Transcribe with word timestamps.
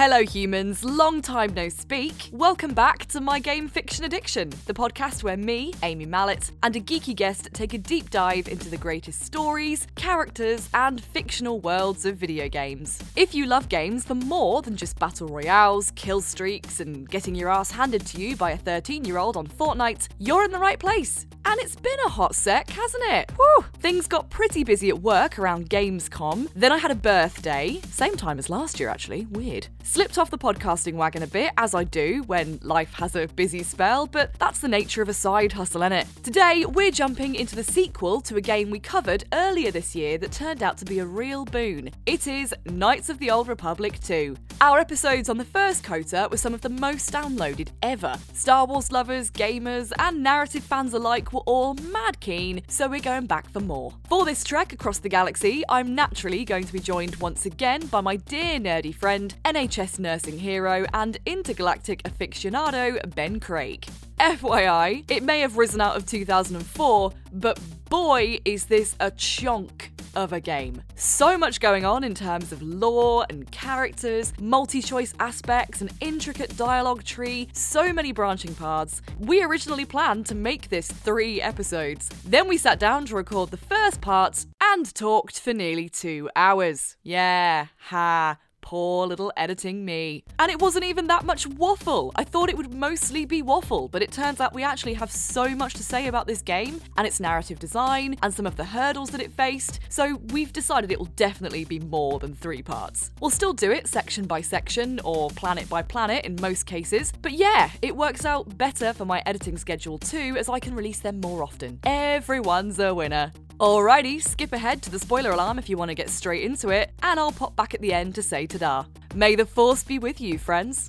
Hello, 0.00 0.22
humans. 0.22 0.84
Long 0.84 1.20
time 1.20 1.52
no 1.54 1.68
speak. 1.68 2.30
Welcome 2.30 2.72
back 2.72 3.06
to 3.06 3.20
My 3.20 3.40
Game 3.40 3.66
Fiction 3.66 4.04
Addiction, 4.04 4.50
the 4.66 4.72
podcast 4.72 5.24
where 5.24 5.36
me, 5.36 5.74
Amy 5.82 6.06
Mallett, 6.06 6.52
and 6.62 6.76
a 6.76 6.80
geeky 6.80 7.16
guest 7.16 7.48
take 7.52 7.74
a 7.74 7.78
deep 7.78 8.08
dive 8.10 8.46
into 8.46 8.70
the 8.70 8.76
greatest 8.76 9.22
stories, 9.22 9.88
characters, 9.96 10.68
and 10.72 11.02
fictional 11.02 11.58
worlds 11.58 12.06
of 12.06 12.14
video 12.14 12.48
games. 12.48 13.02
If 13.16 13.34
you 13.34 13.46
love 13.46 13.68
games 13.68 14.04
for 14.04 14.14
more 14.14 14.62
than 14.62 14.76
just 14.76 14.96
battle 15.00 15.26
royales, 15.26 15.90
kill 15.96 16.20
streaks, 16.20 16.78
and 16.78 17.08
getting 17.08 17.34
your 17.34 17.50
ass 17.50 17.72
handed 17.72 18.06
to 18.06 18.20
you 18.20 18.36
by 18.36 18.52
a 18.52 18.56
13 18.56 19.04
year 19.04 19.18
old 19.18 19.36
on 19.36 19.48
Fortnite, 19.48 20.06
you're 20.20 20.44
in 20.44 20.52
the 20.52 20.60
right 20.60 20.78
place. 20.78 21.26
And 21.50 21.58
it's 21.60 21.76
been 21.76 21.98
a 22.04 22.10
hot 22.10 22.34
sec, 22.34 22.68
hasn't 22.68 23.04
it? 23.04 23.30
Whew! 23.30 23.64
Things 23.78 24.06
got 24.06 24.28
pretty 24.28 24.64
busy 24.64 24.90
at 24.90 25.00
work 25.00 25.38
around 25.38 25.70
Gamescom. 25.70 26.50
Then 26.54 26.72
I 26.72 26.76
had 26.76 26.90
a 26.90 26.94
birthday, 26.94 27.80
same 27.90 28.18
time 28.18 28.38
as 28.38 28.50
last 28.50 28.78
year 28.78 28.90
actually, 28.90 29.24
weird. 29.30 29.68
Slipped 29.82 30.18
off 30.18 30.28
the 30.30 30.36
podcasting 30.36 30.92
wagon 30.92 31.22
a 31.22 31.26
bit, 31.26 31.52
as 31.56 31.74
I 31.74 31.84
do 31.84 32.22
when 32.26 32.58
life 32.62 32.92
has 32.92 33.16
a 33.16 33.28
busy 33.28 33.62
spell, 33.62 34.06
but 34.06 34.38
that's 34.38 34.60
the 34.60 34.68
nature 34.68 35.00
of 35.00 35.08
a 35.08 35.14
side 35.14 35.52
hustle, 35.52 35.80
innit? 35.80 36.06
Today, 36.22 36.66
we're 36.66 36.90
jumping 36.90 37.34
into 37.34 37.56
the 37.56 37.64
sequel 37.64 38.20
to 38.20 38.36
a 38.36 38.42
game 38.42 38.68
we 38.68 38.78
covered 38.78 39.24
earlier 39.32 39.70
this 39.70 39.96
year 39.96 40.18
that 40.18 40.32
turned 40.32 40.62
out 40.62 40.76
to 40.76 40.84
be 40.84 40.98
a 40.98 41.06
real 41.06 41.46
boon. 41.46 41.90
It 42.04 42.26
is 42.26 42.54
Knights 42.66 43.08
of 43.08 43.18
the 43.20 43.30
Old 43.30 43.48
Republic 43.48 43.98
2. 44.00 44.36
Our 44.60 44.80
episodes 44.80 45.28
on 45.28 45.38
the 45.38 45.44
first 45.44 45.84
KOTOR 45.84 46.32
were 46.32 46.36
some 46.36 46.52
of 46.52 46.62
the 46.62 46.68
most 46.68 47.12
downloaded 47.12 47.68
ever. 47.80 48.16
Star 48.32 48.66
Wars 48.66 48.90
lovers, 48.90 49.30
gamers, 49.30 49.92
and 50.00 50.20
narrative 50.20 50.64
fans 50.64 50.94
alike 50.94 51.32
were 51.32 51.42
all 51.46 51.74
mad 51.74 52.18
keen, 52.18 52.62
so 52.66 52.88
we're 52.88 52.98
going 52.98 53.26
back 53.26 53.48
for 53.50 53.60
more. 53.60 53.92
For 54.08 54.24
this 54.24 54.42
trek 54.42 54.72
across 54.72 54.98
the 54.98 55.08
galaxy, 55.08 55.62
I'm 55.68 55.94
naturally 55.94 56.44
going 56.44 56.64
to 56.64 56.72
be 56.72 56.80
joined 56.80 57.14
once 57.16 57.46
again 57.46 57.86
by 57.86 58.00
my 58.00 58.16
dear 58.16 58.58
nerdy 58.58 58.92
friend, 58.92 59.32
NHS 59.44 60.00
nursing 60.00 60.40
hero, 60.40 60.86
and 60.92 61.18
intergalactic 61.24 62.02
aficionado, 62.02 62.98
Ben 63.14 63.38
Craig. 63.38 63.86
FYI, 64.18 65.10
it 65.10 65.22
may 65.22 65.40
have 65.40 65.56
risen 65.56 65.80
out 65.80 65.96
of 65.96 66.04
2004, 66.06 67.12
but 67.32 67.60
boy, 67.88 68.38
is 68.44 68.66
this 68.66 68.96
a 69.00 69.10
chonk 69.12 69.90
of 70.14 70.32
a 70.32 70.40
game. 70.40 70.82
So 70.96 71.38
much 71.38 71.60
going 71.60 71.84
on 71.84 72.02
in 72.02 72.14
terms 72.14 72.50
of 72.50 72.60
lore 72.62 73.24
and 73.30 73.50
characters, 73.52 74.32
multi 74.40 74.82
choice 74.82 75.14
aspects, 75.20 75.80
an 75.80 75.90
intricate 76.00 76.56
dialogue 76.56 77.04
tree, 77.04 77.48
so 77.52 77.92
many 77.92 78.12
branching 78.12 78.54
paths. 78.54 79.02
We 79.18 79.42
originally 79.42 79.84
planned 79.84 80.26
to 80.26 80.34
make 80.34 80.68
this 80.68 80.90
three 80.90 81.40
episodes. 81.40 82.08
Then 82.24 82.48
we 82.48 82.58
sat 82.58 82.80
down 82.80 83.06
to 83.06 83.16
record 83.16 83.50
the 83.50 83.56
first 83.56 84.00
part 84.00 84.44
and 84.60 84.92
talked 84.94 85.40
for 85.40 85.52
nearly 85.52 85.88
two 85.88 86.28
hours. 86.34 86.96
Yeah, 87.02 87.66
ha. 87.78 88.38
Poor 88.68 89.06
little 89.06 89.32
editing 89.34 89.82
me. 89.82 90.22
And 90.38 90.50
it 90.50 90.60
wasn't 90.60 90.84
even 90.84 91.06
that 91.06 91.24
much 91.24 91.46
waffle. 91.46 92.12
I 92.16 92.24
thought 92.24 92.50
it 92.50 92.56
would 92.58 92.74
mostly 92.74 93.24
be 93.24 93.40
waffle, 93.40 93.88
but 93.88 94.02
it 94.02 94.12
turns 94.12 94.42
out 94.42 94.52
we 94.52 94.62
actually 94.62 94.92
have 94.92 95.10
so 95.10 95.48
much 95.56 95.72
to 95.72 95.82
say 95.82 96.06
about 96.06 96.26
this 96.26 96.42
game 96.42 96.78
and 96.98 97.06
its 97.06 97.18
narrative 97.18 97.58
design 97.58 98.18
and 98.22 98.34
some 98.34 98.46
of 98.46 98.56
the 98.56 98.64
hurdles 98.66 99.08
that 99.08 99.22
it 99.22 99.32
faced, 99.32 99.80
so 99.88 100.16
we've 100.34 100.52
decided 100.52 100.92
it 100.92 100.98
will 100.98 101.06
definitely 101.16 101.64
be 101.64 101.80
more 101.80 102.18
than 102.18 102.34
three 102.34 102.60
parts. 102.60 103.10
We'll 103.22 103.30
still 103.30 103.54
do 103.54 103.70
it 103.70 103.88
section 103.88 104.26
by 104.26 104.42
section 104.42 105.00
or 105.02 105.30
planet 105.30 105.66
by 105.70 105.80
planet 105.80 106.26
in 106.26 106.36
most 106.38 106.66
cases, 106.66 107.10
but 107.22 107.32
yeah, 107.32 107.70
it 107.80 107.96
works 107.96 108.26
out 108.26 108.58
better 108.58 108.92
for 108.92 109.06
my 109.06 109.22
editing 109.24 109.56
schedule 109.56 109.96
too 109.96 110.36
as 110.38 110.50
I 110.50 110.60
can 110.60 110.74
release 110.74 111.00
them 111.00 111.20
more 111.20 111.42
often. 111.42 111.80
Everyone's 111.84 112.78
a 112.78 112.92
winner. 112.92 113.32
Alrighty, 113.60 114.22
skip 114.22 114.52
ahead 114.52 114.82
to 114.82 114.90
the 114.90 115.00
spoiler 115.00 115.32
alarm 115.32 115.58
if 115.58 115.68
you 115.68 115.76
want 115.76 115.88
to 115.88 115.94
get 115.96 116.08
straight 116.10 116.44
into 116.44 116.68
it, 116.68 116.92
and 117.02 117.18
I'll 117.18 117.32
pop 117.32 117.56
back 117.56 117.74
at 117.74 117.80
the 117.80 117.92
end 117.92 118.14
to 118.14 118.22
say 118.22 118.46
ta 118.46 118.58
da. 118.58 118.84
May 119.16 119.34
the 119.34 119.44
force 119.44 119.82
be 119.82 119.98
with 119.98 120.20
you, 120.20 120.38
friends. 120.38 120.88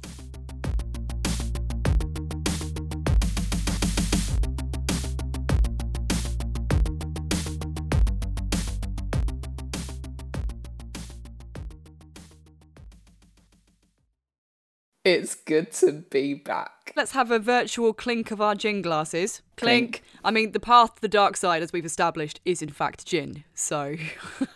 It's 15.04 15.34
good 15.34 15.72
to 15.72 16.04
be 16.12 16.36
back. 16.36 16.79
Let's 16.96 17.12
have 17.12 17.32
a 17.32 17.40
virtual 17.40 17.94
clink 17.94 18.32
of 18.32 18.42
our 18.42 18.56
gin 18.56 18.82
glasses. 18.82 19.42
Clink. 19.60 20.04
I 20.24 20.32
mean, 20.32 20.54
the 20.54 20.60
path 20.60 20.96
to 20.96 21.02
the 21.02 21.10
dark 21.10 21.36
side, 21.36 21.62
as 21.62 21.74
we've 21.74 21.86
established, 21.86 22.40
is 22.46 22.62
in 22.62 22.70
fact 22.70 23.06
gin. 23.06 23.44
So 23.54 23.96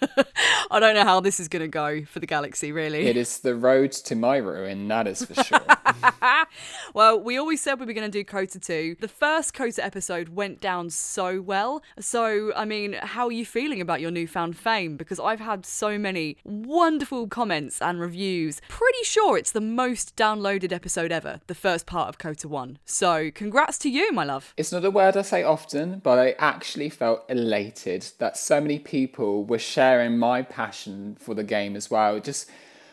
I 0.71 0.79
don't 0.79 0.95
know 0.95 1.03
how 1.03 1.19
this 1.19 1.39
is 1.39 1.47
going 1.47 1.61
to 1.61 1.67
go 1.67 2.05
for 2.05 2.19
the 2.19 2.25
galaxy, 2.25 2.71
really. 2.71 3.07
It 3.07 3.17
is 3.17 3.39
the 3.39 3.55
road 3.55 3.91
to 3.91 4.15
my 4.15 4.37
ruin, 4.37 4.87
that 4.87 5.07
is 5.07 5.25
for 5.25 5.43
sure. 5.43 5.59
well, 6.93 7.19
we 7.19 7.37
always 7.37 7.61
said 7.61 7.79
we 7.79 7.85
were 7.85 7.93
going 7.93 8.09
to 8.09 8.23
do 8.23 8.23
KOTOR 8.23 8.65
2. 8.65 8.97
The 8.99 9.07
first 9.07 9.53
KOTOR 9.53 9.83
episode 9.83 10.29
went 10.29 10.61
down 10.61 10.89
so 10.89 11.41
well. 11.41 11.83
So, 11.99 12.53
I 12.55 12.65
mean, 12.65 12.93
how 12.93 13.27
are 13.27 13.31
you 13.31 13.45
feeling 13.45 13.81
about 13.81 13.99
your 13.99 14.11
newfound 14.11 14.57
fame? 14.57 14.95
Because 14.95 15.19
I've 15.19 15.41
had 15.41 15.65
so 15.65 15.97
many 15.97 16.37
wonderful 16.43 17.27
comments 17.27 17.81
and 17.81 17.99
reviews. 17.99 18.61
Pretty 18.69 19.03
sure 19.03 19.37
it's 19.37 19.51
the 19.51 19.61
most 19.61 20.15
downloaded 20.15 20.71
episode 20.71 21.11
ever, 21.11 21.41
the 21.47 21.55
first 21.55 21.85
part 21.85 22.09
of 22.09 22.17
KOTOR 22.23 22.45
1. 22.45 22.79
So, 22.85 23.31
congrats 23.31 23.77
to 23.79 23.89
you, 23.89 24.13
my 24.13 24.23
love. 24.23 24.53
It's 24.55 24.71
not 24.71 24.85
a 24.85 24.91
word 24.91 25.17
I 25.17 25.23
say 25.23 25.43
often, 25.43 25.99
but 25.99 26.17
I 26.17 26.35
actually 26.39 26.89
felt 26.89 27.25
elated 27.27 28.11
that 28.19 28.37
so 28.37 28.61
many 28.61 28.79
people 28.79 29.43
were 29.43 29.59
sharing 29.59 30.17
my 30.17 30.41
passion 30.41 31.17
for 31.19 31.33
the 31.33 31.43
game 31.43 31.75
as 31.75 31.91
well. 31.91 32.21
Just 32.21 32.49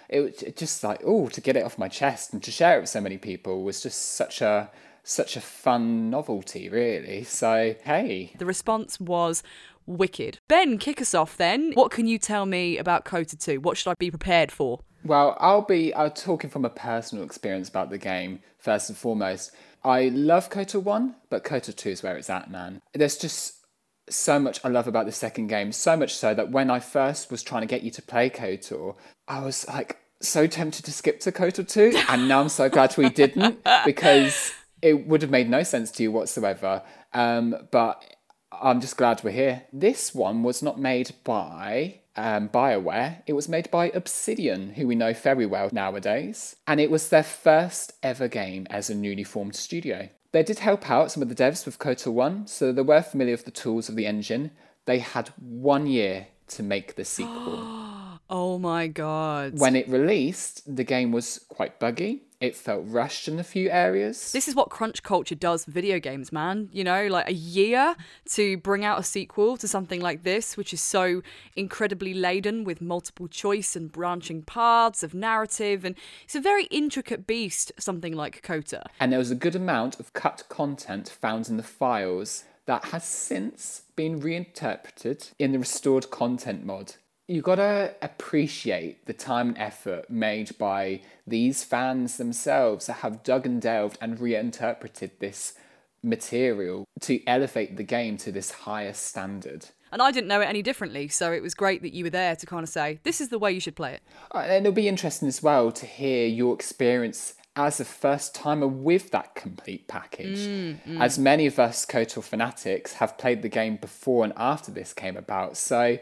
it, 0.08 0.42
it 0.42 0.56
just 0.56 0.82
like 0.82 1.00
oh 1.04 1.28
to 1.28 1.40
get 1.40 1.56
it 1.56 1.64
off 1.64 1.78
my 1.78 1.86
chest 1.86 2.32
and 2.32 2.42
to 2.42 2.50
share 2.50 2.76
it 2.76 2.80
with 2.80 2.88
so 2.88 3.00
many 3.00 3.16
people 3.16 3.62
was 3.62 3.80
just 3.80 4.16
such 4.16 4.42
a 4.42 4.68
such 5.04 5.36
a 5.36 5.40
fun 5.40 6.10
novelty 6.10 6.68
really 6.68 7.22
so 7.22 7.76
hey 7.84 8.32
the 8.38 8.44
response 8.44 8.98
was 8.98 9.44
wicked 9.86 10.40
ben 10.48 10.78
kick 10.78 11.00
us 11.00 11.14
off 11.14 11.36
then 11.36 11.70
what 11.74 11.92
can 11.92 12.08
you 12.08 12.18
tell 12.18 12.44
me 12.44 12.76
about 12.76 13.04
kotor 13.04 13.38
2 13.38 13.60
what 13.60 13.76
should 13.76 13.90
i 13.90 13.94
be 14.00 14.10
prepared 14.10 14.50
for 14.50 14.80
well 15.04 15.36
i'll 15.40 15.62
be 15.62 15.92
uh, 15.94 16.08
talking 16.10 16.50
from 16.50 16.64
a 16.64 16.70
personal 16.70 17.24
experience 17.24 17.68
about 17.68 17.90
the 17.90 17.98
game 17.98 18.40
first 18.58 18.88
and 18.88 18.98
foremost 18.98 19.52
I 19.82 20.08
love 20.08 20.50
KOTOR 20.50 20.82
1, 20.82 21.14
but 21.30 21.44
KOTOR 21.44 21.74
2 21.74 21.90
is 21.90 22.02
where 22.02 22.16
it's 22.16 22.28
at, 22.28 22.50
man. 22.50 22.82
There's 22.92 23.16
just 23.16 23.64
so 24.10 24.38
much 24.38 24.60
I 24.64 24.68
love 24.68 24.86
about 24.86 25.06
the 25.06 25.12
second 25.12 25.46
game, 25.46 25.72
so 25.72 25.96
much 25.96 26.14
so 26.14 26.34
that 26.34 26.50
when 26.50 26.70
I 26.70 26.80
first 26.80 27.30
was 27.30 27.42
trying 27.42 27.62
to 27.62 27.66
get 27.66 27.82
you 27.82 27.90
to 27.92 28.02
play 28.02 28.28
KOTOR, 28.28 28.96
I 29.26 29.42
was 29.42 29.66
like 29.68 29.98
so 30.20 30.46
tempted 30.46 30.84
to 30.84 30.92
skip 30.92 31.20
to 31.20 31.32
KOTOR 31.32 31.66
2, 31.66 32.02
and 32.08 32.28
now 32.28 32.40
I'm 32.40 32.50
so 32.50 32.68
glad 32.68 32.96
we 32.96 33.08
didn't 33.08 33.64
because 33.86 34.52
it 34.82 35.06
would 35.06 35.22
have 35.22 35.30
made 35.30 35.48
no 35.48 35.62
sense 35.62 35.90
to 35.92 36.02
you 36.02 36.12
whatsoever. 36.12 36.82
Um, 37.14 37.56
but 37.70 38.04
I'm 38.52 38.80
just 38.80 38.98
glad 38.98 39.24
we're 39.24 39.30
here. 39.30 39.62
This 39.72 40.14
one 40.14 40.42
was 40.42 40.62
not 40.62 40.78
made 40.78 41.12
by 41.24 41.99
um, 42.16 42.48
BioWare, 42.48 43.22
it 43.26 43.32
was 43.32 43.48
made 43.48 43.70
by 43.70 43.90
Obsidian, 43.90 44.70
who 44.74 44.86
we 44.86 44.94
know 44.94 45.12
very 45.12 45.46
well 45.46 45.70
nowadays, 45.72 46.56
and 46.66 46.80
it 46.80 46.90
was 46.90 47.08
their 47.08 47.22
first 47.22 47.92
ever 48.02 48.28
game 48.28 48.66
as 48.70 48.90
a 48.90 48.94
newly 48.94 49.24
formed 49.24 49.56
studio. 49.56 50.08
They 50.32 50.42
did 50.42 50.60
help 50.60 50.90
out 50.90 51.10
some 51.10 51.22
of 51.22 51.28
the 51.28 51.34
devs 51.34 51.66
with 51.66 51.78
KOTOR 51.78 52.12
1, 52.12 52.46
so 52.46 52.72
they 52.72 52.82
were 52.82 53.02
familiar 53.02 53.34
with 53.34 53.44
the 53.44 53.50
tools 53.50 53.88
of 53.88 53.96
the 53.96 54.06
engine. 54.06 54.52
They 54.86 54.98
had 55.00 55.30
one 55.38 55.86
year 55.86 56.28
to 56.48 56.62
make 56.62 56.94
the 56.94 57.04
sequel. 57.04 57.86
oh 58.30 58.58
my 58.58 58.86
god. 58.86 59.58
When 59.58 59.76
it 59.76 59.88
released, 59.88 60.74
the 60.74 60.84
game 60.84 61.12
was 61.12 61.40
quite 61.48 61.78
buggy 61.78 62.22
it 62.40 62.56
felt 62.56 62.84
rushed 62.86 63.28
in 63.28 63.38
a 63.38 63.44
few 63.44 63.68
areas. 63.68 64.32
This 64.32 64.48
is 64.48 64.54
what 64.54 64.70
crunch 64.70 65.02
culture 65.02 65.34
does 65.34 65.66
for 65.66 65.72
video 65.72 65.98
games, 66.00 66.32
man. 66.32 66.70
You 66.72 66.84
know, 66.84 67.06
like 67.06 67.28
a 67.28 67.34
year 67.34 67.94
to 68.30 68.56
bring 68.56 68.82
out 68.82 68.98
a 68.98 69.02
sequel 69.02 69.58
to 69.58 69.68
something 69.68 70.00
like 70.00 70.22
this, 70.22 70.56
which 70.56 70.72
is 70.72 70.80
so 70.80 71.20
incredibly 71.54 72.14
laden 72.14 72.64
with 72.64 72.80
multiple 72.80 73.28
choice 73.28 73.76
and 73.76 73.92
branching 73.92 74.42
paths 74.42 75.02
of 75.02 75.12
narrative. 75.12 75.84
And 75.84 75.96
it's 76.24 76.34
a 76.34 76.40
very 76.40 76.64
intricate 76.66 77.26
beast, 77.26 77.72
something 77.78 78.14
like 78.14 78.42
KOTOR. 78.42 78.84
And 78.98 79.12
there 79.12 79.18
was 79.18 79.30
a 79.30 79.36
good 79.36 79.54
amount 79.54 80.00
of 80.00 80.14
cut 80.14 80.44
content 80.48 81.10
found 81.10 81.50
in 81.50 81.58
the 81.58 81.62
files 81.62 82.44
that 82.64 82.86
has 82.86 83.04
since 83.04 83.82
been 83.96 84.18
reinterpreted 84.18 85.28
in 85.38 85.52
the 85.52 85.58
restored 85.58 86.10
content 86.10 86.64
mod 86.64 86.94
you 87.30 87.42
gotta 87.42 87.94
appreciate 88.02 89.06
the 89.06 89.12
time 89.12 89.50
and 89.50 89.58
effort 89.58 90.10
made 90.10 90.58
by 90.58 91.00
these 91.24 91.62
fans 91.62 92.16
themselves 92.16 92.86
that 92.86 92.94
have 92.94 93.22
dug 93.22 93.46
and 93.46 93.62
delved 93.62 93.96
and 94.00 94.18
reinterpreted 94.18 95.12
this 95.20 95.54
material 96.02 96.84
to 97.00 97.24
elevate 97.28 97.76
the 97.76 97.84
game 97.84 98.16
to 98.16 98.32
this 98.32 98.50
higher 98.50 98.92
standard. 98.92 99.66
And 99.92 100.02
I 100.02 100.10
didn't 100.10 100.26
know 100.26 100.40
it 100.40 100.46
any 100.46 100.60
differently, 100.60 101.06
so 101.06 101.32
it 101.32 101.40
was 101.40 101.54
great 101.54 101.82
that 101.82 101.92
you 101.92 102.02
were 102.02 102.10
there 102.10 102.34
to 102.34 102.46
kind 102.46 102.64
of 102.64 102.68
say, 102.68 102.98
this 103.04 103.20
is 103.20 103.28
the 103.28 103.38
way 103.38 103.52
you 103.52 103.60
should 103.60 103.76
play 103.76 103.94
it. 103.94 104.02
Uh, 104.34 104.38
and 104.38 104.66
it'll 104.66 104.74
be 104.74 104.88
interesting 104.88 105.28
as 105.28 105.40
well 105.40 105.70
to 105.70 105.86
hear 105.86 106.26
your 106.26 106.52
experience 106.52 107.34
as 107.54 107.78
a 107.78 107.84
first 107.84 108.34
timer 108.34 108.66
with 108.66 109.12
that 109.12 109.36
complete 109.36 109.86
package. 109.86 110.38
Mm, 110.38 110.78
mm. 110.84 111.00
As 111.00 111.16
many 111.16 111.46
of 111.46 111.60
us 111.60 111.86
KOTOR 111.86 112.24
fanatics 112.24 112.94
have 112.94 113.18
played 113.18 113.42
the 113.42 113.48
game 113.48 113.76
before 113.76 114.24
and 114.24 114.32
after 114.36 114.72
this 114.72 114.92
came 114.92 115.16
about. 115.16 115.56
So 115.56 115.98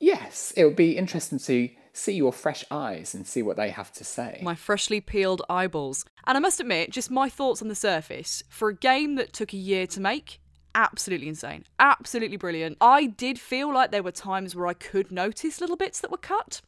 yes, 0.00 0.52
it 0.56 0.64
would 0.64 0.76
be 0.76 0.96
interesting 0.96 1.38
to 1.38 1.68
see 1.92 2.12
your 2.12 2.32
fresh 2.32 2.64
eyes 2.70 3.14
and 3.14 3.26
see 3.26 3.42
what 3.42 3.56
they 3.56 3.70
have 3.70 3.92
to 3.92 4.04
say. 4.04 4.40
My 4.42 4.54
freshly 4.54 5.00
peeled 5.00 5.42
eyeballs. 5.48 6.04
And 6.26 6.36
I 6.36 6.40
must 6.40 6.60
admit, 6.60 6.90
just 6.90 7.10
my 7.10 7.28
thoughts 7.28 7.62
on 7.62 7.68
the 7.68 7.74
surface, 7.74 8.42
for 8.48 8.68
a 8.68 8.74
game 8.74 9.16
that 9.16 9.32
took 9.32 9.52
a 9.52 9.58
year 9.58 9.86
to 9.88 10.00
make, 10.00 10.40
absolutely 10.74 11.28
insane. 11.28 11.64
Absolutely 11.78 12.36
brilliant. 12.36 12.76
I 12.80 13.06
did 13.06 13.38
feel 13.38 13.72
like 13.72 13.90
there 13.90 14.02
were 14.02 14.12
times 14.12 14.54
where 14.54 14.66
I 14.66 14.74
could 14.74 15.10
notice 15.10 15.60
little 15.60 15.76
bits 15.76 16.00
that 16.00 16.10
were 16.10 16.16
cut. 16.16 16.60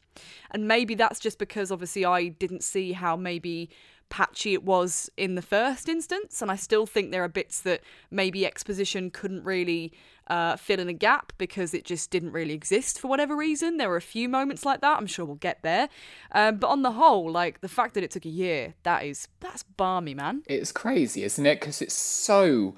And 0.51 0.67
maybe 0.67 0.93
that's 0.95 1.19
just 1.19 1.39
because 1.39 1.71
obviously 1.71 2.05
I 2.05 2.27
didn't 2.27 2.63
see 2.63 2.91
how 2.91 3.15
maybe 3.15 3.69
patchy 4.09 4.53
it 4.53 4.63
was 4.63 5.09
in 5.17 5.35
the 5.35 5.41
first 5.41 5.89
instance. 5.89 6.41
And 6.41 6.51
I 6.51 6.55
still 6.55 6.85
think 6.85 7.11
there 7.11 7.23
are 7.23 7.29
bits 7.29 7.61
that 7.61 7.81
maybe 8.11 8.45
exposition 8.45 9.09
couldn't 9.09 9.43
really 9.43 9.93
uh, 10.27 10.55
fill 10.55 10.79
in 10.79 10.89
a 10.89 10.93
gap 10.93 11.33
because 11.37 11.73
it 11.73 11.85
just 11.85 12.11
didn't 12.11 12.31
really 12.31 12.53
exist 12.53 12.99
for 12.99 13.07
whatever 13.07 13.35
reason. 13.35 13.77
There 13.77 13.89
were 13.89 13.97
a 13.97 14.01
few 14.01 14.29
moments 14.29 14.65
like 14.65 14.81
that. 14.81 14.97
I'm 14.97 15.07
sure 15.07 15.25
we'll 15.25 15.35
get 15.35 15.61
there. 15.63 15.89
Um, 16.31 16.57
but 16.57 16.67
on 16.67 16.81
the 16.81 16.93
whole, 16.93 17.31
like 17.31 17.61
the 17.61 17.67
fact 17.67 17.93
that 17.95 18.03
it 18.03 18.11
took 18.11 18.25
a 18.25 18.29
year, 18.29 18.73
that 18.83 19.03
is 19.05 19.27
that's 19.39 19.63
barmy, 19.63 20.13
man. 20.13 20.43
It's 20.47 20.71
crazy, 20.71 21.23
isn't 21.23 21.45
it? 21.45 21.59
Because 21.59 21.81
it's 21.81 21.93
so 21.93 22.75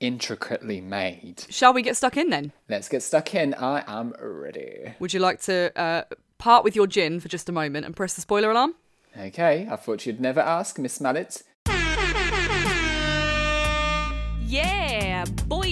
intricately 0.00 0.80
made. 0.80 1.44
Shall 1.48 1.72
we 1.72 1.82
get 1.82 1.96
stuck 1.96 2.16
in 2.16 2.30
then? 2.30 2.52
Let's 2.68 2.88
get 2.88 3.02
stuck 3.02 3.34
in. 3.34 3.54
I 3.54 3.84
am 3.86 4.14
ready. 4.20 4.94
Would 4.98 5.14
you 5.14 5.20
like 5.20 5.40
to 5.42 5.76
uh, 5.78 6.02
part 6.38 6.64
with 6.64 6.76
your 6.76 6.86
gin 6.86 7.20
for 7.20 7.28
just 7.28 7.48
a 7.48 7.52
moment 7.52 7.86
and 7.86 7.96
press 7.96 8.14
the 8.14 8.20
spoiler 8.20 8.50
alarm? 8.50 8.74
Okay, 9.18 9.68
I 9.70 9.76
thought 9.76 10.06
you'd 10.06 10.20
never 10.20 10.40
ask, 10.40 10.78
Miss 10.78 11.00
Mallett. 11.00 11.42
Yeah, 14.46 15.24
boy! 15.46 15.63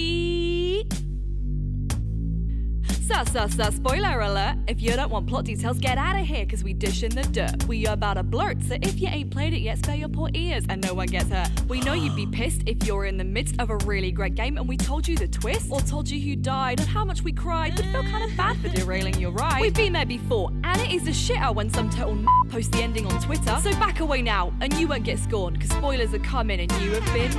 So, 3.13 3.23
so, 3.25 3.47
so, 3.47 3.69
spoiler 3.69 4.21
alert. 4.21 4.57
If 4.67 4.81
you 4.81 4.91
don't 4.93 5.11
want 5.11 5.27
plot 5.27 5.45
details, 5.45 5.77
get 5.77 5.99
out 5.99 6.19
of 6.19 6.25
here, 6.25 6.45
because 6.45 6.63
we 6.63 6.73
dish 6.73 7.03
in 7.03 7.13
the 7.13 7.21
dirt. 7.21 7.63
We 7.67 7.85
are 7.85 7.93
about 7.93 8.15
to 8.15 8.23
blurt, 8.23 8.63
so 8.63 8.75
if 8.81 8.99
you 8.99 9.07
ain't 9.07 9.29
played 9.29 9.53
it 9.53 9.59
yet, 9.59 9.77
spare 9.77 9.95
your 9.95 10.09
poor 10.09 10.31
ears 10.33 10.65
and 10.67 10.81
no 10.81 10.95
one 10.95 11.05
gets 11.05 11.29
hurt. 11.29 11.49
We 11.67 11.79
know 11.81 11.93
you'd 11.93 12.15
be 12.15 12.25
pissed 12.25 12.63
if 12.65 12.87
you're 12.87 13.05
in 13.05 13.17
the 13.17 13.23
midst 13.23 13.59
of 13.59 13.69
a 13.69 13.77
really 13.85 14.11
great 14.11 14.33
game 14.33 14.57
and 14.57 14.67
we 14.67 14.77
told 14.77 15.07
you 15.07 15.15
the 15.15 15.27
twist, 15.27 15.67
or 15.69 15.79
told 15.81 16.09
you 16.09 16.19
who 16.19 16.35
died 16.35 16.79
and 16.79 16.89
how 16.89 17.05
much 17.05 17.21
we 17.21 17.31
cried, 17.31 17.75
but 17.75 17.85
felt 17.85 18.07
kind 18.07 18.29
of 18.29 18.35
bad 18.35 18.57
for 18.57 18.69
derailing 18.69 19.19
your 19.19 19.31
ride. 19.31 19.61
We've 19.61 19.75
been 19.75 19.93
there 19.93 20.07
before, 20.07 20.49
and 20.63 20.81
it 20.81 20.91
is 20.91 21.07
a 21.07 21.11
shitter 21.11 21.53
when 21.53 21.69
some 21.69 21.91
total 21.91 22.13
n- 22.13 22.27
posts 22.49 22.75
the 22.75 22.81
ending 22.81 23.05
on 23.05 23.21
Twitter. 23.21 23.55
So 23.61 23.69
back 23.73 23.99
away 23.99 24.23
now, 24.23 24.51
and 24.59 24.73
you 24.73 24.87
won't 24.87 25.03
get 25.03 25.19
scorned, 25.19 25.59
because 25.59 25.77
spoilers 25.77 26.15
are 26.15 26.19
coming 26.19 26.59
and 26.59 26.71
you 26.81 26.91
have 26.99 27.13
been 27.13 27.31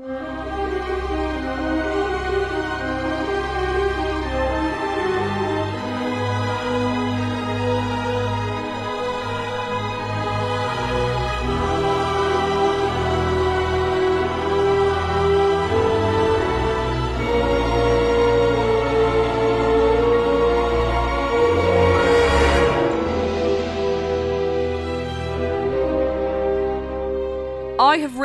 warned. 0.00 0.43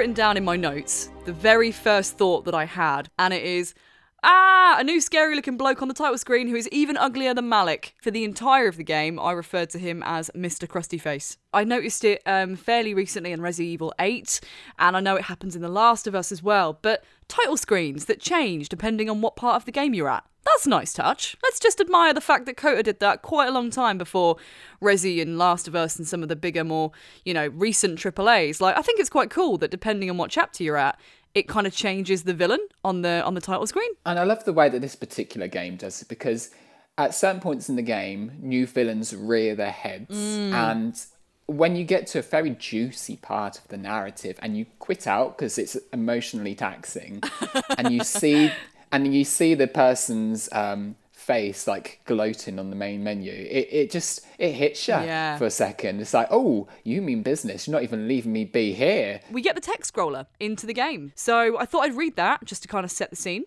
Written 0.10 0.24
down 0.24 0.38
in 0.38 0.44
my 0.44 0.56
notes 0.56 1.12
the 1.26 1.34
very 1.34 1.72
first 1.72 2.18
thought 2.18 2.44
that 2.46 2.56
I 2.56 2.66
had, 2.66 3.12
and 3.20 3.32
it 3.32 3.44
is 3.44 3.76
Ah, 4.24 4.76
a 4.80 4.84
new 4.84 5.00
scary 5.00 5.36
looking 5.36 5.56
bloke 5.56 5.84
on 5.84 5.88
the 5.88 5.94
title 5.94 6.18
screen 6.18 6.48
who 6.48 6.56
is 6.56 6.68
even 6.70 6.98
uglier 6.98 7.34
than 7.34 7.48
Malak. 7.48 7.94
For 8.02 8.10
the 8.10 8.24
entire 8.24 8.68
of 8.68 8.76
the 8.76 8.84
game, 8.84 9.20
I 9.20 9.32
referred 9.32 9.70
to 9.70 9.80
him 9.80 10.02
as 10.04 10.32
Mr. 10.36 10.68
Krusty 10.68 11.00
Face. 11.00 11.38
I 11.54 11.64
noticed 11.64 12.04
it 12.04 12.24
um, 12.26 12.56
fairly 12.56 12.96
recently 12.96 13.32
in 13.32 13.40
Resident 13.40 13.72
Evil 13.72 13.94
8, 14.00 14.42
and 14.80 14.98
I 14.98 15.00
know 15.00 15.16
it 15.16 15.26
happens 15.26 15.56
in 15.56 15.62
The 15.62 15.70
Last 15.70 16.08
of 16.08 16.16
Us 16.16 16.32
as 16.32 16.42
well, 16.42 16.80
but 16.82 17.04
title 17.30 17.56
screens 17.56 18.06
that 18.06 18.20
change 18.20 18.68
depending 18.68 19.10
on 19.10 19.22
what 19.22 19.38
part 19.38 19.56
of 19.56 19.66
the 19.66 19.72
game 19.72 19.94
you're 19.94 20.10
at. 20.10 20.26
That's 20.46 20.66
a 20.66 20.70
nice 20.70 20.94
touch. 20.94 21.38
Let's 21.44 21.60
just 21.60 21.80
admire 21.80 22.14
the 22.14 22.22
fact 22.22 22.46
that 22.48 22.58
KOTOR 22.58 22.84
did 22.84 23.00
that 23.00 23.22
quite 23.22 23.48
a 23.48 23.52
long 23.52 23.70
time 23.70 23.98
before 23.98 24.38
Resi 24.82 25.22
and 25.22 25.38
Last 25.38 25.68
of 25.68 25.76
Us 25.76 25.98
and 25.98 26.08
some 26.08 26.24
of 26.24 26.30
the 26.30 26.36
bigger, 26.36 26.64
more, 26.64 26.92
you 27.24 27.34
know, 27.34 27.48
recent 27.48 28.00
AAAs. 28.00 28.60
Like, 28.60 28.78
I 28.78 28.82
think 28.82 29.00
it's 29.00 29.10
quite 29.10 29.30
cool 29.30 29.58
that 29.60 29.70
depending 29.70 30.10
on 30.10 30.18
what 30.18 30.32
chapter 30.32 30.64
you're 30.64 30.78
at, 30.78 31.00
it 31.36 31.48
kind 31.48 31.68
of 31.68 31.76
changes 31.76 32.24
the 32.24 32.34
villain 32.34 32.66
on 32.84 33.04
the 33.04 33.24
on 33.24 33.36
the 33.36 33.42
title 33.42 33.68
screen. 33.68 33.92
And 34.06 34.18
I 34.18 34.24
love 34.24 34.44
the 34.46 34.54
way 34.54 34.70
that 34.70 34.82
this 34.82 34.96
particular 34.96 35.48
game 35.48 35.76
does 35.76 36.02
it 36.02 36.08
because 36.08 36.50
at 36.98 37.14
certain 37.14 37.40
points 37.40 37.70
in 37.70 37.76
the 37.76 37.82
game, 37.82 38.34
new 38.40 38.66
villains 38.66 39.16
rear 39.16 39.56
their 39.56 39.72
heads. 39.72 40.16
Mm. 40.16 40.54
And 40.54 41.06
when 41.50 41.76
you 41.76 41.84
get 41.84 42.08
to 42.08 42.20
a 42.20 42.22
very 42.22 42.52
juicy 42.52 43.18
part 43.18 43.58
of 43.58 43.68
the 43.70 43.78
narrative 43.78 44.38
and 44.42 44.58
you 44.58 44.66
quit 44.80 45.08
out 45.08 45.38
because 45.38 45.58
it's 45.58 45.76
emotionally 45.94 46.56
taxing 46.56 47.22
and 47.78 47.92
you 47.92 48.04
see 48.04 48.52
and 48.92 49.14
you 49.14 49.24
see 49.24 49.54
the 49.56 49.68
person's 49.68 50.50
um, 50.52 50.96
face 51.12 51.68
like 51.68 52.00
gloating 52.06 52.58
on 52.60 52.70
the 52.70 52.76
main 52.76 53.04
menu 53.04 53.32
it, 53.32 53.68
it 53.72 53.92
just 53.92 54.26
it 54.40 54.52
hits 54.54 54.88
you 54.88 54.94
Yeah. 54.96 55.38
for 55.38 55.46
a 55.46 55.52
second 55.52 56.00
it's 56.02 56.14
like 56.14 56.28
oh 56.32 56.68
you 56.84 57.02
mean 57.02 57.22
business 57.22 57.68
you're 57.68 57.74
not 57.74 57.84
even 57.84 58.08
leaving 58.08 58.34
me 58.34 58.46
be 58.46 58.74
here 58.74 59.20
We 59.32 59.42
get 59.42 59.54
the 59.56 59.62
text 59.62 59.94
scroller 59.94 60.26
into 60.40 60.66
the 60.66 60.74
game. 60.74 61.12
So 61.16 61.60
I 61.60 61.66
thought 61.66 61.82
I'd 61.82 61.96
read 61.98 62.16
that 62.16 62.46
just 62.46 62.62
to 62.64 62.68
kind 62.68 62.84
of 62.84 62.90
set 62.92 63.10
the 63.12 63.16
scene. 63.16 63.44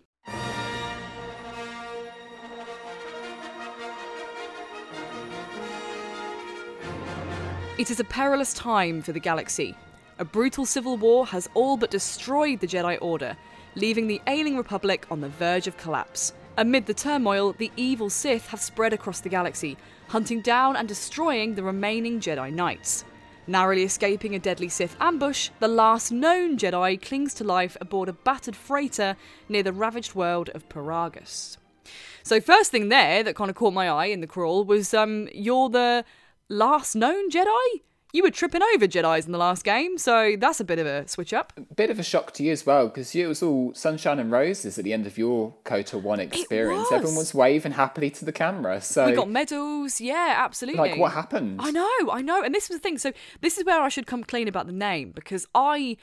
It 7.75 7.89
is 7.89 7.99
a 7.99 8.03
perilous 8.03 8.53
time 8.53 9.01
for 9.01 9.13
the 9.13 9.19
galaxy. 9.19 9.75
A 10.19 10.25
brutal 10.25 10.63
civil 10.63 10.95
war 10.95 11.25
has 11.25 11.49
all 11.55 11.75
but 11.75 11.89
destroyed 11.89 12.59
the 12.59 12.67
Jedi 12.67 12.99
Order, 13.01 13.35
leaving 13.73 14.05
the 14.05 14.21
ailing 14.27 14.55
Republic 14.55 15.07
on 15.09 15.21
the 15.21 15.29
verge 15.29 15.65
of 15.65 15.75
collapse. 15.75 16.33
Amid 16.57 16.85
the 16.85 16.93
turmoil, 16.93 17.53
the 17.53 17.71
evil 17.75 18.11
Sith 18.11 18.45
have 18.49 18.61
spread 18.61 18.93
across 18.93 19.21
the 19.21 19.29
galaxy, 19.29 19.75
hunting 20.09 20.41
down 20.41 20.75
and 20.75 20.87
destroying 20.87 21.55
the 21.55 21.63
remaining 21.63 22.19
Jedi 22.19 22.53
Knights. 22.53 23.05
Narrowly 23.47 23.81
escaping 23.81 24.35
a 24.35 24.39
deadly 24.39 24.69
Sith 24.69 24.95
ambush, 24.99 25.49
the 25.59 25.67
last 25.67 26.11
known 26.11 26.59
Jedi 26.59 27.01
clings 27.01 27.33
to 27.33 27.43
life 27.43 27.75
aboard 27.81 28.07
a 28.07 28.13
battered 28.13 28.55
freighter 28.55 29.15
near 29.49 29.63
the 29.63 29.73
ravaged 29.73 30.13
world 30.13 30.49
of 30.49 30.69
Peragus. 30.69 31.57
So 32.21 32.39
first 32.39 32.69
thing 32.69 32.89
there 32.89 33.23
that 33.23 33.35
kind 33.35 33.49
of 33.49 33.55
caught 33.55 33.73
my 33.73 33.89
eye 33.89 34.05
in 34.05 34.21
the 34.21 34.27
crawl 34.27 34.63
was 34.63 34.93
um 34.93 35.27
you're 35.33 35.69
the 35.69 36.05
last 36.53 36.95
known 36.95 37.29
Jedi? 37.29 37.81
You 38.15 38.21
were 38.21 38.29
tripping 38.29 38.61
over 38.75 38.85
Jedi's 38.85 39.25
in 39.25 39.31
the 39.31 39.39
last 39.39 39.63
game, 39.63 39.97
so 39.97 40.35
that's 40.39 40.59
a 40.59 40.63
bit 40.63 40.77
of 40.77 40.85
a 40.85 41.07
switch 41.07 41.33
up. 41.33 41.51
bit 41.75 41.89
of 41.89 41.97
a 41.97 42.03
shock 42.03 42.31
to 42.33 42.43
you 42.43 42.51
as 42.51 42.63
well 42.63 42.87
because 42.87 43.15
it 43.15 43.25
was 43.25 43.41
all 43.41 43.73
sunshine 43.73 44.19
and 44.19 44.31
roses 44.31 44.77
at 44.77 44.83
the 44.83 44.93
end 44.93 45.07
of 45.07 45.17
your 45.17 45.55
KOTOR 45.65 45.99
1 45.99 46.19
experience. 46.19 46.91
was. 46.91 46.91
Everyone 46.91 47.15
was 47.15 47.33
waving 47.33 47.71
happily 47.71 48.11
to 48.11 48.23
the 48.23 48.31
camera. 48.31 48.81
So, 48.81 49.07
We 49.07 49.13
got 49.13 49.31
medals, 49.31 49.99
yeah, 49.99 50.35
absolutely. 50.37 50.91
like, 50.91 50.99
what 50.99 51.13
happened? 51.13 51.59
I 51.59 51.71
know, 51.71 51.89
I 52.11 52.21
know. 52.21 52.43
And 52.43 52.53
this 52.53 52.69
was 52.69 52.77
the 52.77 52.83
thing. 52.83 52.99
So 52.99 53.13
this 53.41 53.57
is 53.57 53.65
where 53.65 53.81
I 53.81 53.89
should 53.89 54.05
come 54.05 54.23
clean 54.23 54.47
about 54.47 54.67
the 54.67 54.73
name 54.73 55.11
because 55.11 55.47
I 55.55 55.97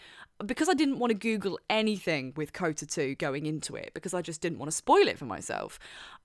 because 0.45 0.69
I 0.69 0.75
didn't 0.75 0.99
want 0.99 1.11
to 1.11 1.15
Google 1.15 1.59
anything 1.69 2.33
with 2.35 2.53
KOTOR 2.53 2.91
2 2.91 3.15
going 3.17 3.47
into 3.47 3.77
it 3.77 3.93
because 3.95 4.15
I 4.15 4.23
just 4.23 4.41
didn't 4.41 4.59
want 4.59 4.71
to 4.71 4.77
spoil 4.77 5.07
it 5.07 5.19
for 5.19 5.27
myself. 5.27 5.79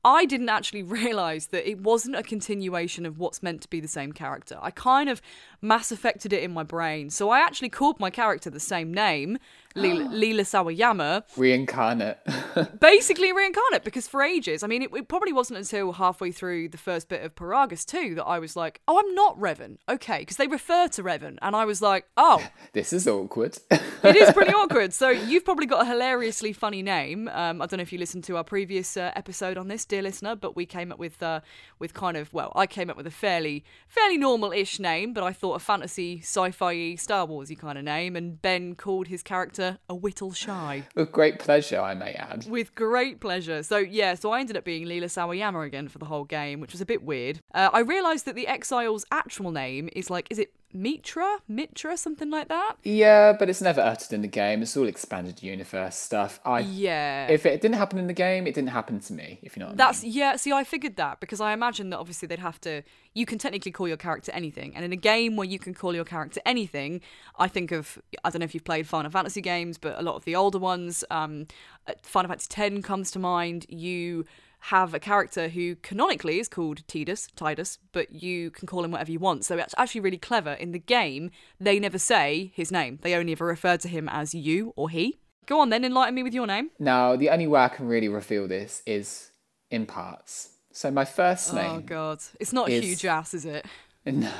I 0.05 0.25
didn't 0.25 0.50
actually 0.50 0.83
realise 1.01 1.47
that 1.47 1.67
it 1.67 1.81
wasn't 1.81 2.15
a 2.15 2.24
continuation 2.24 3.05
of 3.05 3.17
what's 3.17 3.43
meant 3.43 3.62
to 3.63 3.69
be 3.69 3.81
the 3.81 3.88
same 3.88 4.13
character. 4.13 4.57
I 4.62 4.71
kind 4.71 5.09
of 5.09 5.21
mass 5.62 5.91
affected 5.91 6.31
it 6.31 6.43
in 6.43 6.53
my 6.53 6.63
brain. 6.63 7.09
So 7.09 7.31
I 7.31 7.39
actually 7.39 7.69
called 7.69 8.00
my 8.00 8.12
character 8.12 8.50
the 8.50 8.59
same 8.59 8.93
name, 8.93 9.39
Leela, 9.75 10.07
Leela 10.07 10.41
Sawayama, 10.41 11.24
Reincarnate. 11.35 12.19
basically 12.79 13.33
reincarnate 13.33 13.83
because 13.83 14.07
for 14.07 14.21
ages 14.21 14.63
i 14.63 14.67
mean 14.67 14.81
it, 14.81 14.89
it 14.93 15.07
probably 15.07 15.33
wasn't 15.33 15.57
until 15.57 15.93
halfway 15.93 16.31
through 16.31 16.69
the 16.69 16.77
first 16.77 17.09
bit 17.09 17.24
of 17.24 17.35
peragus 17.35 17.85
2 17.85 18.15
that 18.15 18.24
i 18.24 18.39
was 18.39 18.55
like 18.55 18.81
oh 18.88 19.00
i'm 19.00 19.13
not 19.13 19.38
revan 19.38 19.77
okay 19.89 20.19
because 20.19 20.38
they 20.38 20.47
refer 20.47 20.88
to 20.88 21.03
revan 21.03 21.38
and 21.41 21.55
i 21.55 21.65
was 21.65 21.81
like 21.81 22.05
oh 22.15 22.41
this 22.74 22.93
is 22.93 23.07
awkward. 23.07 23.57
it 23.69 24.15
is 24.15 24.31
pretty 24.31 24.53
awkward 24.53 24.93
so 24.93 25.09
you've 25.09 25.43
probably 25.43 25.65
got 25.65 25.81
a 25.81 25.85
hilariously 25.85 26.53
funny 26.53 26.81
name 26.81 27.27
um, 27.29 27.62
i 27.62 27.65
don't 27.65 27.77
know 27.77 27.83
if 27.83 27.91
you 27.91 28.00
listened 28.00 28.24
to 28.24 28.38
our 28.38 28.43
previous 28.43 28.95
uh, 28.95 29.12
episode 29.15 29.57
on 29.57 29.67
this 29.67 29.83
dear 29.96 30.02
listener 30.02 30.36
but 30.36 30.56
we 30.58 30.66
came 30.66 30.92
up 30.92 31.00
with 31.00 31.24
uh, 31.24 31.40
with 31.80 31.94
kind 31.94 32.18
of 32.18 32.34
well 32.34 32.52
i 32.54 32.66
came 32.68 32.90
up 32.90 32.98
with 32.98 33.08
a 33.08 33.12
fairly 33.12 33.64
fairly 33.88 34.18
normal-ish 34.18 34.78
name 34.78 35.14
but 35.14 35.24
i 35.24 35.32
thought 35.32 35.54
a 35.54 35.60
fantasy 35.60 36.20
sci-fi 36.20 36.96
star 36.96 37.25
warsy 37.25 37.58
kind 37.58 37.78
of 37.78 37.84
name 37.86 38.16
and 38.18 38.42
ben 38.42 38.75
called 38.75 39.08
his 39.08 39.24
character 39.24 39.78
a 39.88 39.96
whittle 39.96 40.34
shy 40.34 40.84
With 40.96 41.12
great 41.14 41.40
pleasure, 41.40 41.80
I 41.80 41.94
may 41.94 42.14
add. 42.14 42.46
with 42.50 42.75
great 42.75 43.20
pleasure. 43.22 43.64
So 43.64 43.78
yeah, 43.78 44.16
so 44.16 44.32
I 44.32 44.40
ended 44.42 44.58
up 44.58 44.66
being 44.66 44.86
Leela 44.86 45.06
Sawayama 45.06 45.66
again 45.66 45.88
for 45.88 46.00
the 46.00 46.06
whole 46.06 46.25
game, 46.25 46.60
which 46.60 46.72
was 46.74 46.82
a 46.82 46.86
bit 46.86 47.04
weird. 47.04 47.40
Uh, 47.54 47.70
I 47.72 47.80
realised 47.80 48.25
that 48.25 48.36
the 48.36 48.48
Exile's 48.48 49.06
actual 49.12 49.52
name 49.52 49.90
is 49.96 50.10
like, 50.10 50.28
is 50.30 50.40
it 50.40 50.52
Meetra, 50.75 51.38
Meetra, 51.50 51.98
something 51.98 52.29
like 52.29 52.50
that. 52.50 52.75
Yeah, 52.84 53.34
but 53.34 53.50
it's 53.50 53.62
never 53.62 53.82
uttered 53.82 54.12
in 54.13 54.22
the 54.22 54.27
game. 54.27 54.62
It's 54.62 54.75
all 54.75 54.88
expanded 54.88 55.41
universe 55.41 55.96
stuff. 55.96 56.39
I 56.46 56.60
Yeah. 56.60 57.27
If 57.27 57.46
it 57.46 57.62
didn't 57.62 57.77
happen 57.77 57.98
in 57.98 58.08
the 58.08 58.13
game, 58.13 58.46
it 58.46 58.53
didn't 58.53 58.72
happen 58.72 59.00
to 59.00 59.13
me. 59.13 59.39
If 59.41 59.55
you 59.55 59.62
know 59.62 59.67
what 59.67 59.77
That's 59.77 60.01
I 60.01 60.08
mean. 60.08 60.13
yeah. 60.13 60.36
See, 60.36 60.51
I 60.51 60.63
figured 60.63 60.98
that 60.98 61.20
because 61.20 61.39
I 61.39 61.53
imagine 61.53 61.89
that 61.91 62.00
obviously 62.00 62.27
they'd 62.27 62.39
have 62.39 62.60
to. 62.62 62.84
You 63.13 63.25
can 63.25 63.38
technically 63.39 63.72
call 63.72 63.88
your 63.88 63.98
character 63.98 64.32
anything, 64.34 64.75
and 64.75 64.84
in 64.84 64.91
a 64.91 64.98
game 64.98 65.38
where 65.38 65.48
you 65.48 65.58
can 65.60 65.74
call 65.74 65.96
your 65.96 66.03
character 66.03 66.41
anything, 66.46 67.01
I 67.39 67.48
think 67.48 67.72
of. 67.72 67.98
I 68.24 68.29
don't 68.29 68.39
know 68.39 68.46
if 68.46 68.53
you've 68.53 68.65
played 68.65 68.88
Final 68.88 69.12
Fantasy 69.12 69.41
games, 69.41 69.77
but 69.77 69.98
a 69.98 70.01
lot 70.01 70.15
of 70.15 70.25
the 70.25 70.36
older 70.36 70.60
ones, 70.60 71.03
um, 71.10 71.48
uh, 71.88 71.94
Final 72.01 72.29
Fantasy 72.29 72.50
X 72.55 72.86
comes 72.86 73.12
to 73.12 73.20
mind. 73.20 73.65
You 73.70 74.25
have 74.69 74.95
a 74.95 75.00
character 75.00 75.48
who 75.50 75.75
canonically 75.75 76.39
is 76.39 76.48
called 76.48 76.86
Tidus, 76.88 77.27
Tidus, 77.36 77.77
but 77.91 78.12
you 78.12 78.50
can 78.50 78.67
call 78.67 78.84
him 78.84 78.91
whatever 78.91 79.12
you 79.12 79.19
want. 79.19 79.45
So 79.45 79.57
it's 79.57 79.75
actually 79.77 80.01
really 80.01 80.17
clever. 80.17 80.53
In 80.53 80.72
the 80.72 80.79
game, 80.79 81.29
they 81.60 81.79
never 81.79 82.00
say 82.00 82.51
his 82.55 82.72
name. 82.72 82.98
They 83.03 83.13
only 83.13 83.34
ever 83.34 83.45
refer 83.45 83.77
to 83.77 83.88
him 83.88 84.10
as 84.10 84.34
you 84.34 84.74
or 84.75 84.89
he. 84.89 85.17
Go 85.45 85.60
on 85.60 85.69
then, 85.69 85.86
enlighten 85.86 86.15
me 86.15 86.24
with 86.24 86.34
your 86.34 86.48
name. 86.48 86.72
Now, 86.79 87.15
the 87.15 87.29
only 87.29 87.45
way 87.45 87.62
I 87.62 87.67
can 87.67 87.88
really 87.88 88.10
reveal 88.10 88.48
this 88.48 88.81
is 88.88 89.29
in 89.69 89.86
parts. 89.86 90.50
So 90.72 90.89
my 90.89 91.05
first 91.05 91.53
name. 91.53 91.72
Oh 91.72 91.79
god, 91.79 92.19
it's 92.39 92.51
not 92.51 92.67
a 92.67 92.74
is- 92.74 92.84
huge 92.84 93.05
ass, 93.05 93.34
is 93.34 93.45
it? 93.45 93.65
No. 94.05 94.31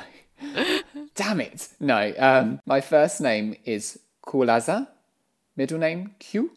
Damn 1.16 1.40
it. 1.40 1.68
No. 1.80 2.12
Um, 2.18 2.60
my 2.66 2.80
first 2.80 3.20
name 3.20 3.56
is 3.64 3.98
Kulaza. 4.24 4.86
Middle 5.56 5.78
name 5.78 6.14
Q. 6.20 6.52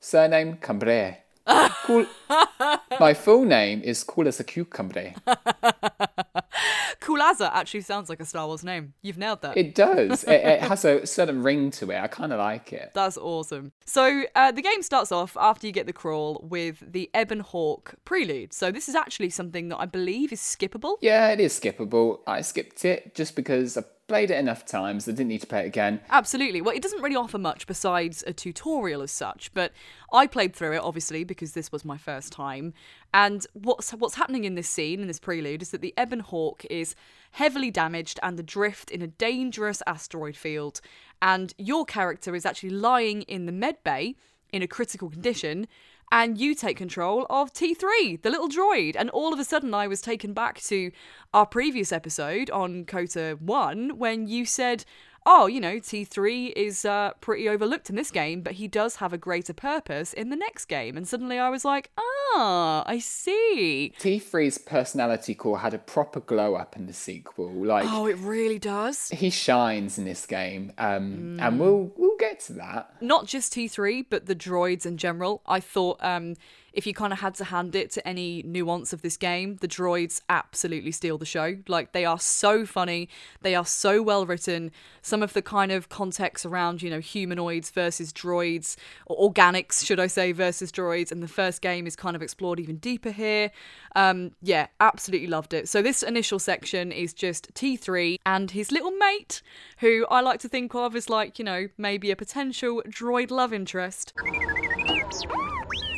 Surname 0.00 0.56
Cambre. 0.56 1.21
Cool. 1.46 2.06
my 3.00 3.14
full 3.14 3.44
name 3.44 3.82
is 3.82 4.04
cool 4.04 4.28
as 4.28 4.40
a 4.40 4.44
Cucumbre. 4.44 5.16
Kulaza 7.00 7.50
actually 7.52 7.82
sounds 7.82 8.08
like 8.08 8.20
a 8.20 8.24
Star 8.24 8.46
Wars 8.46 8.64
name. 8.64 8.94
You've 9.02 9.18
nailed 9.18 9.42
that. 9.42 9.56
It 9.56 9.74
does. 9.74 10.24
it, 10.28 10.44
it 10.44 10.60
has 10.62 10.84
a 10.84 11.06
certain 11.06 11.42
ring 11.42 11.70
to 11.72 11.90
it. 11.90 11.98
I 11.98 12.06
kind 12.06 12.32
of 12.32 12.38
like 12.38 12.72
it. 12.72 12.92
That's 12.94 13.16
awesome. 13.16 13.72
So 13.84 14.24
uh, 14.34 14.52
the 14.52 14.62
game 14.62 14.82
starts 14.82 15.12
off 15.12 15.36
after 15.40 15.66
you 15.66 15.72
get 15.72 15.86
the 15.86 15.92
crawl 15.92 16.40
with 16.48 16.82
the 16.92 17.10
Ebon 17.16 17.40
Hawk 17.40 17.94
prelude. 18.04 18.52
So 18.52 18.70
this 18.70 18.88
is 18.88 18.94
actually 18.94 19.30
something 19.30 19.68
that 19.68 19.78
I 19.78 19.86
believe 19.86 20.32
is 20.32 20.40
skippable. 20.40 20.96
Yeah, 21.00 21.28
it 21.28 21.40
is 21.40 21.58
skippable. 21.58 22.20
I 22.26 22.40
skipped 22.42 22.84
it 22.84 23.14
just 23.14 23.36
because 23.36 23.76
I 23.76 23.84
played 24.12 24.30
it 24.30 24.38
enough 24.38 24.66
times. 24.66 25.08
I 25.08 25.12
didn't 25.12 25.28
need 25.28 25.40
to 25.40 25.46
play 25.46 25.62
it 25.62 25.66
again. 25.66 26.00
Absolutely. 26.10 26.60
Well, 26.60 26.76
it 26.76 26.82
doesn't 26.82 27.00
really 27.00 27.16
offer 27.16 27.38
much 27.38 27.66
besides 27.66 28.22
a 28.26 28.32
tutorial 28.34 29.00
as 29.00 29.10
such, 29.10 29.52
but 29.54 29.72
I 30.12 30.26
played 30.26 30.54
through 30.54 30.74
it 30.74 30.82
obviously 30.82 31.24
because 31.24 31.52
this 31.52 31.72
was 31.72 31.84
my 31.84 31.96
first 31.96 32.30
time. 32.30 32.74
And 33.14 33.46
what's 33.52 33.90
what's 33.92 34.14
happening 34.14 34.44
in 34.44 34.54
this 34.54 34.68
scene 34.68 35.00
in 35.00 35.06
this 35.06 35.20
prelude 35.20 35.62
is 35.62 35.70
that 35.70 35.82
the 35.82 35.94
Ebon 36.00 36.20
Hawk 36.20 36.64
is 36.70 36.94
heavily 37.32 37.70
damaged 37.70 38.18
and 38.22 38.38
adrift 38.38 38.90
in 38.90 39.02
a 39.02 39.06
dangerous 39.06 39.82
asteroid 39.86 40.36
field, 40.36 40.80
and 41.20 41.54
your 41.58 41.84
character 41.84 42.34
is 42.34 42.46
actually 42.46 42.70
lying 42.70 43.22
in 43.22 43.46
the 43.46 43.52
med 43.52 43.76
bay 43.84 44.16
in 44.52 44.62
a 44.62 44.66
critical 44.66 45.10
condition. 45.10 45.66
And 46.14 46.36
you 46.36 46.54
take 46.54 46.76
control 46.76 47.26
of 47.30 47.54
T3, 47.54 48.20
the 48.20 48.28
little 48.28 48.50
droid. 48.50 48.96
And 48.98 49.08
all 49.08 49.32
of 49.32 49.40
a 49.40 49.44
sudden, 49.44 49.72
I 49.72 49.86
was 49.86 50.02
taken 50.02 50.34
back 50.34 50.60
to 50.64 50.92
our 51.32 51.46
previous 51.46 51.90
episode 51.90 52.50
on 52.50 52.84
KOTOR 52.84 53.40
1 53.40 53.96
when 53.96 54.28
you 54.28 54.44
said, 54.44 54.84
oh, 55.24 55.46
you 55.46 55.60
know, 55.60 55.76
T3 55.76 56.52
is 56.56 56.84
uh, 56.84 57.12
pretty 57.20 57.48
overlooked 57.48 57.88
in 57.90 57.96
this 57.96 58.10
game, 58.10 58.40
but 58.40 58.54
he 58.54 58.66
does 58.68 58.96
have 58.96 59.12
a 59.12 59.18
greater 59.18 59.52
purpose 59.52 60.12
in 60.12 60.30
the 60.30 60.36
next 60.36 60.64
game. 60.66 60.96
And 60.96 61.06
suddenly 61.06 61.38
I 61.38 61.48
was 61.48 61.64
like, 61.64 61.90
ah, 61.98 62.82
I 62.86 62.98
see. 62.98 63.92
T3's 63.98 64.58
personality 64.58 65.34
core 65.34 65.58
had 65.60 65.74
a 65.74 65.78
proper 65.78 66.20
glow 66.20 66.54
up 66.54 66.76
in 66.76 66.86
the 66.86 66.92
sequel. 66.92 67.50
Like 67.52 67.86
Oh, 67.88 68.06
it 68.06 68.16
really 68.18 68.58
does. 68.58 69.08
he 69.10 69.30
shines 69.30 69.98
in 69.98 70.04
this 70.04 70.26
game, 70.26 70.72
um, 70.78 71.02
Mm. 71.38 71.42
and 71.42 71.60
we'll 71.60 71.92
we'll 71.96 72.16
get 72.18 72.40
to 72.40 72.52
that. 72.54 72.94
Not 73.00 73.26
just 73.26 73.52
T3, 73.52 74.06
but 74.08 74.26
the 74.26 74.34
droids 74.36 74.86
in 74.86 74.96
general. 74.96 75.42
I 75.46 75.60
thought 75.60 75.98
um, 76.02 76.34
if 76.72 76.86
you 76.86 76.94
kind 76.94 77.12
of 77.12 77.20
had 77.20 77.34
to 77.36 77.44
hand 77.44 77.74
it 77.74 77.90
to 77.92 78.06
any 78.06 78.42
nuance 78.44 78.92
of 78.92 79.02
this 79.02 79.16
game, 79.16 79.56
the 79.60 79.68
droids 79.68 80.20
absolutely 80.28 80.92
steal 80.92 81.18
the 81.18 81.26
show. 81.26 81.56
Like, 81.68 81.92
they 81.92 82.04
are 82.04 82.18
so 82.18 82.64
funny, 82.64 83.08
they 83.42 83.54
are 83.54 83.66
so 83.66 84.02
well 84.02 84.26
written. 84.26 84.70
Some 85.02 85.22
of 85.22 85.32
the 85.32 85.42
kind 85.42 85.72
of 85.72 85.88
context 85.88 86.46
around, 86.46 86.82
you 86.82 86.90
know, 86.90 87.00
humanoids 87.00 87.70
versus 87.70 88.12
droids, 88.12 88.76
or 89.06 89.30
organics, 89.30 89.84
should 89.84 90.00
I 90.00 90.06
say, 90.06 90.32
versus 90.32 90.70
droids, 90.70 91.12
and 91.12 91.22
the 91.22 91.28
first 91.28 91.60
game 91.60 91.86
is 91.86 91.96
kind 91.96 92.16
of 92.16 92.22
explored 92.22 92.60
even 92.60 92.76
deeper 92.76 93.10
here. 93.10 93.50
Um, 93.94 94.32
yeah, 94.40 94.68
absolutely 94.80 95.28
loved 95.28 95.52
it. 95.52 95.68
So, 95.68 95.82
this 95.82 96.02
initial 96.02 96.38
section 96.38 96.92
is 96.92 97.12
just 97.12 97.52
T3 97.54 98.16
and 98.24 98.50
his 98.50 98.72
little 98.72 98.92
mate, 98.92 99.42
who 99.78 100.06
I 100.10 100.20
like 100.20 100.40
to 100.40 100.48
think 100.48 100.74
of 100.74 100.96
as 100.96 101.10
like, 101.10 101.38
you 101.38 101.44
know, 101.44 101.68
maybe 101.76 102.10
a 102.10 102.16
potential 102.16 102.82
droid 102.88 103.30
love 103.30 103.52
interest 103.52 104.12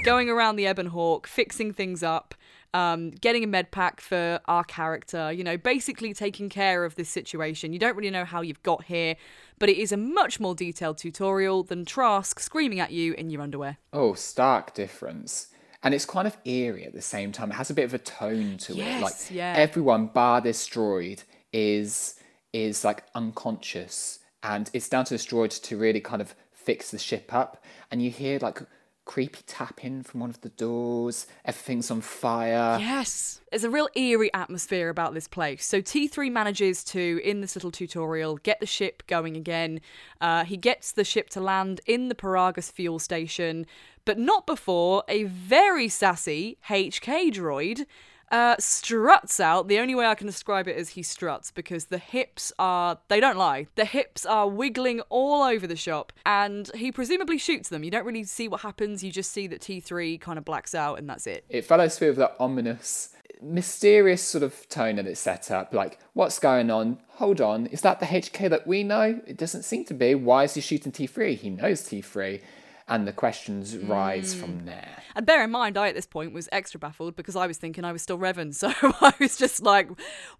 going 0.04 0.28
around 0.28 0.56
the 0.56 0.66
Ebon 0.66 0.86
Hawk, 0.86 1.26
fixing 1.26 1.72
things 1.72 2.02
up, 2.02 2.34
um, 2.74 3.10
getting 3.10 3.44
a 3.44 3.46
med 3.46 3.70
pack 3.70 4.00
for 4.00 4.40
our 4.46 4.64
character, 4.64 5.32
you 5.32 5.44
know, 5.44 5.56
basically 5.56 6.12
taking 6.12 6.48
care 6.48 6.84
of 6.84 6.96
this 6.96 7.08
situation. 7.08 7.72
You 7.72 7.78
don't 7.78 7.96
really 7.96 8.10
know 8.10 8.24
how 8.24 8.42
you've 8.42 8.62
got 8.62 8.84
here, 8.84 9.16
but 9.58 9.68
it 9.68 9.78
is 9.78 9.92
a 9.92 9.96
much 9.96 10.40
more 10.40 10.54
detailed 10.54 10.98
tutorial 10.98 11.62
than 11.62 11.84
Trask 11.84 12.40
screaming 12.40 12.80
at 12.80 12.90
you 12.90 13.14
in 13.14 13.30
your 13.30 13.42
underwear. 13.42 13.78
Oh, 13.92 14.14
stark 14.14 14.74
difference. 14.74 15.48
And 15.82 15.94
it's 15.94 16.06
kind 16.06 16.26
of 16.26 16.36
eerie 16.44 16.84
at 16.84 16.94
the 16.94 17.02
same 17.02 17.30
time. 17.30 17.50
It 17.50 17.54
has 17.54 17.70
a 17.70 17.74
bit 17.74 17.84
of 17.84 17.94
a 17.94 17.98
tone 17.98 18.56
to 18.58 18.78
it. 18.78 19.00
Like 19.00 19.14
yeah. 19.30 19.54
everyone 19.56 20.06
bar 20.06 20.40
this 20.40 20.68
droid 20.68 21.24
is 21.52 22.16
is 22.52 22.84
like 22.84 23.04
unconscious, 23.14 24.20
and 24.42 24.70
it's 24.72 24.88
down 24.88 25.04
to 25.04 25.14
this 25.14 25.26
droid 25.26 25.60
to 25.62 25.76
really 25.76 26.00
kind 26.00 26.22
of 26.22 26.34
fix 26.52 26.90
the 26.90 26.98
ship 26.98 27.34
up. 27.34 27.62
And 27.90 28.00
you 28.00 28.10
hear 28.10 28.38
like 28.38 28.62
creepy 29.04 29.40
tapping 29.46 30.02
from 30.02 30.20
one 30.20 30.30
of 30.30 30.40
the 30.40 30.48
doors. 30.50 31.26
Everything's 31.44 31.90
on 31.90 32.00
fire. 32.00 32.78
Yes. 32.80 33.40
There's 33.50 33.64
a 33.64 33.70
real 33.70 33.88
eerie 33.94 34.32
atmosphere 34.32 34.88
about 34.88 35.14
this 35.14 35.28
place. 35.28 35.64
So 35.64 35.80
T3 35.80 36.30
manages 36.32 36.82
to, 36.84 37.20
in 37.22 37.40
this 37.40 37.54
little 37.54 37.70
tutorial, 37.70 38.36
get 38.38 38.60
the 38.60 38.66
ship 38.66 39.02
going 39.06 39.36
again. 39.36 39.80
Uh, 40.20 40.44
he 40.44 40.56
gets 40.56 40.92
the 40.92 41.04
ship 41.04 41.28
to 41.30 41.40
land 41.40 41.80
in 41.86 42.08
the 42.08 42.14
Peragus 42.14 42.72
fuel 42.72 42.98
station, 42.98 43.66
but 44.04 44.18
not 44.18 44.46
before 44.46 45.04
a 45.08 45.24
very 45.24 45.88
sassy 45.88 46.58
HK 46.68 47.32
droid 47.32 47.86
uh, 48.30 48.56
struts 48.58 49.40
out. 49.40 49.68
The 49.68 49.78
only 49.78 49.94
way 49.94 50.06
I 50.06 50.14
can 50.14 50.26
describe 50.26 50.68
it 50.68 50.76
is 50.76 50.90
he 50.90 51.02
struts 51.02 51.50
because 51.50 51.86
the 51.86 51.98
hips 51.98 52.52
are, 52.58 52.98
they 53.08 53.20
don't 53.20 53.36
lie, 53.36 53.66
the 53.74 53.84
hips 53.84 54.26
are 54.26 54.48
wiggling 54.48 55.00
all 55.02 55.42
over 55.42 55.66
the 55.66 55.76
shop 55.76 56.12
and 56.26 56.70
he 56.74 56.90
presumably 56.90 57.38
shoots 57.38 57.68
them. 57.68 57.84
You 57.84 57.90
don't 57.90 58.04
really 58.04 58.24
see 58.24 58.48
what 58.48 58.60
happens, 58.60 59.04
you 59.04 59.10
just 59.12 59.32
see 59.32 59.46
that 59.48 59.60
T3 59.60 60.20
kind 60.20 60.38
of 60.38 60.44
blacks 60.44 60.74
out 60.74 60.98
and 60.98 61.08
that's 61.08 61.26
it. 61.26 61.44
It 61.48 61.64
follows 61.64 61.98
through 61.98 62.08
with 62.08 62.18
that 62.18 62.36
ominous, 62.38 63.10
mysterious 63.40 64.22
sort 64.22 64.42
of 64.42 64.68
tone 64.68 64.96
that 64.96 65.06
it's 65.06 65.20
set 65.20 65.50
up. 65.50 65.72
Like, 65.74 65.98
what's 66.12 66.38
going 66.38 66.70
on? 66.70 66.98
Hold 67.14 67.40
on, 67.40 67.66
is 67.66 67.82
that 67.82 68.00
the 68.00 68.06
HK 68.06 68.50
that 68.50 68.66
we 68.66 68.82
know? 68.82 69.20
It 69.26 69.36
doesn't 69.36 69.62
seem 69.62 69.84
to 69.86 69.94
be. 69.94 70.14
Why 70.14 70.44
is 70.44 70.54
he 70.54 70.60
shooting 70.60 70.92
T3? 70.92 71.36
He 71.36 71.50
knows 71.50 71.82
T3. 71.82 72.40
And 72.86 73.08
the 73.08 73.12
questions 73.12 73.76
rise 73.76 74.34
from 74.34 74.66
there. 74.66 75.02
And 75.16 75.24
bear 75.24 75.42
in 75.42 75.50
mind, 75.50 75.78
I 75.78 75.88
at 75.88 75.94
this 75.94 76.06
point 76.06 76.34
was 76.34 76.48
extra 76.52 76.78
baffled 76.78 77.16
because 77.16 77.34
I 77.34 77.46
was 77.46 77.56
thinking 77.56 77.84
I 77.84 77.92
was 77.92 78.02
still 78.02 78.18
Revan. 78.18 78.54
So 78.54 78.72
I 78.82 79.14
was 79.18 79.36
just 79.36 79.62
like, 79.62 79.88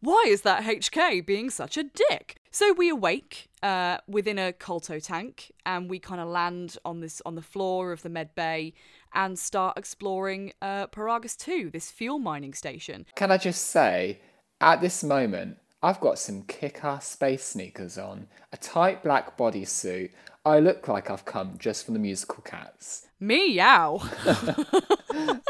why 0.00 0.24
is 0.28 0.42
that 0.42 0.64
HK 0.64 1.24
being 1.24 1.48
such 1.48 1.78
a 1.78 1.84
dick? 1.84 2.36
So 2.50 2.72
we 2.72 2.90
awake 2.90 3.48
uh, 3.62 3.98
within 4.06 4.38
a 4.38 4.52
kolto 4.52 5.02
tank 5.02 5.52
and 5.64 5.88
we 5.88 5.98
kind 5.98 6.20
of 6.20 6.28
land 6.28 6.76
on 6.84 7.00
this 7.00 7.22
on 7.24 7.34
the 7.34 7.42
floor 7.42 7.92
of 7.92 8.02
the 8.02 8.10
med 8.10 8.34
bay 8.34 8.74
and 9.14 9.38
start 9.38 9.78
exploring 9.78 10.52
uh, 10.60 10.86
Peragus 10.88 11.36
2, 11.36 11.70
this 11.70 11.90
fuel 11.90 12.18
mining 12.18 12.52
station. 12.52 13.06
Can 13.14 13.30
I 13.30 13.38
just 13.38 13.68
say, 13.68 14.20
at 14.60 14.80
this 14.80 15.02
moment, 15.02 15.58
I've 15.84 16.00
got 16.00 16.18
some 16.18 16.44
kick 16.44 16.82
ass 16.82 17.06
space 17.06 17.44
sneakers 17.44 17.98
on, 17.98 18.28
a 18.54 18.56
tight 18.56 19.02
black 19.02 19.36
bodysuit. 19.36 20.12
I 20.42 20.58
look 20.58 20.88
like 20.88 21.10
I've 21.10 21.26
come 21.26 21.56
just 21.58 21.84
from 21.84 21.92
the 21.92 22.00
musical 22.00 22.42
Cats. 22.42 23.06
Meow. 23.20 24.00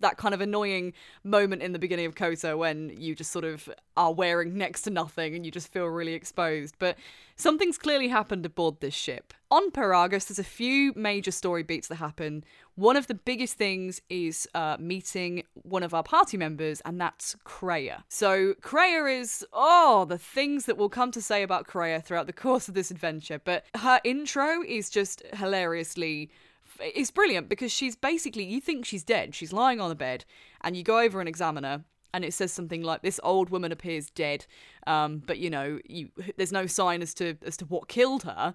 that 0.00 0.16
kind 0.16 0.34
of 0.34 0.40
annoying 0.40 0.92
moment 1.24 1.62
in 1.62 1.72
the 1.72 1.78
beginning 1.78 2.06
of 2.06 2.14
KOTOR 2.14 2.56
when 2.56 2.94
you 2.96 3.14
just 3.14 3.30
sort 3.30 3.44
of 3.44 3.68
are 3.96 4.12
wearing 4.12 4.56
next 4.56 4.82
to 4.82 4.90
nothing 4.90 5.34
and 5.34 5.44
you 5.44 5.50
just 5.50 5.72
feel 5.72 5.86
really 5.86 6.14
exposed. 6.14 6.76
But 6.78 6.96
something's 7.36 7.78
clearly 7.78 8.08
happened 8.08 8.46
aboard 8.46 8.80
this 8.80 8.94
ship. 8.94 9.34
On 9.50 9.70
Peragus, 9.70 10.28
there's 10.28 10.38
a 10.38 10.44
few 10.44 10.92
major 10.94 11.30
story 11.30 11.62
beats 11.62 11.88
that 11.88 11.96
happen. 11.96 12.44
One 12.74 12.96
of 12.96 13.06
the 13.06 13.14
biggest 13.14 13.54
things 13.54 14.00
is 14.08 14.46
uh, 14.54 14.76
meeting 14.78 15.42
one 15.54 15.82
of 15.82 15.94
our 15.94 16.02
party 16.02 16.36
members, 16.36 16.80
and 16.82 17.00
that's 17.00 17.34
Kreia. 17.44 18.04
So, 18.08 18.54
Kreia 18.60 19.20
is, 19.20 19.44
oh, 19.52 20.04
the 20.04 20.18
things 20.18 20.66
that 20.66 20.76
we'll 20.76 20.88
come 20.90 21.10
to 21.12 21.22
say 21.22 21.42
about 21.42 21.66
Kreia 21.66 22.04
throughout 22.04 22.26
the 22.26 22.32
course 22.32 22.68
of 22.68 22.74
this 22.74 22.90
adventure. 22.90 23.40
But 23.42 23.64
her 23.74 24.00
intro 24.04 24.62
is 24.62 24.90
just 24.90 25.22
hilariously 25.34 26.30
it's 26.80 27.10
brilliant 27.10 27.48
because 27.48 27.72
she's 27.72 27.96
basically 27.96 28.44
you 28.44 28.60
think 28.60 28.84
she's 28.84 29.04
dead 29.04 29.34
she's 29.34 29.52
lying 29.52 29.80
on 29.80 29.88
the 29.88 29.94
bed 29.94 30.24
and 30.62 30.76
you 30.76 30.82
go 30.82 30.98
over 30.98 31.20
and 31.20 31.28
examine 31.28 31.64
her 31.64 31.84
and 32.14 32.24
it 32.24 32.32
says 32.32 32.52
something 32.52 32.82
like 32.82 33.02
this 33.02 33.20
old 33.22 33.50
woman 33.50 33.72
appears 33.72 34.10
dead 34.10 34.46
um, 34.86 35.22
but 35.26 35.38
you 35.38 35.50
know 35.50 35.78
you, 35.88 36.08
there's 36.36 36.52
no 36.52 36.66
sign 36.66 37.02
as 37.02 37.14
to 37.14 37.36
as 37.44 37.56
to 37.56 37.64
what 37.66 37.88
killed 37.88 38.22
her. 38.24 38.54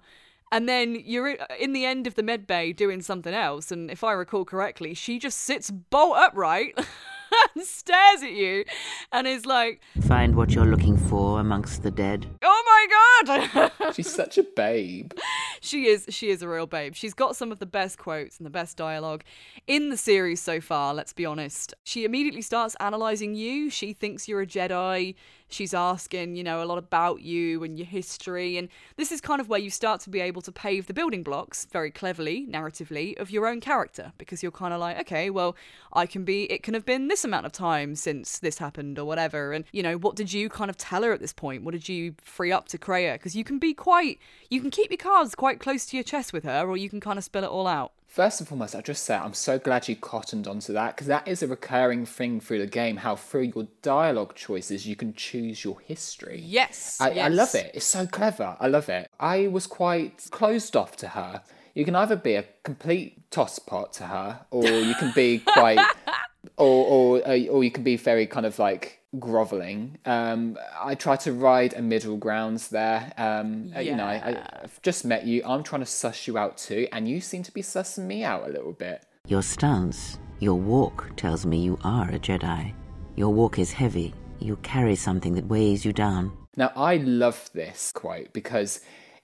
And 0.52 0.68
then 0.68 0.94
you're 0.94 1.30
in 1.58 1.72
the 1.72 1.84
end 1.84 2.06
of 2.06 2.14
the 2.14 2.22
med 2.22 2.46
bay 2.46 2.72
doing 2.72 3.02
something 3.02 3.34
else 3.34 3.72
and 3.72 3.90
if 3.90 4.04
i 4.04 4.12
recall 4.12 4.44
correctly 4.44 4.94
she 4.94 5.18
just 5.18 5.38
sits 5.38 5.70
bolt 5.70 6.16
upright 6.16 6.78
and 7.54 7.64
stares 7.64 8.22
at 8.22 8.32
you 8.32 8.64
and 9.12 9.26
is 9.26 9.46
like 9.46 9.80
Find 10.06 10.34
what 10.36 10.50
you're 10.52 10.64
looking 10.66 10.96
for 10.96 11.40
amongst 11.40 11.82
the 11.82 11.90
dead. 11.90 12.26
oh 12.42 12.62
my 12.66 13.32
god 13.56 13.72
She's 13.94 14.12
such 14.12 14.38
a 14.38 14.42
babe. 14.42 15.12
she 15.60 15.86
is 15.86 16.06
she 16.08 16.30
is 16.30 16.42
a 16.42 16.48
real 16.48 16.66
babe. 16.66 16.94
She's 16.94 17.14
got 17.14 17.36
some 17.36 17.52
of 17.52 17.58
the 17.58 17.66
best 17.66 17.98
quotes 17.98 18.38
and 18.38 18.46
the 18.46 18.50
best 18.50 18.76
dialogue 18.76 19.24
in 19.66 19.90
the 19.90 19.96
series 19.96 20.40
so 20.40 20.60
far, 20.60 20.94
let's 20.94 21.12
be 21.12 21.24
honest. 21.26 21.74
She 21.84 22.04
immediately 22.04 22.42
starts 22.42 22.74
analyzing 22.80 23.34
you. 23.34 23.70
She 23.70 23.92
thinks 23.92 24.28
you're 24.28 24.40
a 24.42 24.46
Jedi. 24.46 25.14
She's 25.48 25.74
asking, 25.74 26.36
you 26.36 26.42
know, 26.42 26.62
a 26.62 26.66
lot 26.66 26.78
about 26.78 27.22
you 27.22 27.62
and 27.62 27.78
your 27.78 27.86
history 27.86 28.56
and 28.56 28.68
this 28.96 29.12
is 29.12 29.20
kind 29.20 29.40
of 29.40 29.48
where 29.48 29.60
you 29.60 29.70
start 29.70 30.00
to 30.02 30.10
be 30.10 30.20
able 30.20 30.42
to 30.42 30.52
pave 30.52 30.86
the 30.86 30.94
building 30.94 31.22
blocks 31.22 31.66
very 31.66 31.90
cleverly, 31.90 32.46
narratively 32.48 33.18
of 33.18 33.30
your 33.30 33.46
own 33.46 33.60
character 33.60 34.12
because 34.18 34.42
you're 34.42 34.52
kind 34.52 34.74
of 34.74 34.80
like, 34.80 34.98
okay, 35.00 35.30
well, 35.30 35.56
I 35.92 36.06
can 36.06 36.24
be 36.24 36.44
it 36.44 36.62
can 36.62 36.74
have 36.74 36.84
been 36.84 37.08
this 37.08 37.24
amount 37.24 37.46
of 37.46 37.52
time 37.52 37.94
since 37.94 38.38
this 38.38 38.58
happened 38.58 38.98
or 38.98 39.04
whatever 39.04 39.52
and 39.52 39.64
you 39.72 39.82
know, 39.82 39.96
what 39.96 40.16
did 40.16 40.32
you 40.32 40.48
kind 40.48 40.70
of 40.70 40.76
tell 40.76 41.02
her 41.02 41.12
at 41.12 41.20
this 41.20 41.32
point? 41.32 41.62
What 41.62 41.72
did 41.72 41.88
you 41.88 42.14
free 42.22 42.50
up 42.50 42.68
to 42.68 42.78
Kreia 42.78 43.14
because 43.14 43.36
you 43.36 43.44
can 43.44 43.58
be 43.58 43.74
quite 43.74 44.18
you 44.50 44.60
can 44.60 44.70
keep 44.70 44.90
your 44.90 44.98
cards 44.98 45.34
quite 45.34 45.60
close 45.60 45.86
to 45.86 45.96
your 45.96 46.04
chest 46.04 46.32
with 46.32 46.44
her 46.44 46.66
or 46.66 46.76
you 46.76 46.88
can 46.88 47.00
kind 47.00 47.18
of 47.18 47.24
spill 47.24 47.44
it 47.44 47.50
all 47.50 47.66
out. 47.66 47.92
First 48.14 48.38
and 48.38 48.48
foremost, 48.48 48.76
I 48.76 48.80
just 48.80 49.02
say 49.02 49.16
I'm 49.16 49.34
so 49.34 49.58
glad 49.58 49.88
you 49.88 49.96
cottoned 49.96 50.46
onto 50.46 50.72
that 50.72 50.94
because 50.94 51.08
that 51.08 51.26
is 51.26 51.42
a 51.42 51.48
recurring 51.48 52.06
thing 52.06 52.38
through 52.38 52.60
the 52.60 52.68
game. 52.68 52.98
How 52.98 53.16
through 53.16 53.50
your 53.56 53.66
dialogue 53.82 54.36
choices 54.36 54.86
you 54.86 54.94
can 54.94 55.14
choose 55.14 55.64
your 55.64 55.80
history. 55.80 56.40
Yes. 56.40 56.98
I, 57.00 57.10
I 57.18 57.26
love 57.26 57.56
it. 57.56 57.72
It's 57.74 57.84
so 57.84 58.06
clever. 58.06 58.56
I 58.60 58.68
love 58.68 58.88
it. 58.88 59.10
I 59.18 59.48
was 59.48 59.66
quite 59.66 60.28
closed 60.30 60.76
off 60.76 60.94
to 60.98 61.08
her. 61.08 61.42
You 61.74 61.84
can 61.84 61.96
either 61.96 62.14
be 62.14 62.36
a 62.36 62.44
complete 62.62 63.28
tosspot 63.32 63.90
to 63.94 64.04
her, 64.04 64.46
or 64.52 64.64
you 64.64 64.94
can 64.94 65.10
be 65.12 65.40
quite, 65.40 65.84
or 66.56 66.86
or 66.86 67.28
uh, 67.28 67.46
or 67.46 67.64
you 67.64 67.70
can 67.70 67.84
be 67.84 67.96
very 67.96 68.26
kind 68.26 68.46
of 68.46 68.58
like 68.58 69.00
groveling. 69.18 69.98
Um, 70.04 70.58
I 70.80 70.94
try 70.94 71.16
to 71.16 71.32
ride 71.32 71.74
a 71.74 71.82
middle 71.82 72.16
grounds 72.16 72.68
there. 72.68 73.12
Um, 73.16 73.72
uh, 73.76 73.80
You 73.80 73.94
know, 73.96 74.04
I, 74.04 74.14
I, 74.14 74.60
I've 74.64 74.82
just 74.82 75.04
met 75.04 75.24
you. 75.26 75.42
I'm 75.44 75.62
trying 75.62 75.82
to 75.82 75.86
suss 75.86 76.26
you 76.26 76.36
out 76.38 76.58
too, 76.58 76.88
and 76.92 77.08
you 77.08 77.20
seem 77.20 77.42
to 77.44 77.52
be 77.52 77.62
sussing 77.62 78.06
me 78.06 78.24
out 78.24 78.48
a 78.48 78.52
little 78.52 78.72
bit. 78.72 79.04
Your 79.26 79.42
stance, 79.42 80.18
your 80.40 80.56
walk 80.56 81.16
tells 81.16 81.46
me 81.46 81.58
you 81.58 81.78
are 81.84 82.08
a 82.10 82.18
Jedi. 82.18 82.74
Your 83.16 83.32
walk 83.32 83.58
is 83.58 83.72
heavy. 83.72 84.12
You 84.40 84.56
carry 84.56 84.96
something 84.96 85.34
that 85.34 85.46
weighs 85.46 85.84
you 85.84 85.92
down. 85.92 86.32
Now, 86.56 86.72
I 86.76 86.96
love 86.96 87.50
this 87.54 87.92
quote 87.92 88.32
because 88.32 88.80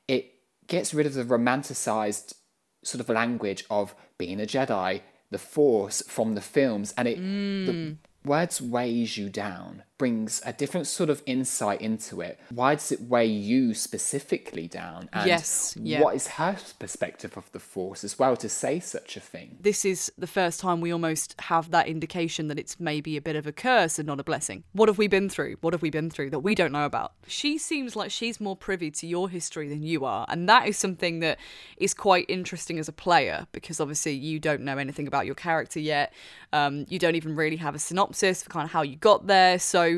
it 0.08 0.32
gets 0.66 0.94
rid 0.94 1.06
of 1.06 1.14
the 1.14 1.24
romanticized 1.24 2.34
sort 2.82 3.00
of 3.00 3.08
language 3.08 3.64
of 3.68 3.94
being 4.18 4.40
a 4.40 4.46
Jedi, 4.46 5.02
the 5.30 5.38
Force 5.38 6.02
from 6.08 6.34
the 6.34 6.40
films, 6.40 6.92
and 6.96 7.08
it 7.08 7.16
the 7.16 7.72
mm. 7.72 7.96
words 8.24 8.60
weighs 8.60 9.16
you 9.16 9.28
down 9.28 9.84
brings 10.00 10.40
a 10.46 10.52
different 10.54 10.86
sort 10.86 11.10
of 11.10 11.22
insight 11.26 11.82
into 11.82 12.22
it. 12.22 12.40
Why 12.48 12.74
does 12.74 12.90
it 12.90 13.02
weigh 13.02 13.26
you 13.26 13.74
specifically 13.74 14.66
down? 14.66 15.10
And 15.12 15.28
Yes, 15.28 15.76
yeah. 15.78 16.00
what 16.00 16.14
is 16.14 16.26
her 16.26 16.56
perspective 16.78 17.36
of 17.36 17.52
the 17.52 17.60
Force 17.60 18.02
as 18.02 18.18
well 18.18 18.34
to 18.38 18.48
say 18.48 18.80
such 18.80 19.18
a 19.18 19.20
thing? 19.20 19.58
This 19.60 19.84
is 19.84 20.10
the 20.16 20.26
first 20.26 20.58
time 20.58 20.80
we 20.80 20.90
almost 20.90 21.38
have 21.38 21.70
that 21.72 21.86
indication 21.86 22.48
that 22.48 22.58
it's 22.58 22.80
maybe 22.80 23.18
a 23.18 23.20
bit 23.20 23.36
of 23.36 23.46
a 23.46 23.52
curse 23.52 23.98
and 23.98 24.06
not 24.06 24.18
a 24.18 24.24
blessing. 24.24 24.64
What 24.72 24.88
have 24.88 24.96
we 24.96 25.06
been 25.06 25.28
through? 25.28 25.56
What 25.60 25.74
have 25.74 25.82
we 25.82 25.90
been 25.90 26.08
through 26.08 26.30
that 26.30 26.38
we 26.38 26.54
don't 26.54 26.72
know 26.72 26.86
about? 26.86 27.12
She 27.26 27.58
seems 27.58 27.94
like 27.94 28.10
she's 28.10 28.40
more 28.40 28.56
privy 28.56 28.90
to 28.92 29.06
your 29.06 29.28
history 29.28 29.68
than 29.68 29.82
you 29.82 30.06
are. 30.06 30.24
And 30.30 30.48
that 30.48 30.66
is 30.66 30.78
something 30.78 31.20
that 31.20 31.38
is 31.76 31.92
quite 31.92 32.24
interesting 32.30 32.78
as 32.78 32.88
a 32.88 32.92
player 32.92 33.46
because 33.52 33.80
obviously 33.80 34.14
you 34.14 34.40
don't 34.40 34.62
know 34.62 34.78
anything 34.78 35.06
about 35.06 35.26
your 35.26 35.34
character 35.34 35.78
yet. 35.78 36.14
Um, 36.54 36.86
you 36.88 36.98
don't 36.98 37.16
even 37.16 37.36
really 37.36 37.56
have 37.56 37.74
a 37.74 37.78
synopsis 37.78 38.42
for 38.42 38.48
kind 38.48 38.64
of 38.64 38.70
how 38.70 38.80
you 38.80 38.96
got 38.96 39.26
there. 39.26 39.58
So 39.58 39.89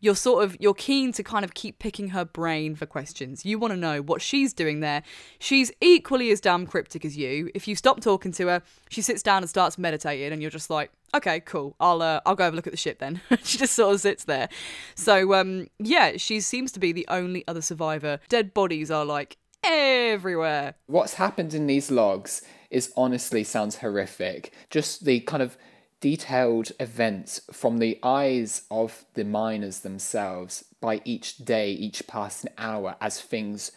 you're 0.00 0.14
sort 0.14 0.44
of 0.44 0.56
you're 0.60 0.74
keen 0.74 1.12
to 1.12 1.22
kind 1.22 1.44
of 1.44 1.54
keep 1.54 1.78
picking 1.78 2.08
her 2.10 2.24
brain 2.24 2.74
for 2.74 2.86
questions. 2.86 3.44
You 3.44 3.58
want 3.58 3.72
to 3.72 3.76
know 3.76 4.02
what 4.02 4.22
she's 4.22 4.52
doing 4.52 4.80
there. 4.80 5.02
She's 5.38 5.70
equally 5.80 6.30
as 6.30 6.40
damn 6.40 6.66
cryptic 6.66 7.04
as 7.04 7.16
you. 7.16 7.50
If 7.54 7.66
you 7.68 7.76
stop 7.76 8.00
talking 8.00 8.32
to 8.32 8.46
her, 8.48 8.62
she 8.88 9.02
sits 9.02 9.22
down 9.22 9.42
and 9.42 9.50
starts 9.50 9.78
meditating, 9.78 10.32
and 10.32 10.40
you're 10.40 10.50
just 10.50 10.70
like, 10.70 10.90
okay, 11.14 11.40
cool. 11.40 11.76
I'll 11.80 12.02
uh, 12.02 12.20
I'll 12.26 12.34
go 12.34 12.44
have 12.44 12.52
a 12.52 12.56
look 12.56 12.66
at 12.66 12.72
the 12.72 12.76
ship 12.76 12.98
then. 12.98 13.20
she 13.42 13.58
just 13.58 13.74
sort 13.74 13.94
of 13.94 14.00
sits 14.00 14.24
there. 14.24 14.48
So 14.94 15.34
um, 15.34 15.68
yeah, 15.78 16.16
she 16.16 16.40
seems 16.40 16.72
to 16.72 16.80
be 16.80 16.92
the 16.92 17.06
only 17.08 17.44
other 17.46 17.62
survivor. 17.62 18.20
Dead 18.28 18.54
bodies 18.54 18.90
are 18.90 19.04
like 19.04 19.36
everywhere. 19.62 20.74
what's 20.86 21.14
happened 21.14 21.52
in 21.52 21.66
these 21.66 21.90
logs 21.90 22.42
is 22.70 22.92
honestly 22.96 23.44
sounds 23.44 23.76
horrific. 23.76 24.52
Just 24.70 25.04
the 25.04 25.20
kind 25.20 25.42
of 25.42 25.58
detailed 26.00 26.72
events 26.80 27.40
from 27.52 27.78
the 27.78 27.98
eyes 28.02 28.62
of 28.70 29.04
the 29.14 29.24
miners 29.24 29.80
themselves 29.80 30.64
by 30.80 31.00
each 31.04 31.38
day, 31.38 31.70
each 31.72 32.06
passing 32.06 32.50
hour, 32.56 32.96
as 33.00 33.20
things 33.20 33.72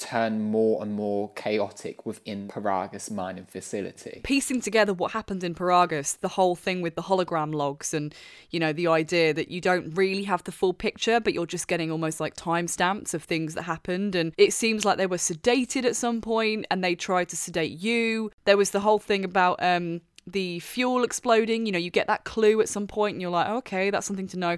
turn 0.00 0.40
more 0.42 0.82
and 0.82 0.94
more 0.94 1.30
chaotic 1.34 2.06
within 2.06 2.48
Peragus 2.48 3.10
mining 3.10 3.44
facility. 3.44 4.20
piecing 4.24 4.60
together 4.62 4.94
what 4.94 5.12
happened 5.12 5.44
in 5.44 5.54
Peragus, 5.54 6.18
the 6.18 6.28
whole 6.28 6.56
thing 6.56 6.80
with 6.80 6.94
the 6.94 7.02
hologram 7.02 7.54
logs, 7.54 7.92
and 7.92 8.14
you 8.50 8.58
know 8.58 8.72
the 8.72 8.86
idea 8.86 9.34
that 9.34 9.50
you 9.50 9.60
don't 9.60 9.94
really 9.94 10.24
have 10.24 10.42
the 10.44 10.52
full 10.52 10.72
picture, 10.72 11.20
but 11.20 11.34
you're 11.34 11.46
just 11.46 11.68
getting 11.68 11.90
almost 11.90 12.18
like 12.18 12.34
timestamps 12.34 13.12
of 13.12 13.22
things 13.22 13.54
that 13.54 13.62
happened. 13.62 14.14
And 14.14 14.32
it 14.38 14.54
seems 14.54 14.84
like 14.84 14.96
they 14.96 15.06
were 15.06 15.18
sedated 15.18 15.84
at 15.84 15.94
some 15.96 16.22
point, 16.22 16.66
and 16.70 16.82
they 16.82 16.94
tried 16.94 17.28
to 17.28 17.36
sedate 17.36 17.78
you. 17.78 18.30
There 18.46 18.56
was 18.56 18.70
the 18.70 18.80
whole 18.80 18.98
thing 18.98 19.24
about 19.24 19.62
um 19.62 20.00
the 20.32 20.60
fuel 20.60 21.04
exploding. 21.04 21.66
You 21.66 21.72
know, 21.72 21.78
you 21.78 21.90
get 21.90 22.06
that 22.06 22.24
clue 22.24 22.60
at 22.60 22.68
some 22.68 22.86
point, 22.86 23.14
and 23.14 23.22
you're 23.22 23.30
like, 23.30 23.48
okay, 23.48 23.90
that's 23.90 24.06
something 24.06 24.28
to 24.28 24.38
know. 24.38 24.56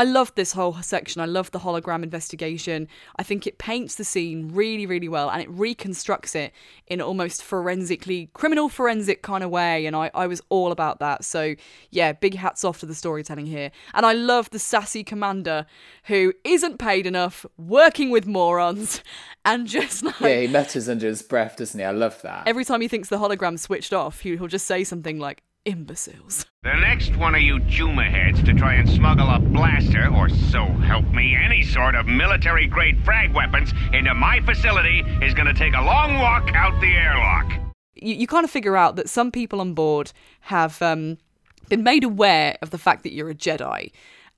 I 0.00 0.04
love 0.04 0.34
this 0.34 0.52
whole 0.52 0.72
section. 0.80 1.20
I 1.20 1.26
love 1.26 1.50
the 1.50 1.58
hologram 1.58 2.02
investigation. 2.02 2.88
I 3.16 3.22
think 3.22 3.46
it 3.46 3.58
paints 3.58 3.96
the 3.96 4.04
scene 4.04 4.48
really, 4.50 4.86
really 4.86 5.10
well 5.10 5.28
and 5.28 5.42
it 5.42 5.50
reconstructs 5.50 6.34
it 6.34 6.54
in 6.86 7.02
almost 7.02 7.42
forensically, 7.42 8.30
criminal 8.32 8.70
forensic 8.70 9.20
kind 9.20 9.44
of 9.44 9.50
way. 9.50 9.84
And 9.84 9.94
I, 9.94 10.10
I 10.14 10.26
was 10.26 10.40
all 10.48 10.72
about 10.72 11.00
that. 11.00 11.22
So, 11.22 11.54
yeah, 11.90 12.12
big 12.12 12.34
hats 12.34 12.64
off 12.64 12.80
to 12.80 12.86
the 12.86 12.94
storytelling 12.94 13.44
here. 13.44 13.72
And 13.92 14.06
I 14.06 14.14
love 14.14 14.48
the 14.48 14.58
sassy 14.58 15.04
commander 15.04 15.66
who 16.04 16.32
isn't 16.44 16.78
paid 16.78 17.06
enough, 17.06 17.44
working 17.58 18.08
with 18.08 18.26
morons, 18.26 19.02
and 19.44 19.66
just 19.66 20.02
like. 20.02 20.18
Yeah, 20.20 20.40
he 20.40 20.46
mutters 20.46 20.88
under 20.88 21.08
his 21.08 21.20
breath, 21.20 21.56
doesn't 21.56 21.78
he? 21.78 21.84
I 21.84 21.90
love 21.90 22.22
that. 22.22 22.48
Every 22.48 22.64
time 22.64 22.80
he 22.80 22.88
thinks 22.88 23.10
the 23.10 23.18
hologram 23.18 23.58
switched 23.58 23.92
off, 23.92 24.20
he- 24.20 24.38
he'll 24.38 24.46
just 24.46 24.66
say 24.66 24.82
something 24.82 25.18
like, 25.18 25.42
imbeciles. 25.64 26.46
The 26.62 26.74
next 26.74 27.16
one 27.16 27.34
of 27.34 27.42
you 27.42 27.60
Juma 27.60 28.04
heads 28.04 28.42
to 28.44 28.54
try 28.54 28.74
and 28.74 28.88
smuggle 28.88 29.28
a 29.28 29.38
blaster, 29.38 30.08
or 30.14 30.28
so 30.28 30.64
help 30.66 31.06
me, 31.06 31.34
any 31.36 31.62
sort 31.62 31.94
of 31.94 32.06
military 32.06 32.66
grade 32.66 33.02
frag 33.04 33.34
weapons 33.34 33.72
into 33.92 34.14
my 34.14 34.40
facility 34.40 35.00
is 35.22 35.34
gonna 35.34 35.54
take 35.54 35.74
a 35.74 35.82
long 35.82 36.14
walk 36.18 36.50
out 36.54 36.80
the 36.80 36.92
airlock. 36.92 37.52
you, 37.94 38.14
you 38.14 38.26
kind 38.26 38.44
of 38.44 38.50
figure 38.50 38.76
out 38.76 38.96
that 38.96 39.08
some 39.08 39.30
people 39.30 39.60
on 39.60 39.74
board 39.74 40.12
have 40.40 40.80
um, 40.82 41.18
been 41.68 41.82
made 41.82 42.04
aware 42.04 42.56
of 42.62 42.70
the 42.70 42.78
fact 42.78 43.02
that 43.02 43.12
you're 43.12 43.30
a 43.30 43.34
Jedi, 43.34 43.90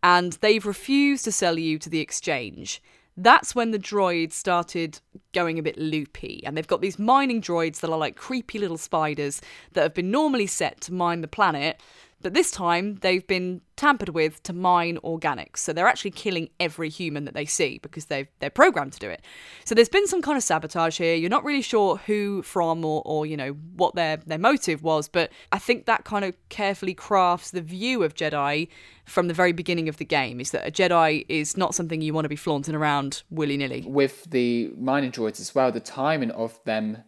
and 0.02 0.32
they've 0.34 0.66
refused 0.66 1.24
to 1.24 1.32
sell 1.32 1.58
you 1.58 1.78
to 1.78 1.88
the 1.88 2.00
exchange. 2.00 2.82
That's 3.22 3.54
when 3.54 3.70
the 3.70 3.78
droids 3.78 4.32
started 4.32 4.98
going 5.32 5.56
a 5.56 5.62
bit 5.62 5.78
loopy, 5.78 6.42
and 6.44 6.56
they've 6.56 6.66
got 6.66 6.80
these 6.80 6.98
mining 6.98 7.40
droids 7.40 7.78
that 7.80 7.90
are 7.90 7.98
like 7.98 8.16
creepy 8.16 8.58
little 8.58 8.78
spiders 8.78 9.40
that 9.74 9.82
have 9.82 9.94
been 9.94 10.10
normally 10.10 10.48
set 10.48 10.80
to 10.82 10.92
mine 10.92 11.20
the 11.20 11.28
planet, 11.28 11.80
but 12.22 12.34
this 12.34 12.50
time 12.50 12.96
they've 12.96 13.26
been 13.26 13.60
tampered 13.76 14.10
with 14.10 14.42
to 14.44 14.52
mine 14.52 14.98
organics. 15.02 15.58
So 15.58 15.72
they're 15.72 15.88
actually 15.88 16.12
killing 16.12 16.48
every 16.60 16.88
human 16.88 17.24
that 17.24 17.34
they 17.34 17.44
see 17.44 17.78
because 17.82 18.06
they've 18.06 18.28
they're 18.38 18.50
programmed 18.50 18.92
to 18.94 18.98
do 18.98 19.08
it. 19.08 19.22
So 19.64 19.74
there's 19.74 19.88
been 19.88 20.06
some 20.06 20.22
kind 20.22 20.36
of 20.36 20.42
sabotage 20.42 20.98
here. 20.98 21.14
You're 21.14 21.30
not 21.30 21.44
really 21.44 21.62
sure 21.62 21.96
who 21.96 22.42
from 22.42 22.84
or, 22.84 23.02
or 23.04 23.26
you 23.26 23.36
know 23.36 23.52
what 23.76 23.94
their 23.94 24.18
their 24.18 24.38
motive 24.38 24.82
was, 24.82 25.08
but 25.08 25.30
I 25.50 25.58
think 25.58 25.86
that 25.86 26.04
kind 26.04 26.24
of 26.24 26.36
carefully 26.48 26.94
crafts 26.94 27.50
the 27.50 27.62
view 27.62 28.02
of 28.02 28.14
Jedi 28.14 28.68
from 29.04 29.28
the 29.28 29.34
very 29.34 29.52
beginning 29.52 29.88
of 29.88 29.96
the 29.96 30.04
game 30.04 30.40
is 30.40 30.52
that 30.52 30.66
a 30.66 30.70
Jedi 30.70 31.24
is 31.28 31.56
not 31.56 31.74
something 31.74 32.00
you 32.00 32.14
want 32.14 32.24
to 32.24 32.28
be 32.28 32.36
flaunting 32.36 32.74
around 32.74 33.22
willy 33.30 33.56
nilly. 33.56 33.84
With 33.86 34.30
the 34.30 34.72
mining 34.78 35.10
droids 35.10 35.40
as 35.40 35.54
well, 35.54 35.72
the 35.72 35.80
timing 35.80 36.30
of 36.30 36.62
them 36.64 36.98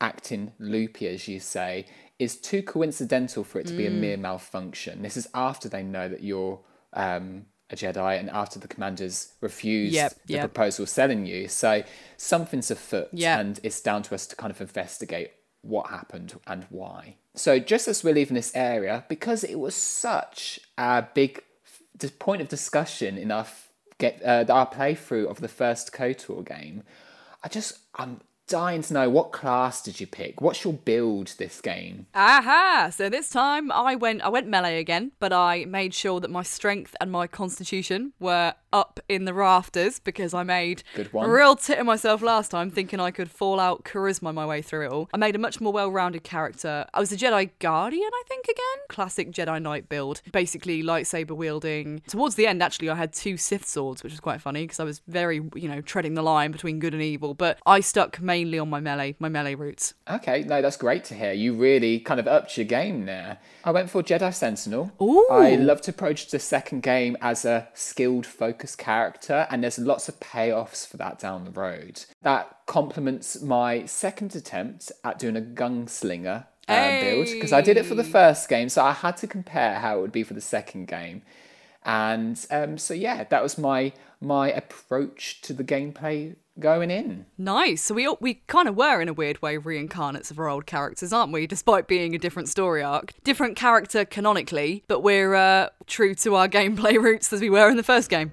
acting 0.00 0.52
loopy, 0.58 1.08
as 1.08 1.26
you 1.26 1.40
say, 1.40 1.86
is 2.18 2.36
too 2.36 2.62
coincidental 2.62 3.44
for 3.44 3.58
it 3.60 3.66
to 3.66 3.74
be 3.74 3.86
a 3.86 3.90
Mm. 3.90 4.00
mere 4.00 4.16
malfunction. 4.16 5.02
This 5.02 5.16
is 5.16 5.28
after 5.34 5.68
they 5.68 5.82
know 5.82 6.08
that 6.08 6.22
you're 6.22 6.60
um, 6.92 7.44
a 7.68 7.76
Jedi 7.76 8.18
and 8.18 8.30
after 8.30 8.58
the 8.58 8.68
commanders 8.68 9.32
refused 9.42 9.92
Yep, 9.94 10.12
the 10.26 10.32
yep. 10.34 10.40
proposal 10.42 10.86
selling 10.86 11.26
you. 11.26 11.46
So 11.48 11.82
something's 12.16 12.70
afoot, 12.70 13.08
Yeah. 13.12 13.38
and 13.38 13.60
it's 13.62 13.80
down 13.82 14.02
to 14.04 14.14
us 14.14 14.26
to 14.28 14.36
kind 14.36 14.50
of 14.50 14.60
investigate 14.62 15.32
what 15.62 15.90
happened 15.90 16.38
and 16.46 16.64
why. 16.70 17.16
So 17.34 17.58
just 17.58 17.86
as 17.88 18.02
we're 18.02 18.14
leaving 18.14 18.34
this 18.36 18.52
area, 18.54 19.04
because 19.08 19.44
it 19.44 19.58
was 19.58 19.74
such 19.74 20.58
a 20.78 21.02
big 21.12 21.42
point 22.18 22.40
of 22.40 22.48
discussion 22.48 23.18
in 23.18 23.30
our 23.30 23.40
f- 23.40 23.68
get 23.98 24.22
uh, 24.24 24.44
our 24.48 24.66
playthrough 24.70 25.26
of 25.26 25.40
the 25.40 25.48
first 25.48 25.92
KOTOR 25.92 26.44
game. 26.46 26.82
I 27.42 27.48
just 27.48 27.78
I'm 27.96 28.20
dying 28.46 28.82
to 28.82 28.94
know 28.94 29.10
what 29.10 29.32
class 29.32 29.82
did 29.82 30.00
you 30.00 30.06
pick? 30.06 30.40
What's 30.40 30.64
your 30.64 30.72
build 30.72 31.34
this 31.38 31.60
game? 31.60 32.06
Aha! 32.14 32.90
So 32.92 33.08
this 33.08 33.28
time 33.28 33.72
I 33.72 33.94
went 33.94 34.22
I 34.22 34.28
went 34.28 34.48
melee 34.48 34.78
again, 34.78 35.12
but 35.18 35.32
I 35.32 35.64
made 35.64 35.94
sure 35.94 36.20
that 36.20 36.30
my 36.30 36.42
strength 36.42 36.94
and 37.00 37.10
my 37.10 37.26
constitution 37.26 38.12
were 38.20 38.54
up 38.76 39.00
in 39.08 39.24
the 39.24 39.32
rafters 39.32 39.98
because 39.98 40.34
I 40.34 40.42
made 40.42 40.82
a 40.96 41.28
real 41.28 41.56
tit 41.56 41.78
of 41.78 41.86
myself 41.86 42.20
last 42.20 42.50
time 42.50 42.70
thinking 42.70 43.00
I 43.00 43.10
could 43.10 43.30
fall 43.30 43.58
out 43.58 43.84
charisma 43.84 44.34
my 44.34 44.44
way 44.44 44.60
through 44.60 44.86
it 44.86 44.92
all. 44.92 45.08
I 45.14 45.16
made 45.16 45.34
a 45.34 45.38
much 45.38 45.62
more 45.62 45.72
well-rounded 45.72 46.24
character. 46.24 46.84
I 46.92 47.00
was 47.00 47.10
a 47.10 47.16
Jedi 47.16 47.50
Guardian, 47.58 48.10
I 48.12 48.22
think 48.28 48.44
again. 48.44 48.84
Classic 48.90 49.32
Jedi 49.32 49.62
Knight 49.62 49.88
build. 49.88 50.20
Basically 50.30 50.82
lightsaber 50.82 51.30
wielding. 51.30 52.02
Towards 52.06 52.34
the 52.34 52.46
end 52.46 52.62
actually 52.62 52.90
I 52.90 52.96
had 52.96 53.14
two 53.14 53.38
Sith 53.38 53.66
swords, 53.66 54.02
which 54.02 54.12
was 54.12 54.20
quite 54.20 54.42
funny 54.42 54.64
because 54.64 54.78
I 54.78 54.84
was 54.84 55.00
very, 55.08 55.40
you 55.54 55.68
know, 55.68 55.80
treading 55.80 56.12
the 56.12 56.22
line 56.22 56.50
between 56.50 56.78
good 56.78 56.92
and 56.92 57.02
evil, 57.02 57.32
but 57.32 57.58
I 57.64 57.80
stuck 57.80 58.20
mainly 58.20 58.58
on 58.58 58.68
my 58.68 58.80
melee, 58.80 59.16
my 59.18 59.30
melee 59.30 59.54
roots. 59.54 59.94
Okay, 60.10 60.42
no, 60.42 60.60
that's 60.60 60.76
great 60.76 61.04
to 61.04 61.14
hear. 61.14 61.32
You 61.32 61.54
really 61.54 61.98
kind 62.00 62.20
of 62.20 62.28
upped 62.28 62.58
your 62.58 62.66
game 62.66 63.06
there. 63.06 63.38
I 63.64 63.70
went 63.70 63.88
for 63.88 64.02
Jedi 64.02 64.34
Sentinel. 64.34 64.92
Ooh. 65.00 65.26
I 65.30 65.56
love 65.56 65.80
to 65.82 65.90
approach 65.90 66.30
the 66.30 66.38
second 66.38 66.82
game 66.82 67.16
as 67.20 67.44
a 67.44 67.68
skilled, 67.72 68.26
focused 68.66 68.78
character, 68.78 69.46
and 69.50 69.62
there's 69.62 69.78
lots 69.78 70.08
of 70.08 70.18
payoffs 70.18 70.86
for 70.86 70.96
that 70.96 71.18
down 71.18 71.44
the 71.44 71.50
road. 71.50 72.04
That 72.22 72.58
complements 72.66 73.40
my 73.40 73.86
second 73.86 74.34
attempt 74.34 74.90
at 75.04 75.18
doing 75.18 75.36
a 75.36 75.40
gunslinger 75.40 76.46
uh, 76.68 77.00
build 77.00 77.26
because 77.26 77.52
I 77.52 77.60
did 77.60 77.76
it 77.76 77.86
for 77.86 77.94
the 77.94 78.04
first 78.04 78.48
game, 78.48 78.68
so 78.68 78.82
I 78.82 78.92
had 78.92 79.16
to 79.18 79.28
compare 79.28 79.78
how 79.78 79.98
it 79.98 80.00
would 80.00 80.12
be 80.12 80.24
for 80.24 80.34
the 80.34 80.40
second 80.40 80.88
game. 80.88 81.22
And 81.84 82.44
um, 82.50 82.78
so 82.78 82.92
yeah, 82.92 83.22
that 83.24 83.42
was 83.42 83.56
my 83.56 83.92
my 84.20 84.50
approach 84.50 85.40
to 85.42 85.52
the 85.52 85.62
gameplay 85.62 86.34
going 86.58 86.90
in. 86.90 87.26
Nice. 87.38 87.82
So 87.82 87.94
we 87.94 88.12
we 88.20 88.42
kind 88.48 88.66
of 88.66 88.76
were 88.76 89.00
in 89.00 89.08
a 89.08 89.12
weird 89.12 89.40
way 89.42 89.58
reincarnates 89.58 90.32
of 90.32 90.40
our 90.40 90.48
old 90.48 90.66
characters, 90.66 91.12
aren't 91.12 91.32
we? 91.32 91.46
Despite 91.46 91.86
being 91.86 92.16
a 92.16 92.18
different 92.18 92.48
story 92.48 92.82
arc, 92.82 93.12
different 93.22 93.56
character 93.56 94.04
canonically, 94.04 94.82
but 94.88 95.00
we're 95.04 95.36
uh, 95.36 95.68
true 95.86 96.16
to 96.16 96.34
our 96.34 96.48
gameplay 96.58 97.00
roots 97.00 97.32
as 97.32 97.40
we 97.40 97.50
were 97.50 97.70
in 97.70 97.76
the 97.76 97.84
first 97.84 98.10
game. 98.10 98.32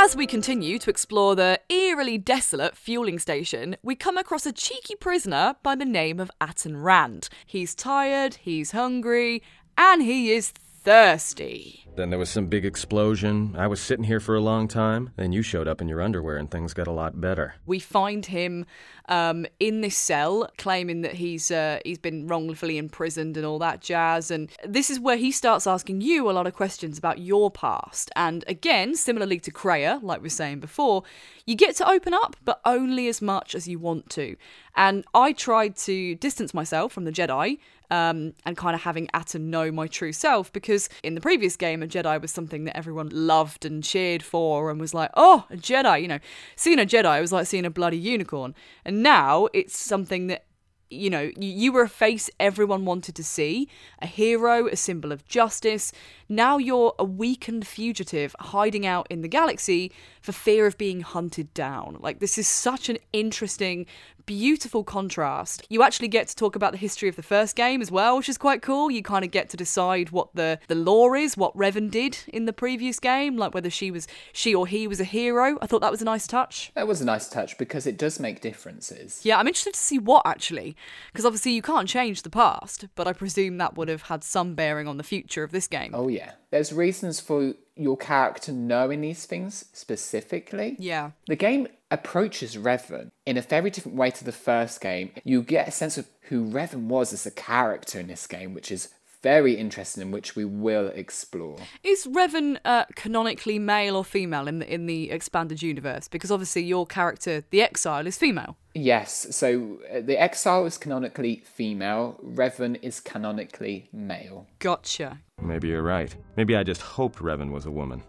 As 0.00 0.14
we 0.14 0.28
continue 0.28 0.78
to 0.78 0.90
explore 0.90 1.34
the 1.34 1.60
eerily 1.68 2.18
desolate 2.18 2.76
fueling 2.76 3.18
station, 3.18 3.76
we 3.82 3.96
come 3.96 4.16
across 4.16 4.46
a 4.46 4.52
cheeky 4.52 4.94
prisoner 4.94 5.56
by 5.64 5.74
the 5.74 5.84
name 5.84 6.20
of 6.20 6.30
Atton 6.40 6.76
Rand. 6.76 7.28
He's 7.44 7.74
tired, 7.74 8.36
he's 8.36 8.70
hungry, 8.70 9.42
and 9.76 10.00
he 10.00 10.30
is 10.30 10.52
thirsty. 10.88 11.84
Then 11.96 12.08
there 12.08 12.18
was 12.18 12.30
some 12.30 12.46
big 12.46 12.64
explosion. 12.64 13.54
I 13.58 13.66
was 13.66 13.78
sitting 13.78 14.04
here 14.04 14.20
for 14.20 14.34
a 14.34 14.40
long 14.40 14.68
time. 14.68 15.10
Then 15.16 15.32
you 15.32 15.42
showed 15.42 15.68
up 15.68 15.82
in 15.82 15.88
your 15.88 16.00
underwear 16.00 16.38
and 16.38 16.50
things 16.50 16.72
got 16.72 16.86
a 16.86 16.92
lot 16.92 17.20
better. 17.20 17.56
We 17.66 17.78
find 17.78 18.24
him 18.24 18.64
um, 19.06 19.44
in 19.60 19.82
this 19.82 19.98
cell, 19.98 20.48
claiming 20.56 21.02
that 21.02 21.14
he's 21.14 21.50
uh, 21.50 21.80
he's 21.84 21.98
been 21.98 22.26
wrongfully 22.26 22.78
imprisoned 22.78 23.36
and 23.36 23.44
all 23.44 23.58
that 23.58 23.82
jazz. 23.82 24.30
And 24.30 24.48
this 24.64 24.88
is 24.88 24.98
where 24.98 25.18
he 25.18 25.30
starts 25.30 25.66
asking 25.66 26.00
you 26.00 26.30
a 26.30 26.32
lot 26.32 26.46
of 26.46 26.54
questions 26.54 26.96
about 26.96 27.18
your 27.18 27.50
past. 27.50 28.10
And 28.16 28.44
again, 28.46 28.94
similarly 28.94 29.40
to 29.40 29.50
Kreia, 29.50 30.02
like 30.02 30.20
we 30.20 30.26
were 30.26 30.30
saying 30.30 30.60
before, 30.60 31.02
you 31.44 31.54
get 31.54 31.76
to 31.76 31.90
open 31.90 32.14
up, 32.14 32.36
but 32.46 32.62
only 32.64 33.08
as 33.08 33.20
much 33.20 33.54
as 33.54 33.68
you 33.68 33.78
want 33.78 34.08
to. 34.10 34.36
And 34.74 35.04
I 35.12 35.32
tried 35.32 35.76
to 35.78 36.14
distance 36.14 36.54
myself 36.54 36.92
from 36.92 37.04
the 37.04 37.12
Jedi. 37.12 37.58
Um, 37.90 38.34
and 38.44 38.54
kind 38.54 38.74
of 38.74 38.82
having 38.82 39.08
Atton 39.14 39.48
know 39.48 39.72
my 39.72 39.86
true 39.86 40.12
self 40.12 40.52
because 40.52 40.90
in 41.02 41.14
the 41.14 41.22
previous 41.22 41.56
game, 41.56 41.82
a 41.82 41.86
Jedi 41.86 42.20
was 42.20 42.30
something 42.30 42.64
that 42.64 42.76
everyone 42.76 43.08
loved 43.10 43.64
and 43.64 43.82
cheered 43.82 44.22
for 44.22 44.70
and 44.70 44.78
was 44.78 44.92
like, 44.92 45.10
oh, 45.16 45.46
a 45.48 45.56
Jedi, 45.56 46.02
you 46.02 46.08
know, 46.08 46.18
seeing 46.54 46.78
a 46.78 46.84
Jedi 46.84 47.18
was 47.18 47.32
like 47.32 47.46
seeing 47.46 47.64
a 47.64 47.70
bloody 47.70 47.96
unicorn. 47.96 48.54
And 48.84 49.02
now 49.02 49.48
it's 49.54 49.78
something 49.78 50.26
that 50.26 50.44
you 50.90 51.10
know, 51.10 51.30
you 51.38 51.72
were 51.72 51.82
a 51.82 51.88
face 51.88 52.30
everyone 52.40 52.84
wanted 52.84 53.14
to 53.16 53.24
see, 53.24 53.68
a 54.00 54.06
hero, 54.06 54.66
a 54.68 54.76
symbol 54.76 55.12
of 55.12 55.26
justice. 55.26 55.92
Now 56.28 56.58
you're 56.58 56.94
a 56.98 57.04
weakened 57.04 57.66
fugitive 57.66 58.34
hiding 58.38 58.86
out 58.86 59.06
in 59.10 59.20
the 59.20 59.28
galaxy 59.28 59.92
for 60.20 60.32
fear 60.32 60.66
of 60.66 60.78
being 60.78 61.00
hunted 61.00 61.52
down. 61.52 61.98
Like, 62.00 62.20
this 62.20 62.38
is 62.38 62.48
such 62.48 62.88
an 62.88 62.98
interesting, 63.12 63.86
beautiful 64.28 64.84
contrast. 64.84 65.66
You 65.70 65.82
actually 65.82 66.08
get 66.08 66.28
to 66.28 66.36
talk 66.36 66.54
about 66.54 66.72
the 66.72 66.78
history 66.78 67.08
of 67.08 67.16
the 67.16 67.22
first 67.22 67.56
game 67.56 67.80
as 67.80 67.90
well, 67.90 68.18
which 68.18 68.28
is 68.28 68.36
quite 68.36 68.60
cool. 68.60 68.90
You 68.90 69.02
kind 69.02 69.24
of 69.24 69.30
get 69.30 69.48
to 69.50 69.56
decide 69.56 70.10
what 70.10 70.28
the, 70.34 70.60
the 70.68 70.74
lore 70.74 71.16
is, 71.16 71.34
what 71.34 71.56
Revan 71.56 71.90
did 71.90 72.18
in 72.28 72.44
the 72.44 72.52
previous 72.52 73.00
game, 73.00 73.38
like 73.38 73.54
whether 73.54 73.70
she 73.70 73.90
was 73.90 74.06
she 74.34 74.54
or 74.54 74.66
he 74.66 74.86
was 74.86 75.00
a 75.00 75.04
hero. 75.04 75.56
I 75.62 75.66
thought 75.66 75.80
that 75.80 75.90
was 75.90 76.02
a 76.02 76.04
nice 76.04 76.26
touch. 76.26 76.70
That 76.74 76.86
was 76.86 77.00
a 77.00 77.06
nice 77.06 77.26
touch 77.26 77.56
because 77.56 77.86
it 77.86 77.96
does 77.96 78.20
make 78.20 78.42
differences. 78.42 79.22
Yeah, 79.24 79.38
I'm 79.38 79.46
interested 79.46 79.72
to 79.72 79.80
see 79.80 79.98
what 79.98 80.26
actually, 80.26 80.76
because 81.10 81.24
obviously 81.24 81.52
you 81.52 81.62
can't 81.62 81.88
change 81.88 82.20
the 82.20 82.30
past, 82.30 82.84
but 82.96 83.08
I 83.08 83.14
presume 83.14 83.56
that 83.56 83.78
would 83.78 83.88
have 83.88 84.02
had 84.02 84.22
some 84.22 84.54
bearing 84.54 84.86
on 84.86 84.98
the 84.98 85.02
future 85.02 85.42
of 85.42 85.52
this 85.52 85.66
game. 85.66 85.92
Oh 85.94 86.08
yeah, 86.08 86.32
there's 86.50 86.70
reasons 86.70 87.18
for 87.18 87.54
your 87.78 87.96
character 87.96 88.52
knowing 88.52 89.00
these 89.00 89.24
things 89.24 89.64
specifically. 89.72 90.76
Yeah. 90.78 91.12
The 91.26 91.36
game 91.36 91.68
approaches 91.90 92.56
Revan 92.56 93.10
in 93.24 93.36
a 93.36 93.42
very 93.42 93.70
different 93.70 93.96
way 93.96 94.10
to 94.10 94.24
the 94.24 94.32
first 94.32 94.80
game. 94.80 95.12
You 95.24 95.42
get 95.42 95.68
a 95.68 95.70
sense 95.70 95.96
of 95.96 96.06
who 96.22 96.44
Revan 96.44 96.88
was 96.88 97.12
as 97.12 97.24
a 97.24 97.30
character 97.30 98.00
in 98.00 98.08
this 98.08 98.26
game, 98.26 98.52
which 98.52 98.70
is 98.70 98.88
very 99.22 99.54
interesting 99.54 100.02
and 100.02 100.12
which 100.12 100.36
we 100.36 100.44
will 100.44 100.88
explore. 100.88 101.56
Is 101.82 102.06
Revan 102.06 102.58
uh, 102.64 102.84
canonically 102.94 103.58
male 103.58 103.96
or 103.96 104.04
female 104.04 104.46
in 104.46 104.60
the 104.60 104.72
in 104.72 104.86
the 104.86 105.10
expanded 105.10 105.62
universe? 105.62 106.08
Because 106.08 106.30
obviously 106.30 106.62
your 106.62 106.86
character, 106.86 107.42
the 107.50 107.62
Exile, 107.62 108.06
is 108.06 108.16
female. 108.16 108.56
Yes, 108.74 109.34
so 109.34 109.78
uh, 109.92 110.00
the 110.00 110.20
Exile 110.20 110.66
is 110.66 110.78
canonically 110.78 111.42
female, 111.44 112.20
Revan 112.24 112.78
is 112.80 113.00
canonically 113.00 113.88
male. 113.92 114.46
Gotcha. 114.60 115.18
Maybe 115.40 115.68
you're 115.68 115.82
right. 115.82 116.14
Maybe 116.36 116.56
I 116.56 116.62
just 116.62 116.82
hoped 116.82 117.18
Revan 117.18 117.50
was 117.50 117.66
a 117.66 117.70
woman. 117.70 118.02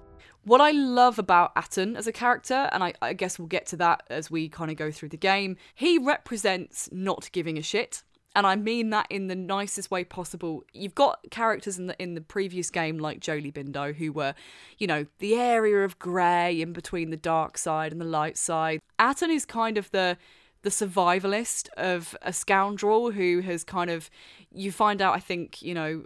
What 0.46 0.62
I 0.62 0.72
love 0.72 1.20
about 1.20 1.52
Atton 1.56 1.96
as 1.96 2.08
a 2.08 2.12
character, 2.12 2.70
and 2.72 2.84
I, 2.84 2.94
I 3.02 3.14
guess 3.14 3.38
we'll 3.38 3.48
get 3.48 3.66
to 3.68 3.78
that 3.78 4.04
as 4.10 4.32
we 4.32 4.50
kind 4.50 4.72
of 4.72 4.78
go 4.78 4.90
through 4.90 5.10
the 5.10 5.18
game, 5.18 5.58
he 5.76 5.98
represents 5.98 6.90
not 6.92 7.30
giving 7.32 7.58
a 7.58 7.62
shit. 7.62 8.04
And 8.36 8.48
I 8.48 8.56
mean 8.56 8.92
that 8.92 9.08
in 9.10 9.28
the 9.28 9.36
nicest 9.36 9.92
way 9.92 10.04
possible. 10.04 10.64
You've 10.72 10.96
got 10.96 11.20
characters 11.32 11.78
in 11.78 11.88
the 11.88 12.02
in 12.02 12.14
the 12.14 12.22
previous 12.22 12.70
game 12.70 13.00
like 13.00 13.20
Jolee 13.20 13.52
Bindo 13.52 13.94
who 13.94 14.12
were, 14.12 14.34
you 14.78 14.88
know, 14.88 15.06
the 15.18 15.36
area 15.36 15.84
of 15.84 16.00
grey 16.00 16.62
in 16.62 16.72
between 16.72 17.10
the 17.10 17.18
dark 17.18 17.58
side 17.58 17.92
and 17.92 18.00
the 18.00 18.06
light 18.06 18.38
side. 18.38 18.82
Atton 18.98 19.32
is 19.32 19.46
kind 19.46 19.78
of 19.78 19.90
the 19.92 20.18
the 20.62 20.70
survivalist 20.70 21.70
of 21.76 22.16
a 22.22 22.32
scoundrel 22.32 23.12
who 23.12 23.40
has 23.42 23.64
kind 23.64 23.90
of 23.90 24.10
you 24.54 24.72
find 24.72 25.02
out 25.02 25.16
I 25.16 25.20
think, 25.20 25.62
you 25.62 25.74
know, 25.74 26.06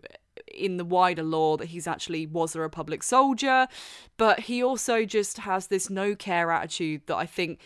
in 0.54 0.78
the 0.78 0.86
wider 0.86 1.24
lore 1.24 1.58
that 1.58 1.68
he's 1.68 1.88
actually 1.88 2.26
was 2.26 2.56
a 2.56 2.60
republic 2.60 3.04
soldier 3.04 3.68
but 4.18 4.42
he 4.42 4.64
also 4.64 5.06
just 5.06 5.40
has 5.40 5.68
this 5.68 5.90
no 5.90 6.16
care 6.16 6.52
attitude 6.52 7.02
that 7.08 7.16
i 7.16 7.26
think 7.26 7.60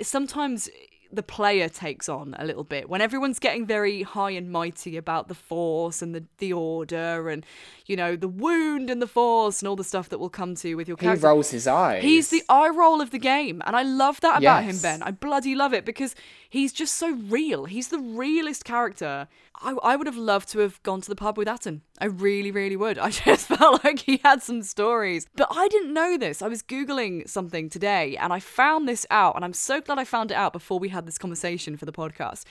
sometimes 0.00 0.68
the 1.12 1.22
player 1.22 1.68
takes 1.68 2.08
on 2.08 2.34
a 2.38 2.44
little 2.44 2.64
bit 2.64 2.88
when 2.88 3.00
everyone's 3.00 3.38
getting 3.38 3.66
very 3.66 4.02
high 4.02 4.30
and 4.30 4.50
mighty 4.50 4.96
about 4.96 5.28
the 5.28 5.34
force 5.34 6.02
and 6.02 6.14
the, 6.14 6.24
the 6.38 6.52
order 6.52 7.28
and 7.28 7.44
you 7.86 7.96
know 7.96 8.16
the 8.16 8.28
wound 8.28 8.90
and 8.90 9.00
the 9.00 9.06
force 9.06 9.60
and 9.60 9.68
all 9.68 9.76
the 9.76 9.84
stuff 9.84 10.08
that 10.08 10.18
will 10.18 10.30
come 10.30 10.54
to 10.54 10.74
with 10.74 10.88
your 10.88 10.96
He 11.00 11.08
rolls 11.08 11.50
his 11.50 11.66
eyes. 11.66 12.02
He's 12.02 12.30
the 12.30 12.42
eye 12.48 12.68
roll 12.68 13.00
of 13.00 13.10
the 13.10 13.18
game, 13.18 13.62
and 13.66 13.76
I 13.76 13.82
love 13.82 14.20
that 14.20 14.38
about 14.38 14.64
him, 14.64 14.78
Ben. 14.78 15.02
I 15.02 15.10
bloody 15.10 15.54
love 15.54 15.72
it 15.72 15.84
because 15.84 16.14
he's 16.48 16.72
just 16.72 16.94
so 16.94 17.12
real. 17.12 17.64
He's 17.66 17.88
the 17.88 17.98
realest 17.98 18.64
character. 18.64 19.28
I, 19.62 19.74
I 19.82 19.96
would 19.96 20.06
have 20.06 20.16
loved 20.16 20.48
to 20.50 20.58
have 20.60 20.82
gone 20.82 21.00
to 21.00 21.08
the 21.08 21.16
pub 21.16 21.38
with 21.38 21.48
Atton. 21.48 21.82
I 21.98 22.06
really, 22.06 22.50
really 22.50 22.76
would. 22.76 22.98
I 23.06 23.10
just 23.10 23.46
felt 23.46 23.82
like 23.84 24.00
he 24.00 24.20
had 24.22 24.42
some 24.42 24.62
stories. 24.62 25.26
But 25.34 25.48
I 25.50 25.68
didn't 25.68 25.94
know 25.94 26.18
this. 26.18 26.42
I 26.42 26.48
was 26.48 26.62
Googling 26.62 27.28
something 27.28 27.70
today 27.70 28.16
and 28.16 28.32
I 28.32 28.40
found 28.40 28.88
this 28.88 29.06
out, 29.10 29.36
and 29.36 29.44
I'm 29.44 29.52
so 29.52 29.80
glad 29.80 29.98
I 29.98 30.04
found 30.04 30.30
it 30.30 30.34
out 30.34 30.52
before 30.52 30.78
we 30.78 30.90
had 30.96 31.06
this 31.06 31.18
conversation 31.18 31.76
for 31.76 31.84
the 31.84 31.92
podcast. 31.92 32.44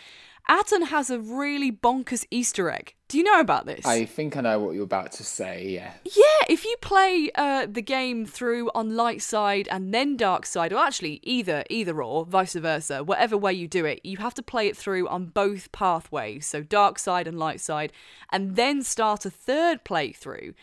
Atton 0.47 0.83
has 0.83 1.09
a 1.09 1.19
really 1.19 1.71
bonkers 1.71 2.23
Easter 2.29 2.69
egg. 2.69 2.93
Do 3.07 3.17
you 3.17 3.23
know 3.23 3.39
about 3.39 3.65
this? 3.65 3.83
I 3.83 4.05
think 4.05 4.37
I 4.37 4.41
know 4.41 4.59
what 4.59 4.75
you're 4.75 4.83
about 4.83 5.11
to 5.13 5.23
say, 5.23 5.67
yeah. 5.67 5.93
Yeah, 6.03 6.45
if 6.47 6.63
you 6.63 6.75
play 6.81 7.31
uh, 7.33 7.65
the 7.65 7.81
game 7.81 8.27
through 8.27 8.69
on 8.75 8.95
light 8.95 9.23
side 9.23 9.67
and 9.71 9.91
then 9.91 10.15
dark 10.17 10.45
side, 10.45 10.71
or 10.71 10.77
actually 10.77 11.19
either 11.23 11.63
either 11.71 12.01
or, 12.03 12.25
vice 12.25 12.53
versa, 12.53 13.03
whatever 13.03 13.35
way 13.35 13.53
you 13.53 13.67
do 13.67 13.85
it, 13.85 13.99
you 14.03 14.17
have 14.17 14.35
to 14.35 14.43
play 14.43 14.67
it 14.67 14.77
through 14.77 15.07
on 15.07 15.25
both 15.25 15.71
pathways, 15.71 16.45
so 16.45 16.61
dark 16.61 16.99
side 16.99 17.27
and 17.27 17.39
light 17.39 17.59
side, 17.59 17.91
and 18.31 18.55
then 18.55 18.83
start 18.83 19.25
a 19.25 19.31
third 19.31 19.83
playthrough. 19.83 20.53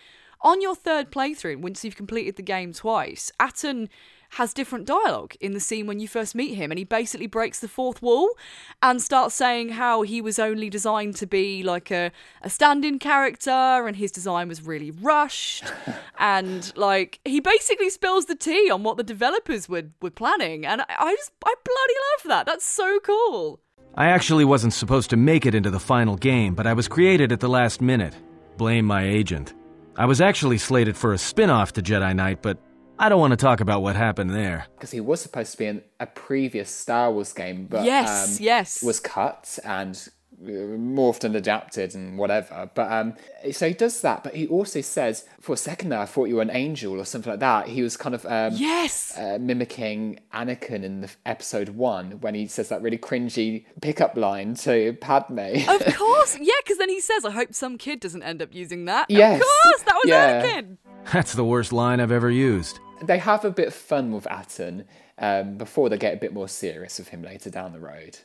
on 0.42 0.60
your 0.60 0.74
third 0.74 1.10
playthrough, 1.10 1.60
once 1.60 1.84
you've 1.84 1.96
completed 1.96 2.36
the 2.36 2.42
game 2.42 2.72
twice, 2.72 3.30
Atton 3.40 3.88
has 4.32 4.54
different 4.54 4.86
dialogue 4.86 5.34
in 5.40 5.52
the 5.52 5.60
scene 5.60 5.86
when 5.86 6.00
you 6.00 6.08
first 6.08 6.34
meet 6.34 6.54
him 6.54 6.70
and 6.70 6.78
he 6.78 6.84
basically 6.84 7.26
breaks 7.26 7.60
the 7.60 7.68
fourth 7.68 8.00
wall 8.00 8.30
and 8.82 9.02
starts 9.02 9.34
saying 9.34 9.68
how 9.70 10.00
he 10.00 10.22
was 10.22 10.38
only 10.38 10.70
designed 10.70 11.14
to 11.14 11.26
be 11.26 11.62
like 11.62 11.90
a, 11.90 12.10
a 12.40 12.48
stand-in 12.48 12.98
character 12.98 13.50
and 13.50 13.96
his 13.96 14.10
design 14.10 14.48
was 14.48 14.62
really 14.62 14.90
rushed 14.90 15.64
and 16.18 16.74
like 16.76 17.20
he 17.26 17.40
basically 17.40 17.90
spills 17.90 18.24
the 18.24 18.34
tea 18.34 18.70
on 18.70 18.82
what 18.82 18.96
the 18.96 19.02
developers 19.02 19.68
were, 19.68 19.84
were 20.00 20.10
planning 20.10 20.64
and 20.64 20.80
I, 20.80 20.86
I 20.98 21.14
just 21.14 21.32
I 21.44 21.54
bloody 21.62 21.94
love 21.94 22.28
that 22.28 22.46
that's 22.46 22.64
so 22.64 23.00
cool 23.00 23.60
I 23.94 24.06
actually 24.06 24.46
wasn't 24.46 24.72
supposed 24.72 25.10
to 25.10 25.18
make 25.18 25.44
it 25.44 25.54
into 25.54 25.68
the 25.68 25.78
final 25.78 26.16
game, 26.16 26.54
but 26.54 26.66
I 26.66 26.72
was 26.72 26.88
created 26.88 27.30
at 27.30 27.40
the 27.40 27.48
last 27.48 27.82
minute. 27.82 28.16
Blame 28.56 28.86
my 28.86 29.06
agent. 29.06 29.52
I 29.96 30.06
was 30.06 30.22
actually 30.22 30.56
slated 30.56 30.96
for 30.96 31.12
a 31.12 31.18
spin 31.18 31.50
off 31.50 31.74
to 31.74 31.82
Jedi 31.82 32.16
Knight, 32.16 32.40
but 32.40 32.56
I 33.02 33.08
don't 33.08 33.18
want 33.20 33.32
to 33.32 33.36
talk 33.36 33.60
about 33.60 33.82
what 33.82 33.96
happened 33.96 34.30
there. 34.30 34.66
because 34.76 34.92
he 34.92 35.00
was 35.00 35.20
supposed 35.20 35.50
to 35.52 35.58
be 35.58 35.66
in 35.66 35.82
a 35.98 36.06
previous 36.06 36.70
Star 36.70 37.10
Wars 37.12 37.32
game, 37.32 37.66
but 37.68 37.84
Yes, 37.84 38.38
um, 38.38 38.44
yes. 38.44 38.82
was 38.82 39.00
cut 39.00 39.58
and 39.64 39.96
uh, 40.40 40.46
morphed 40.46 41.24
and 41.24 41.34
adapted 41.34 41.94
and 41.96 42.16
whatever. 42.16 42.70
But 42.74 42.92
um, 42.92 43.14
so 43.50 43.66
he 43.68 43.74
does 43.74 44.00
that, 44.02 44.22
but 44.22 44.34
he 44.36 44.46
also 44.46 44.80
says, 44.82 45.24
for 45.40 45.52
a 45.52 45.56
second 45.56 45.88
there, 45.90 45.98
I 45.98 46.04
thought 46.06 46.26
you 46.26 46.36
were 46.36 46.42
an 46.42 46.50
angel 46.52 46.98
or 47.00 47.04
something 47.04 47.30
like 47.30 47.40
that. 47.40 47.66
He 47.68 47.82
was 47.82 47.96
kind 47.96 48.14
of 48.14 48.24
um, 48.26 48.52
yes 48.54 49.18
uh, 49.18 49.38
mimicking 49.40 50.20
Anakin 50.32 50.84
in 50.84 51.00
the 51.00 51.10
episode 51.26 51.70
one 51.70 52.20
when 52.20 52.34
he 52.36 52.46
says 52.46 52.68
that 52.68 52.82
really 52.82 52.98
cringy 52.98 53.64
pickup 53.80 54.16
line 54.16 54.54
to 54.66 54.92
Padme. 55.00 55.38
of 55.68 55.84
course 55.96 56.38
yeah 56.40 56.54
because 56.64 56.78
then 56.78 56.88
he 56.88 57.00
says 57.00 57.24
I 57.24 57.32
hope 57.32 57.52
some 57.52 57.78
kid 57.78 57.98
doesn't 57.98 58.22
end 58.22 58.40
up 58.42 58.50
using 58.54 58.84
that 58.84 59.06
Yes. 59.10 59.40
of 59.40 59.46
course 59.46 59.82
that 59.86 59.94
was 59.94 60.04
Yeah. 60.06 60.42
Anakin 60.42 60.76
That's 61.12 61.34
the 61.34 61.44
worst 61.44 61.72
line 61.72 62.00
I've 62.00 62.12
ever 62.12 62.30
used. 62.30 62.78
they 63.02 63.18
have 63.18 63.44
a 63.44 63.50
bit 63.50 63.68
of 63.68 63.74
fun 63.74 64.12
with 64.12 64.26
Atton 64.30 64.84
um, 65.18 65.58
before 65.58 65.88
they 65.88 65.98
get 65.98 66.14
a 66.14 66.16
bit 66.18 66.32
more 66.32 66.48
serious 66.48 66.98
with 66.98 67.08
him 67.08 67.22
later 67.22 67.50
down 67.50 67.72
the 67.72 67.80
road. 67.80 68.18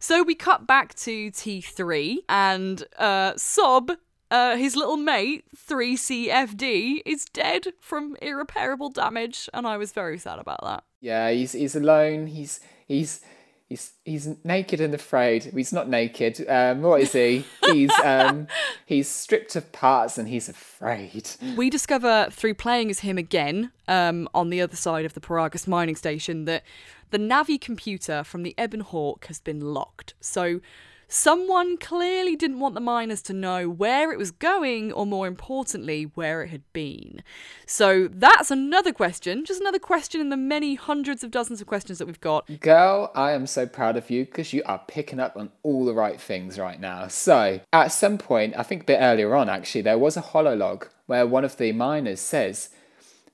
So 0.00 0.22
we 0.22 0.34
cut 0.34 0.66
back 0.66 0.94
to 0.96 1.30
T3 1.30 2.18
and 2.28 2.84
uh, 2.98 3.32
Sob, 3.36 3.92
uh, 4.30 4.56
his 4.56 4.76
little 4.76 4.96
mate, 4.96 5.44
3CFD, 5.56 7.00
is 7.06 7.24
dead 7.26 7.68
from 7.80 8.16
irreparable 8.20 8.90
damage, 8.90 9.48
and 9.54 9.66
I 9.66 9.76
was 9.76 9.92
very 9.92 10.18
sad 10.18 10.38
about 10.38 10.60
that. 10.62 10.84
Yeah, 11.00 11.30
he's 11.30 11.52
he's 11.52 11.76
alone. 11.76 12.26
He's 12.26 12.60
he's 12.86 13.20
he's 13.68 13.92
he's 14.04 14.28
naked 14.44 14.80
and 14.80 14.94
afraid. 14.94 15.44
He's 15.44 15.72
not 15.72 15.88
naked. 15.88 16.46
Um, 16.48 16.82
what 16.82 17.00
is 17.00 17.12
he? 17.12 17.44
He's 17.66 17.90
um 18.02 18.46
he's 18.86 19.08
stripped 19.08 19.56
of 19.56 19.70
parts 19.72 20.18
and 20.18 20.28
he's 20.28 20.48
afraid. 20.48 21.30
We 21.56 21.70
discover 21.70 22.28
through 22.30 22.54
playing 22.54 22.90
as 22.90 23.00
him 23.00 23.18
again 23.18 23.72
um, 23.88 24.28
on 24.34 24.50
the 24.50 24.60
other 24.60 24.76
side 24.76 25.04
of 25.04 25.14
the 25.14 25.20
Peragus 25.20 25.66
mining 25.66 25.96
station 25.96 26.44
that 26.44 26.62
the 27.10 27.18
Navi 27.18 27.60
computer 27.60 28.24
from 28.24 28.42
the 28.42 28.54
Ebon 28.60 28.80
Hawk 28.80 29.26
has 29.26 29.40
been 29.40 29.60
locked. 29.60 30.14
So 30.20 30.60
someone 31.08 31.76
clearly 31.76 32.36
didn't 32.36 32.60
want 32.60 32.74
the 32.74 32.80
miners 32.80 33.22
to 33.22 33.32
know 33.32 33.68
where 33.68 34.12
it 34.12 34.18
was 34.18 34.30
going, 34.30 34.92
or 34.92 35.06
more 35.06 35.26
importantly, 35.26 36.04
where 36.14 36.42
it 36.42 36.48
had 36.48 36.62
been. 36.72 37.22
So 37.66 38.08
that's 38.08 38.50
another 38.50 38.92
question, 38.92 39.44
just 39.44 39.60
another 39.60 39.78
question 39.78 40.20
in 40.20 40.28
the 40.28 40.36
many 40.36 40.74
hundreds 40.74 41.24
of 41.24 41.30
dozens 41.30 41.60
of 41.60 41.66
questions 41.66 41.98
that 41.98 42.06
we've 42.06 42.20
got. 42.20 42.60
Girl, 42.60 43.10
I 43.14 43.32
am 43.32 43.46
so 43.46 43.66
proud 43.66 43.96
of 43.96 44.10
you 44.10 44.24
because 44.24 44.52
you 44.52 44.62
are 44.66 44.82
picking 44.86 45.20
up 45.20 45.36
on 45.36 45.50
all 45.62 45.84
the 45.84 45.94
right 45.94 46.20
things 46.20 46.58
right 46.58 46.80
now. 46.80 47.08
So, 47.08 47.60
at 47.72 47.88
some 47.88 48.18
point, 48.18 48.54
I 48.56 48.62
think 48.62 48.82
a 48.82 48.86
bit 48.86 48.98
earlier 49.00 49.34
on 49.34 49.48
actually, 49.48 49.82
there 49.82 49.98
was 49.98 50.16
a 50.16 50.22
hololog 50.22 50.88
where 51.06 51.26
one 51.26 51.44
of 51.44 51.56
the 51.56 51.72
miners 51.72 52.20
says, 52.20 52.70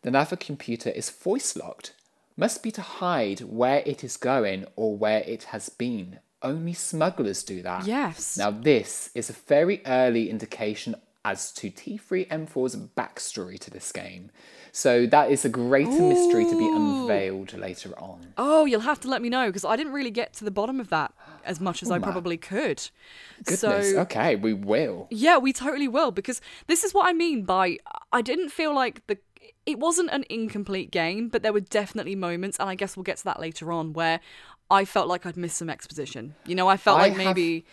The 0.02 0.10
Nava 0.10 0.38
computer 0.38 0.90
is 0.90 1.10
voice 1.10 1.56
locked. 1.56 1.94
Must 2.36 2.62
be 2.62 2.70
to 2.72 2.82
hide 2.82 3.40
where 3.40 3.82
it 3.84 4.02
is 4.02 4.16
going 4.16 4.66
or 4.76 4.96
where 4.96 5.20
it 5.20 5.44
has 5.44 5.68
been. 5.68 6.20
Only 6.42 6.72
smugglers 6.72 7.42
do 7.42 7.62
that. 7.62 7.86
Yes. 7.86 8.36
Now, 8.36 8.50
this 8.50 9.10
is 9.14 9.30
a 9.30 9.34
very 9.34 9.82
early 9.86 10.30
indication 10.30 10.94
as 11.22 11.52
to 11.52 11.70
T3M4's 11.70 12.76
backstory 12.76 13.58
to 13.58 13.70
this 13.70 13.92
game. 13.92 14.30
So, 14.72 15.04
that 15.06 15.30
is 15.30 15.44
a 15.44 15.50
greater 15.50 15.90
mystery 15.90 16.44
to 16.44 16.58
be 16.58 16.66
unveiled 16.66 17.52
later 17.58 17.92
on. 17.98 18.32
Oh, 18.38 18.64
you'll 18.64 18.80
have 18.80 19.00
to 19.00 19.08
let 19.08 19.20
me 19.20 19.28
know 19.28 19.48
because 19.48 19.64
I 19.64 19.76
didn't 19.76 19.92
really 19.92 20.10
get 20.10 20.32
to 20.34 20.44
the 20.44 20.50
bottom 20.50 20.80
of 20.80 20.88
that 20.88 21.12
as 21.44 21.60
much 21.60 21.82
as 21.82 21.90
oh 21.90 21.94
I 21.94 21.98
probably 21.98 22.36
could. 22.36 22.88
Goodness. 23.44 23.60
So 23.60 24.00
okay, 24.00 24.36
we 24.36 24.54
will. 24.54 25.08
Yeah, 25.10 25.38
we 25.38 25.52
totally 25.52 25.88
will 25.88 26.10
because 26.10 26.40
this 26.68 26.84
is 26.84 26.94
what 26.94 27.06
I 27.06 27.12
mean 27.12 27.42
by 27.42 27.78
I 28.12 28.22
didn't 28.22 28.50
feel 28.50 28.74
like 28.74 29.06
the 29.08 29.18
it 29.66 29.78
wasn't 29.78 30.10
an 30.10 30.24
incomplete 30.28 30.90
game, 30.90 31.28
but 31.28 31.42
there 31.42 31.52
were 31.52 31.60
definitely 31.60 32.16
moments, 32.16 32.58
and 32.58 32.68
I 32.68 32.74
guess 32.74 32.96
we'll 32.96 33.04
get 33.04 33.18
to 33.18 33.24
that 33.24 33.40
later 33.40 33.70
on, 33.72 33.92
where 33.92 34.20
I 34.70 34.84
felt 34.84 35.08
like 35.08 35.26
I'd 35.26 35.36
missed 35.36 35.56
some 35.58 35.70
exposition. 35.70 36.34
You 36.46 36.54
know, 36.54 36.68
I 36.68 36.76
felt 36.76 36.98
I 36.98 37.02
like 37.08 37.16
have- 37.16 37.36
maybe, 37.36 37.64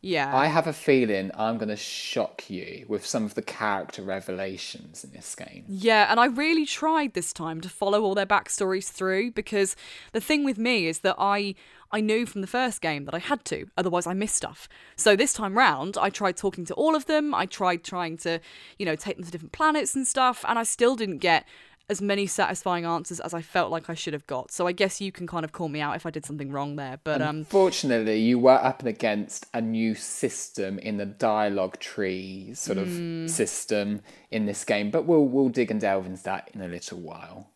yeah, 0.00 0.36
I 0.36 0.46
have 0.48 0.66
a 0.66 0.72
feeling 0.74 1.30
I'm 1.34 1.56
going 1.56 1.70
to 1.70 1.76
shock 1.76 2.50
you 2.50 2.84
with 2.88 3.06
some 3.06 3.24
of 3.24 3.34
the 3.34 3.40
character 3.42 4.02
revelations 4.02 5.02
in 5.04 5.12
this 5.12 5.34
game. 5.34 5.64
Yeah, 5.66 6.06
and 6.10 6.20
I 6.20 6.26
really 6.26 6.66
tried 6.66 7.14
this 7.14 7.32
time 7.32 7.60
to 7.62 7.68
follow 7.70 8.02
all 8.02 8.14
their 8.14 8.26
backstories 8.26 8.90
through 8.90 9.30
because 9.32 9.76
the 10.12 10.20
thing 10.20 10.44
with 10.44 10.58
me 10.58 10.86
is 10.86 10.98
that 11.00 11.16
I 11.18 11.54
I 11.90 12.00
knew 12.00 12.26
from 12.26 12.40
the 12.40 12.48
first 12.48 12.80
game 12.80 13.04
that 13.04 13.14
I 13.14 13.20
had 13.20 13.44
to, 13.46 13.66
otherwise 13.78 14.04
I 14.06 14.14
missed 14.14 14.34
stuff. 14.34 14.68
So 14.96 15.14
this 15.14 15.32
time 15.32 15.56
round, 15.56 15.96
I 15.96 16.10
tried 16.10 16.36
talking 16.36 16.64
to 16.66 16.74
all 16.74 16.96
of 16.96 17.06
them. 17.06 17.32
I 17.34 17.46
tried 17.46 17.84
trying 17.84 18.16
to, 18.18 18.40
you 18.80 18.84
know, 18.84 18.96
take 18.96 19.14
them 19.16 19.24
to 19.24 19.30
different 19.30 19.52
planets 19.52 19.94
and 19.94 20.04
stuff, 20.06 20.44
and 20.48 20.58
I 20.58 20.64
still 20.64 20.96
didn't 20.96 21.18
get 21.18 21.46
as 21.88 22.00
many 22.00 22.26
satisfying 22.26 22.84
answers 22.84 23.20
as 23.20 23.34
I 23.34 23.42
felt 23.42 23.70
like 23.70 23.90
I 23.90 23.94
should 23.94 24.12
have 24.14 24.26
got. 24.26 24.50
So 24.50 24.66
I 24.66 24.72
guess 24.72 25.00
you 25.00 25.12
can 25.12 25.26
kind 25.26 25.44
of 25.44 25.52
call 25.52 25.68
me 25.68 25.80
out 25.80 25.96
if 25.96 26.06
I 26.06 26.10
did 26.10 26.24
something 26.24 26.50
wrong 26.50 26.76
there. 26.76 26.98
But 27.04 27.20
um 27.22 27.36
Unfortunately, 27.38 28.18
you 28.20 28.38
were 28.38 28.52
up 28.52 28.84
against 28.84 29.46
a 29.52 29.60
new 29.60 29.94
system 29.94 30.78
in 30.78 30.96
the 30.96 31.06
dialogue 31.06 31.78
tree 31.78 32.52
sort 32.54 32.78
of 32.78 32.88
Hmm. 32.88 33.26
system 33.26 34.00
in 34.30 34.46
this 34.46 34.64
game, 34.64 34.90
but 34.90 35.04
we'll 35.04 35.26
we'll 35.26 35.48
dig 35.50 35.70
and 35.70 35.80
delve 35.80 36.06
into 36.06 36.22
that 36.24 36.50
in 36.54 36.60
a 36.60 36.68
little 36.68 36.98
while. 36.98 37.50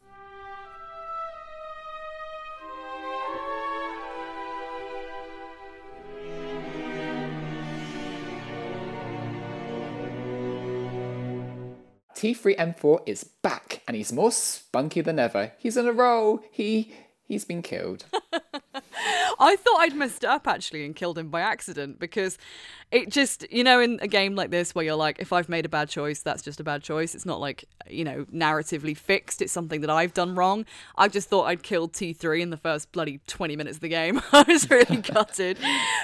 T3M4 12.19 13.03
is 13.07 13.23
back 13.23 13.83
and 13.87 13.97
he's 13.97 14.13
more 14.13 14.33
spunky 14.33 15.01
than 15.03 15.21
ever. 15.21 15.53
He's 15.57 15.79
on 15.79 15.87
a 15.87 15.93
roll. 15.93 16.41
He 16.51 16.93
he's 17.23 17.45
been 17.45 17.63
killed. 17.63 18.07
I 19.39 19.57
thought 19.57 19.81
I'd 19.81 19.95
messed 19.95 20.25
up 20.25 20.47
actually 20.47 20.85
and 20.85 20.95
killed 20.95 21.19
him 21.19 21.29
by 21.29 21.41
accident 21.41 21.99
because 21.99 22.39
it 22.91 23.11
just, 23.11 23.51
you 23.53 23.63
know, 23.63 23.81
in 23.81 23.99
a 24.03 24.09
game 24.09 24.35
like 24.35 24.51
this 24.51 24.75
where 24.75 24.85
you're 24.85 24.97
like, 24.97 25.19
if 25.19 25.33
I've 25.33 25.49
made 25.49 25.65
a 25.65 25.69
bad 25.69 25.89
choice, 25.89 26.21
that's 26.21 26.43
just 26.43 26.59
a 26.61 26.65
bad 26.65 26.83
choice. 26.83 27.15
It's 27.15 27.27
not 27.27 27.41
like, 27.41 27.65
you 27.89 28.05
know, 28.05 28.27
narratively 28.33 28.97
fixed. 28.97 29.41
It's 29.43 29.53
something 29.53 29.81
that 29.83 29.91
I've 29.91 30.15
done 30.15 30.35
wrong. 30.35 30.65
I 30.97 31.09
just 31.09 31.29
thought 31.29 31.45
I'd 31.45 31.63
killed 31.63 31.93
T3 31.93 32.41
in 32.41 32.51
the 32.51 32.57
first 32.57 32.91
bloody 32.93 33.21
20 33.27 33.57
minutes 33.57 33.77
of 33.77 33.81
the 33.83 33.89
game. 33.89 34.21
I 34.33 34.45
was 34.49 34.69
really 34.71 34.97
gutted. 35.03 35.59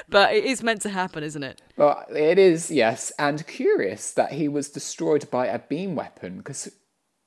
But 0.09 0.35
it 0.35 0.44
is 0.44 0.62
meant 0.62 0.83
to 0.83 0.90
happen, 0.90 1.25
isn't 1.25 1.42
it? 1.42 1.61
Well, 1.77 2.05
it 2.14 2.38
is, 2.38 2.70
yes, 2.70 3.12
and 3.18 3.47
curious 3.47 4.12
that 4.12 4.33
he 4.33 4.49
was 4.49 4.68
destroyed 4.68 5.31
by 5.31 5.47
a 5.47 5.59
beam 5.59 5.97
weapon 5.97 6.38
because 6.38 6.70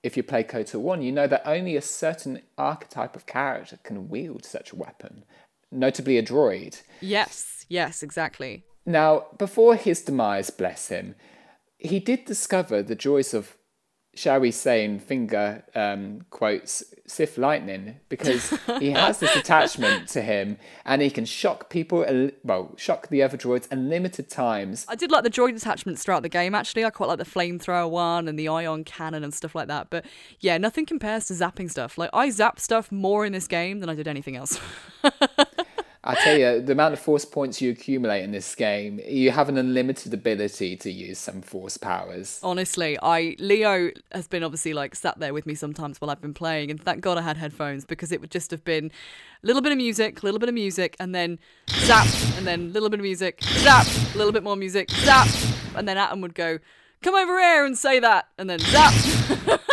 if 0.03 0.15
you 0.15 0.23
play 0.23 0.43
KOTOR 0.43 0.79
1, 0.79 1.01
you 1.01 1.11
know 1.11 1.27
that 1.27 1.41
only 1.45 1.75
a 1.75 1.81
certain 1.81 2.41
archetype 2.57 3.15
of 3.15 3.25
character 3.25 3.77
can 3.83 4.07
wield 4.07 4.45
such 4.45 4.71
a 4.71 4.75
weapon, 4.75 5.25
notably 5.71 6.17
a 6.17 6.23
droid. 6.23 6.81
Yes, 7.01 7.65
yes, 7.69 8.03
exactly. 8.03 8.63
Now, 8.85 9.25
before 9.37 9.75
his 9.75 10.01
demise, 10.01 10.49
bless 10.49 10.87
him, 10.87 11.15
he 11.77 11.99
did 11.99 12.25
discover 12.25 12.81
the 12.81 12.95
joys 12.95 13.33
of, 13.33 13.55
shall 14.15 14.39
we 14.39 14.49
say, 14.49 14.85
in 14.85 14.99
finger 14.99 15.65
um, 15.75 16.21
quotes, 16.29 16.83
Sith 17.05 17.37
lightning, 17.37 17.99
because 18.07 18.49
he 18.79 18.91
has 18.91 19.19
this 19.19 19.35
attachment 19.35 20.07
to 20.09 20.21
him 20.21 20.57
and 20.85 21.01
he 21.01 21.09
can 21.09 21.25
shock 21.25 21.69
people, 21.69 22.05
well, 22.43 22.73
shock 22.77 23.09
the 23.09 23.21
other 23.21 23.37
droids 23.37 23.67
unlimited 23.71 24.29
times. 24.29 24.85
I 24.87 24.95
did 24.95 25.11
like 25.11 25.23
the 25.23 25.29
droid 25.29 25.57
attachments 25.57 26.03
throughout 26.03 26.23
the 26.23 26.29
game, 26.29 26.55
actually. 26.55 26.85
I 26.85 26.89
quite 26.89 27.07
like 27.07 27.19
the 27.19 27.25
flamethrower 27.25 27.89
one 27.89 28.29
and 28.29 28.39
the 28.39 28.47
ion 28.47 28.85
cannon 28.85 29.23
and 29.23 29.33
stuff 29.33 29.53
like 29.53 29.67
that. 29.67 29.89
But 29.89 30.05
yeah, 30.39 30.57
nothing 30.57 30.85
compares 30.85 31.27
to 31.27 31.33
zapping 31.33 31.69
stuff. 31.69 31.97
Like, 31.97 32.09
I 32.13 32.29
zap 32.29 32.59
stuff 32.59 32.89
more 32.89 33.25
in 33.25 33.33
this 33.33 33.47
game 33.47 33.81
than 33.81 33.89
I 33.89 33.95
did 33.95 34.07
anything 34.07 34.37
else. 34.37 34.59
I 36.07 36.15
tell 36.15 36.37
you, 36.37 36.61
the 36.61 36.71
amount 36.71 36.93
of 36.93 36.99
force 36.99 37.25
points 37.25 37.61
you 37.61 37.69
accumulate 37.69 38.23
in 38.23 38.31
this 38.31 38.55
game, 38.55 39.01
you 39.05 39.29
have 39.31 39.49
an 39.49 39.57
unlimited 39.57 40.13
ability 40.13 40.77
to 40.77 40.89
use 40.89 41.19
some 41.19 41.41
force 41.41 41.77
powers. 41.77 42.39
Honestly, 42.41 42.97
I 43.03 43.35
Leo 43.39 43.91
has 44.13 44.25
been 44.25 44.41
obviously 44.41 44.73
like 44.73 44.95
sat 44.95 45.19
there 45.19 45.33
with 45.33 45.45
me 45.45 45.53
sometimes 45.53 45.99
while 45.99 46.09
I've 46.09 46.21
been 46.21 46.33
playing, 46.33 46.71
and 46.71 46.81
thank 46.81 47.01
God 47.01 47.17
I 47.17 47.23
had 47.23 47.35
headphones 47.35 47.83
because 47.83 48.13
it 48.13 48.21
would 48.21 48.31
just 48.31 48.51
have 48.51 48.63
been 48.63 48.85
a 49.43 49.47
little 49.47 49.61
bit 49.61 49.73
of 49.73 49.77
music, 49.77 50.23
a 50.23 50.25
little 50.25 50.39
bit 50.39 50.47
of 50.47 50.55
music, 50.55 50.95
and 50.97 51.13
then 51.13 51.39
zap, 51.71 52.07
and 52.37 52.47
then 52.47 52.61
a 52.61 52.69
little 52.69 52.89
bit 52.89 53.01
of 53.01 53.03
music, 53.03 53.43
zap, 53.43 53.85
a 54.15 54.17
little 54.17 54.31
bit 54.31 54.43
more 54.43 54.55
music, 54.55 54.89
zap, 54.91 55.27
and 55.75 55.89
then 55.89 55.97
Atton 55.97 56.21
would 56.21 56.35
go, 56.35 56.59
come 57.03 57.15
over 57.15 57.37
here 57.37 57.65
and 57.65 57.77
say 57.77 57.99
that, 57.99 58.29
and 58.37 58.49
then 58.49 58.59
zap. 58.59 58.93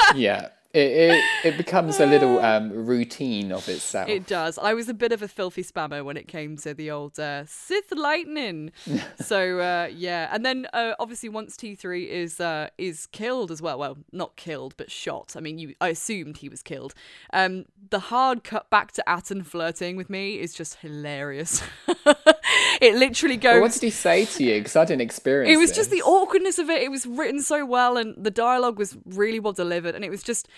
yeah. 0.16 0.48
It, 0.74 0.90
it, 0.90 1.24
it 1.44 1.56
becomes 1.56 2.00
a 2.00 2.06
little 2.06 2.40
um, 2.40 2.72
routine 2.72 3.52
of 3.52 3.68
itself. 3.68 4.08
It 4.08 4.26
does. 4.26 4.58
I 4.58 4.74
was 4.74 4.88
a 4.88 4.94
bit 4.94 5.12
of 5.12 5.22
a 5.22 5.28
filthy 5.28 5.62
spammer 5.62 6.04
when 6.04 6.16
it 6.16 6.26
came 6.26 6.56
to 6.58 6.74
the 6.74 6.90
old 6.90 7.16
uh, 7.16 7.44
Sith 7.46 7.92
lightning. 7.92 8.72
so 9.20 9.60
uh, 9.60 9.88
yeah, 9.94 10.28
and 10.32 10.44
then 10.44 10.66
uh, 10.72 10.94
obviously 10.98 11.28
once 11.28 11.56
T 11.56 11.76
three 11.76 12.10
is 12.10 12.40
uh, 12.40 12.70
is 12.76 13.06
killed 13.06 13.52
as 13.52 13.62
well. 13.62 13.78
Well, 13.78 13.98
not 14.10 14.34
killed, 14.34 14.74
but 14.76 14.90
shot. 14.90 15.34
I 15.36 15.40
mean, 15.40 15.58
you. 15.58 15.76
I 15.80 15.90
assumed 15.90 16.38
he 16.38 16.48
was 16.48 16.60
killed. 16.60 16.92
Um, 17.32 17.66
the 17.90 18.00
hard 18.00 18.42
cut 18.42 18.68
back 18.68 18.90
to 18.92 19.08
Atton 19.08 19.44
flirting 19.44 19.94
with 19.96 20.10
me 20.10 20.40
is 20.40 20.54
just 20.54 20.76
hilarious. 20.76 21.62
it 22.84 22.94
literally 22.96 23.36
goes. 23.36 23.54
Well, 23.54 23.62
what 23.62 23.72
did 23.72 23.82
he 23.82 23.90
say 23.90 24.24
to 24.24 24.44
you? 24.44 24.60
Because 24.60 24.76
I 24.76 24.84
didn't 24.84 25.02
experience. 25.02 25.50
It 25.50 25.54
It 25.54 25.56
was 25.58 25.70
this. 25.70 25.76
just 25.78 25.90
the 25.90 26.02
awkwardness 26.02 26.58
of 26.58 26.70
it. 26.70 26.82
It 26.82 26.90
was 26.90 27.06
written 27.06 27.40
so 27.42 27.64
well, 27.64 27.96
and 27.96 28.14
the 28.22 28.30
dialogue 28.30 28.78
was 28.78 28.96
really 29.04 29.40
well 29.40 29.52
delivered, 29.52 29.94
and 29.94 30.04
it 30.04 30.10
was 30.10 30.22
just. 30.22 30.48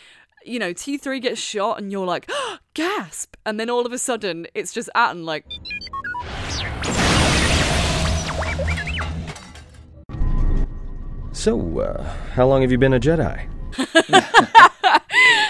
You 0.45 0.61
know, 0.61 0.73
T3 0.73 1.21
gets 1.21 1.41
shot, 1.41 1.81
and 1.81 1.91
you're 1.91 2.07
like, 2.07 2.31
gasp! 2.75 3.35
And 3.45 3.59
then 3.59 3.69
all 3.69 3.85
of 3.85 3.93
a 3.93 3.99
sudden, 3.99 4.47
it's 4.55 4.73
just 4.73 4.89
Atton, 4.95 5.25
like, 5.25 5.45
So, 11.33 11.81
uh, 11.81 12.03
how 12.35 12.47
long 12.47 12.63
have 12.63 12.73
you 12.73 12.79
been 12.79 12.95
a 12.95 13.01
Jedi? 13.01 13.47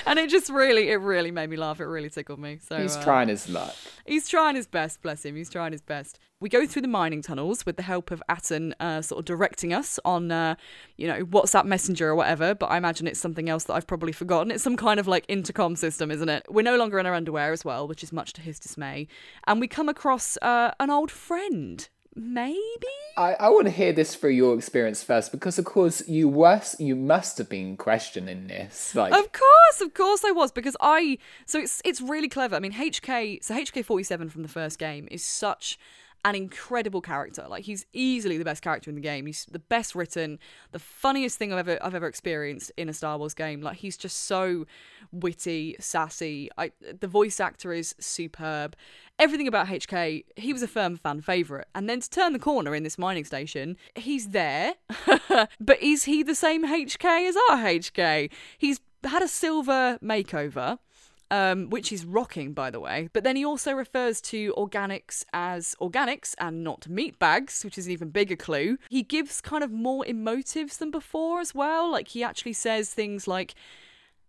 and 0.06 0.18
it 0.18 0.30
just 0.30 0.50
really, 0.50 0.88
it 0.88 0.96
really 0.96 1.30
made 1.30 1.50
me 1.50 1.56
laugh. 1.56 1.80
It 1.80 1.84
really 1.84 2.10
tickled 2.10 2.38
me. 2.38 2.58
So 2.62 2.80
He's 2.80 2.96
uh, 2.96 3.02
trying 3.02 3.28
his 3.28 3.48
luck. 3.48 3.74
He's 4.06 4.28
trying 4.28 4.56
his 4.56 4.66
best, 4.66 5.02
bless 5.02 5.24
him. 5.24 5.36
He's 5.36 5.50
trying 5.50 5.72
his 5.72 5.82
best. 5.82 6.18
We 6.38 6.48
go 6.48 6.66
through 6.66 6.82
the 6.82 6.88
mining 6.88 7.22
tunnels 7.22 7.64
with 7.64 7.76
the 7.76 7.82
help 7.82 8.10
of 8.10 8.22
Atton 8.28 8.74
uh, 8.78 9.02
sort 9.02 9.20
of 9.20 9.24
directing 9.24 9.72
us 9.72 9.98
on, 10.04 10.30
uh, 10.30 10.54
you 10.96 11.08
know, 11.08 11.24
WhatsApp 11.24 11.64
Messenger 11.64 12.08
or 12.08 12.14
whatever, 12.14 12.54
but 12.54 12.66
I 12.66 12.76
imagine 12.76 13.06
it's 13.06 13.20
something 13.20 13.48
else 13.48 13.64
that 13.64 13.74
I've 13.74 13.86
probably 13.86 14.12
forgotten. 14.12 14.50
It's 14.50 14.62
some 14.62 14.76
kind 14.76 15.00
of 15.00 15.08
like 15.08 15.24
intercom 15.28 15.76
system, 15.76 16.10
isn't 16.10 16.28
it? 16.28 16.44
We're 16.50 16.62
no 16.62 16.76
longer 16.76 16.98
in 16.98 17.06
our 17.06 17.14
underwear 17.14 17.52
as 17.52 17.64
well, 17.64 17.88
which 17.88 18.02
is 18.02 18.12
much 18.12 18.34
to 18.34 18.42
his 18.42 18.58
dismay. 18.58 19.08
And 19.46 19.60
we 19.60 19.66
come 19.66 19.88
across 19.88 20.36
uh, 20.42 20.72
an 20.78 20.90
old 20.90 21.10
friend, 21.10 21.88
maybe? 22.16 22.58
I, 23.16 23.34
I 23.34 23.48
want 23.50 23.66
to 23.66 23.70
hear 23.70 23.92
this 23.92 24.14
through 24.14 24.30
your 24.30 24.54
experience 24.54 25.02
first, 25.02 25.32
because 25.32 25.58
of 25.58 25.64
course 25.64 26.06
you 26.08 26.28
was 26.28 26.74
you 26.78 26.96
must 26.96 27.38
have 27.38 27.48
been 27.48 27.76
questioning 27.76 28.46
this. 28.46 28.94
Like, 28.94 29.12
Of 29.12 29.32
course, 29.32 29.80
of 29.80 29.94
course 29.94 30.24
I 30.24 30.32
was 30.32 30.50
because 30.50 30.76
I 30.80 31.18
so 31.44 31.60
it's 31.60 31.80
it's 31.84 32.00
really 32.00 32.28
clever. 32.28 32.56
I 32.56 32.60
mean 32.60 32.72
HK 32.72 33.42
so 33.42 33.54
HK47 33.54 34.30
from 34.30 34.42
the 34.42 34.48
first 34.48 34.78
game 34.78 35.08
is 35.10 35.24
such 35.24 35.78
an 36.26 36.34
incredible 36.34 37.00
character. 37.00 37.46
Like 37.48 37.64
he's 37.64 37.86
easily 37.92 38.36
the 38.36 38.44
best 38.44 38.60
character 38.60 38.90
in 38.90 38.96
the 38.96 39.00
game. 39.00 39.26
He's 39.26 39.46
the 39.48 39.60
best 39.60 39.94
written, 39.94 40.40
the 40.72 40.80
funniest 40.80 41.38
thing 41.38 41.52
I've 41.52 41.68
ever 41.68 41.78
I've 41.82 41.94
ever 41.94 42.08
experienced 42.08 42.72
in 42.76 42.88
a 42.88 42.92
Star 42.92 43.16
Wars 43.16 43.32
game. 43.32 43.62
Like 43.62 43.76
he's 43.76 43.96
just 43.96 44.24
so 44.24 44.66
witty, 45.12 45.76
sassy. 45.78 46.50
I 46.58 46.72
the 47.00 47.06
voice 47.06 47.38
actor 47.38 47.72
is 47.72 47.94
superb. 48.00 48.74
Everything 49.20 49.46
about 49.46 49.68
HK, 49.68 50.24
he 50.34 50.52
was 50.52 50.62
a 50.62 50.68
firm 50.68 50.96
fan 50.96 51.20
favorite. 51.22 51.68
And 51.76 51.88
then 51.88 52.00
to 52.00 52.10
turn 52.10 52.32
the 52.32 52.40
corner 52.40 52.74
in 52.74 52.82
this 52.82 52.98
mining 52.98 53.24
station, 53.24 53.76
he's 53.94 54.30
there. 54.30 54.74
but 55.60 55.80
is 55.80 56.04
he 56.04 56.24
the 56.24 56.34
same 56.34 56.66
HK 56.66 57.28
as 57.28 57.36
our 57.48 57.58
HK? 57.58 58.30
He's 58.58 58.80
had 59.04 59.22
a 59.22 59.28
silver 59.28 59.98
makeover 60.02 60.78
um, 61.30 61.70
which 61.70 61.92
is 61.92 62.04
rocking, 62.04 62.52
by 62.52 62.70
the 62.70 62.80
way. 62.80 63.08
But 63.12 63.24
then 63.24 63.36
he 63.36 63.44
also 63.44 63.72
refers 63.72 64.20
to 64.22 64.54
organics 64.56 65.24
as 65.32 65.74
organics 65.80 66.34
and 66.38 66.62
not 66.62 66.88
meat 66.88 67.18
bags, 67.18 67.64
which 67.64 67.78
is 67.78 67.86
an 67.86 67.92
even 67.92 68.10
bigger 68.10 68.36
clue. 68.36 68.78
He 68.88 69.02
gives 69.02 69.40
kind 69.40 69.64
of 69.64 69.70
more 69.70 70.04
emotives 70.04 70.78
than 70.78 70.90
before 70.90 71.40
as 71.40 71.54
well. 71.54 71.90
Like 71.90 72.08
he 72.08 72.22
actually 72.22 72.52
says 72.52 72.90
things 72.90 73.26
like 73.26 73.54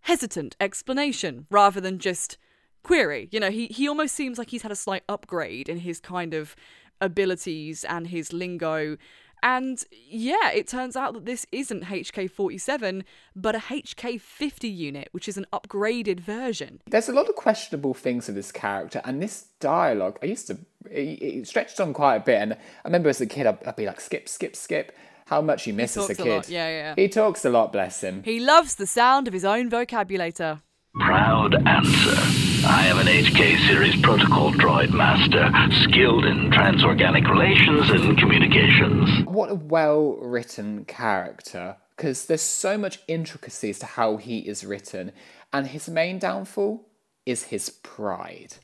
hesitant 0.02 0.56
explanation 0.60 1.46
rather 1.50 1.82
than 1.82 2.00
just 2.00 2.38
query. 2.84 3.28
You 3.32 3.40
know, 3.40 3.52
he, 3.52 3.68
he 3.68 3.88
almost 3.88 4.16
seems 4.16 4.38
like 4.38 4.50
he's 4.50 4.62
had 4.64 4.72
a 4.72 4.76
slight 4.76 5.04
upgrade 5.10 5.70
in 5.70 5.80
his 5.80 6.00
kind 6.00 6.34
of 6.34 6.56
abilities 7.02 7.84
and 7.84 8.08
his 8.08 8.34
lingo. 8.34 8.98
And 9.44 9.84
yeah, 10.10 10.52
it 10.52 10.68
turns 10.68 10.96
out 10.96 11.14
that 11.14 11.26
this 11.26 11.46
isn't 11.52 11.86
HK47, 11.86 13.04
but 13.36 13.56
a 13.56 13.60
HK50 13.60 14.76
unit, 14.76 15.10
which 15.12 15.28
is 15.30 15.38
an 15.38 15.46
upgraded 15.54 16.20
version. 16.20 16.82
there's 16.88 17.10
a 17.10 17.14
lot 17.14 17.30
of 17.30 17.36
questionable 17.36 17.94
things 17.94 18.28
with 18.28 18.36
this 18.36 18.52
character, 18.52 19.02
and 19.06 19.22
this 19.22 19.48
dialogue. 19.60 20.18
I 20.22 20.26
used 20.26 20.48
to 20.48 20.58
it, 20.90 21.22
it 21.22 21.48
stretched 21.48 21.80
on 21.80 21.94
quite 21.94 22.16
a 22.18 22.20
bit, 22.22 22.42
and 22.42 22.54
I 22.54 22.58
remember 22.86 23.10
as 23.10 23.22
a 23.22 23.26
kid, 23.26 23.46
I'd, 23.46 23.64
I'd 23.66 23.76
be 23.76 23.86
like, 23.86 24.00
skip, 24.02 24.28
skip, 24.28 24.56
skip. 24.56 24.96
How 25.26 25.42
much 25.42 25.68
you 25.68 25.74
miss 25.74 25.98
as 25.98 26.06
a 26.06 26.08
talks 26.08 26.20
a 26.20 26.24
kid. 26.24 26.36
lot, 26.36 26.50
yeah, 26.50 26.70
yeah. 26.70 26.96
He 26.96 27.10
talks 27.10 27.44
a 27.44 27.50
lot, 27.50 27.74
bless 27.74 28.02
him. 28.02 28.24
He 28.24 28.40
loves 28.40 28.76
the 28.76 28.88
sound 28.88 29.28
of 29.28 29.34
his 29.34 29.44
own 29.44 29.70
vocabulator. 29.70 30.62
Proud 31.00 31.56
answer. 31.68 32.68
I 32.68 32.88
am 32.88 32.98
an 32.98 33.06
HK 33.06 33.68
series 33.68 34.02
protocol 34.02 34.52
droid 34.52 34.92
master, 34.92 35.52
skilled 35.84 36.26
in 36.26 36.50
transorganic 36.50 37.30
relations 37.30 37.90
and 37.90 38.18
communications. 38.18 39.26
What 39.26 39.52
a 39.52 39.56
well 39.56 40.18
written 40.18 40.86
character. 40.86 41.78
Because 41.96 42.26
there's 42.26 42.42
so 42.42 42.78
much 42.78 43.00
intricacy 43.08 43.70
as 43.70 43.80
to 43.80 43.86
how 43.86 44.18
he 44.18 44.40
is 44.40 44.64
written, 44.64 45.12
and 45.54 45.68
his 45.68 45.88
main 45.88 46.20
downfall 46.20 46.88
is 47.26 47.44
his 47.46 47.70
pride. 47.70 48.56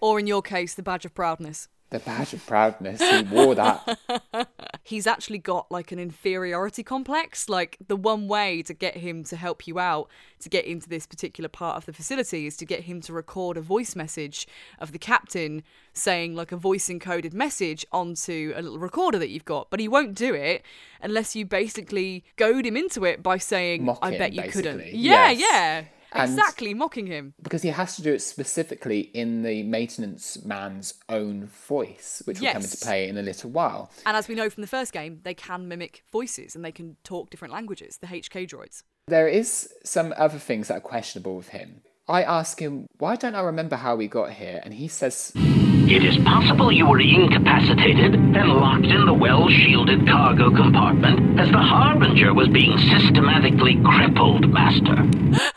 Or 0.00 0.18
in 0.18 0.26
your 0.26 0.42
case, 0.42 0.74
the 0.74 0.82
badge 0.82 1.04
of 1.04 1.14
proudness. 1.14 1.68
The 1.94 2.00
badge 2.00 2.32
of 2.32 2.44
proudness. 2.44 3.00
He 3.00 3.22
wore 3.22 3.54
that. 3.54 4.48
He's 4.82 5.06
actually 5.06 5.38
got 5.38 5.70
like 5.70 5.92
an 5.92 6.00
inferiority 6.00 6.82
complex. 6.82 7.48
Like 7.48 7.76
the 7.86 7.94
one 7.94 8.26
way 8.26 8.62
to 8.62 8.74
get 8.74 8.96
him 8.96 9.22
to 9.22 9.36
help 9.36 9.68
you 9.68 9.78
out 9.78 10.08
to 10.40 10.48
get 10.48 10.64
into 10.64 10.88
this 10.88 11.06
particular 11.06 11.46
part 11.46 11.76
of 11.76 11.86
the 11.86 11.92
facility 11.92 12.48
is 12.48 12.56
to 12.56 12.66
get 12.66 12.80
him 12.80 13.00
to 13.02 13.12
record 13.12 13.56
a 13.56 13.60
voice 13.60 13.94
message 13.94 14.48
of 14.80 14.90
the 14.90 14.98
captain 14.98 15.62
saying 15.92 16.34
like 16.34 16.50
a 16.50 16.56
voice 16.56 16.88
encoded 16.88 17.32
message 17.32 17.86
onto 17.92 18.52
a 18.56 18.60
little 18.62 18.80
recorder 18.80 19.20
that 19.20 19.28
you've 19.28 19.44
got. 19.44 19.70
But 19.70 19.78
he 19.78 19.86
won't 19.86 20.16
do 20.16 20.34
it 20.34 20.64
unless 21.00 21.36
you 21.36 21.46
basically 21.46 22.24
goad 22.34 22.66
him 22.66 22.76
into 22.76 23.04
it 23.04 23.22
by 23.22 23.38
saying, 23.38 23.84
Mock 23.84 24.00
I 24.02 24.10
him, 24.10 24.18
bet 24.18 24.32
you 24.32 24.42
couldn't. 24.42 24.80
Yeah, 24.94 25.30
Yes. 25.30 25.40
yeah. 25.40 25.84
And- 26.14 26.30
Exactly, 26.30 26.74
mocking 26.74 27.06
him. 27.06 27.34
because 27.42 27.62
he 27.62 27.68
has 27.70 27.96
to 27.96 28.02
do 28.02 28.12
it 28.12 28.20
specifically 28.20 29.00
in 29.00 29.42
the 29.42 29.62
maintenance 29.64 30.44
man's 30.44 30.94
own 31.08 31.46
voice, 31.46 32.22
which 32.24 32.38
will 32.40 32.46
come 32.52 32.62
Yes. 32.62 32.72
into 32.74 32.84
play 32.86 33.08
in 33.08 33.18
a 33.18 33.22
little 33.22 33.50
while. 33.50 33.90
And 34.06 34.16
as 34.16 34.28
we 34.28 34.34
know 34.34 34.48
from 34.48 34.60
the 34.60 34.66
first 34.68 34.92
game, 34.92 35.20
they 35.24 35.34
can 35.34 35.66
mimic 35.68 36.02
voices 36.12 36.54
and 36.54 36.64
they 36.64 36.72
can 36.72 36.96
talk 37.04 37.30
different 37.30 37.52
languages, 37.52 37.98
the 38.00 38.06
HK 38.06 38.46
droids. 38.46 38.82
There 39.08 39.28
is 39.28 39.68
some 39.84 40.14
other 40.16 40.38
things 40.38 40.68
that 40.68 40.76
are 40.78 40.80
questionable 40.80 41.36
with 41.36 41.48
him. 41.48 41.82
I 42.08 42.22
ask 42.22 42.60
him, 42.60 42.86
why 42.98 43.16
don't 43.16 43.34
I 43.34 43.40
remember 43.40 43.76
how 43.76 43.96
we 43.96 44.08
got 44.08 44.30
here? 44.32 44.60
And 44.64 44.74
he 44.74 44.88
says, 44.88 45.32
It 45.34 46.04
is 46.04 46.16
possible 46.18 46.70
you 46.70 46.86
were 46.86 47.00
incapacitated 47.00 48.14
and 48.14 48.48
locked 48.52 48.84
in 48.86 49.04
the 49.06 49.12
well 49.14 49.48
shielded 49.48 50.06
cargo 50.06 50.50
compartment 50.54 51.40
as 51.40 51.50
the 51.50 51.58
Harbinger 51.58 52.32
was 52.34 52.48
being 52.48 52.76
systematically 52.78 53.80
crippled, 53.84 54.48
Master. 54.52 54.96